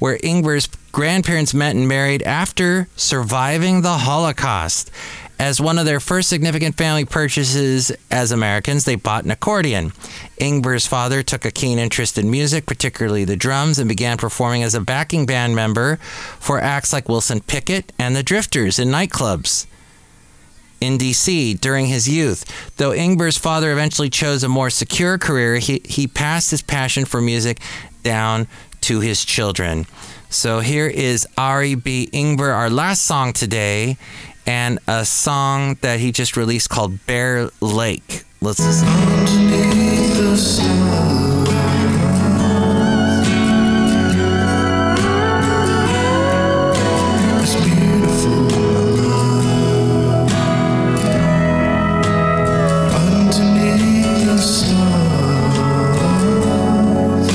where 0.00 0.18
Ingber's 0.18 0.68
grandparents 0.92 1.54
met 1.54 1.76
and 1.76 1.86
married 1.86 2.22
after 2.24 2.88
surviving 2.96 3.82
the 3.82 3.98
Holocaust. 3.98 4.90
As 5.40 5.58
one 5.58 5.78
of 5.78 5.86
their 5.86 6.00
first 6.00 6.28
significant 6.28 6.76
family 6.76 7.06
purchases 7.06 7.90
as 8.10 8.30
Americans, 8.30 8.84
they 8.84 8.94
bought 8.94 9.24
an 9.24 9.30
accordion. 9.30 9.94
Ingber's 10.36 10.86
father 10.86 11.22
took 11.22 11.46
a 11.46 11.50
keen 11.50 11.78
interest 11.78 12.18
in 12.18 12.30
music, 12.30 12.66
particularly 12.66 13.24
the 13.24 13.36
drums, 13.36 13.78
and 13.78 13.88
began 13.88 14.18
performing 14.18 14.62
as 14.62 14.74
a 14.74 14.82
backing 14.82 15.24
band 15.24 15.56
member 15.56 15.96
for 16.38 16.60
acts 16.60 16.92
like 16.92 17.08
Wilson 17.08 17.40
Pickett 17.40 17.90
and 17.98 18.14
the 18.14 18.22
Drifters 18.22 18.78
in 18.78 18.88
nightclubs 18.90 19.66
in 20.78 20.98
DC 20.98 21.58
during 21.58 21.86
his 21.86 22.06
youth. 22.06 22.44
Though 22.76 22.92
Ingber's 22.92 23.38
father 23.38 23.72
eventually 23.72 24.10
chose 24.10 24.44
a 24.44 24.48
more 24.48 24.68
secure 24.68 25.16
career, 25.16 25.56
he, 25.56 25.80
he 25.86 26.06
passed 26.06 26.50
his 26.50 26.60
passion 26.60 27.06
for 27.06 27.22
music 27.22 27.60
down 28.02 28.46
to 28.82 29.00
his 29.00 29.24
children. 29.24 29.86
So 30.32 30.60
here 30.60 30.86
is 30.86 31.26
Ari 31.36 31.74
B. 31.74 32.08
Ingber, 32.12 32.54
our 32.54 32.70
last 32.70 33.04
song 33.04 33.32
today, 33.32 33.96
and 34.46 34.78
a 34.86 35.04
song 35.04 35.76
that 35.82 36.00
he 36.00 36.12
just 36.12 36.36
released 36.36 36.70
called 36.70 37.04
Bear 37.06 37.50
Lake. 37.60 38.24
Let's 38.40 38.60
listen. 38.60 38.88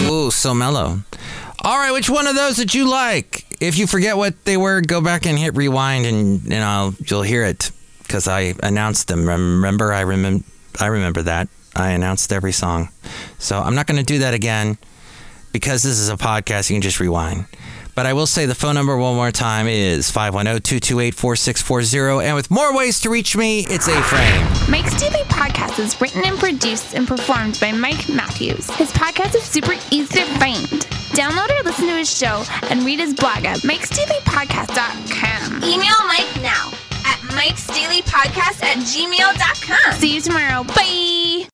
Ooh, 0.09 0.31
so 0.31 0.53
mellow. 0.53 1.01
All 1.63 1.77
right, 1.77 1.91
which 1.91 2.09
one 2.09 2.27
of 2.27 2.35
those 2.35 2.55
did 2.57 2.73
you 2.73 2.89
like? 2.89 3.44
If 3.59 3.77
you 3.77 3.87
forget 3.87 4.17
what 4.17 4.45
they 4.45 4.57
were, 4.57 4.81
go 4.81 5.01
back 5.01 5.25
and 5.25 5.37
hit 5.37 5.55
rewind, 5.55 6.05
and 6.05 6.43
and 6.45 6.63
I'll 6.63 6.93
you'll 7.05 7.21
hear 7.23 7.43
it 7.43 7.71
because 8.03 8.27
I 8.27 8.53
announced 8.63 9.07
them. 9.07 9.27
Remember, 9.27 9.93
I 9.93 10.01
remember 10.01 10.45
I 10.79 10.87
remember 10.87 11.21
that 11.23 11.47
I 11.75 11.91
announced 11.91 12.31
every 12.33 12.51
song, 12.51 12.89
so 13.39 13.59
I'm 13.59 13.75
not 13.75 13.87
going 13.87 13.97
to 13.97 14.03
do 14.03 14.19
that 14.19 14.33
again 14.33 14.77
because 15.51 15.83
this 15.83 15.99
is 15.99 16.09
a 16.09 16.17
podcast. 16.17 16.69
You 16.69 16.75
can 16.75 16.81
just 16.81 16.99
rewind. 16.99 17.45
But 17.95 18.05
I 18.05 18.13
will 18.13 18.27
say 18.27 18.45
the 18.45 18.53
phone 18.55 18.75
number 18.75 18.95
one 18.97 19.15
more 19.15 19.31
time 19.31 19.67
is 19.67 20.11
510-228-4640. 20.11 22.23
And 22.25 22.35
with 22.35 22.51
more 22.51 22.75
ways 22.75 22.99
to 23.01 23.09
reach 23.09 23.35
me, 23.37 23.65
it's 23.69 23.87
A-Frame. 23.87 24.45
Mike's 24.69 24.99
Daily 24.99 25.23
Podcast 25.23 25.79
is 25.79 25.99
written 26.01 26.23
and 26.25 26.37
produced 26.37 26.93
and 26.93 27.07
performed 27.07 27.57
by 27.61 27.71
Mike 27.71 28.09
Matthews. 28.09 28.69
His 28.75 28.91
podcast 28.91 29.33
is 29.35 29.43
super 29.43 29.73
easy 29.91 30.19
to 30.19 30.25
find. 30.39 30.65
Download 31.15 31.49
or 31.57 31.63
listen 31.63 31.87
to 31.87 31.93
his 31.95 32.13
show 32.15 32.43
and 32.69 32.83
read 32.83 32.99
his 32.99 33.13
blog 33.13 33.45
at 33.45 33.59
mikesdailypodcast.com. 33.59 35.63
Email 35.63 35.95
Mike 36.07 36.35
now 36.41 36.71
at 37.05 37.17
mikesdailypodcast 37.31 38.61
at 38.63 38.77
gmail.com. 38.79 39.93
See 39.99 40.15
you 40.15 40.21
tomorrow. 40.21 40.63
Bye. 40.65 41.47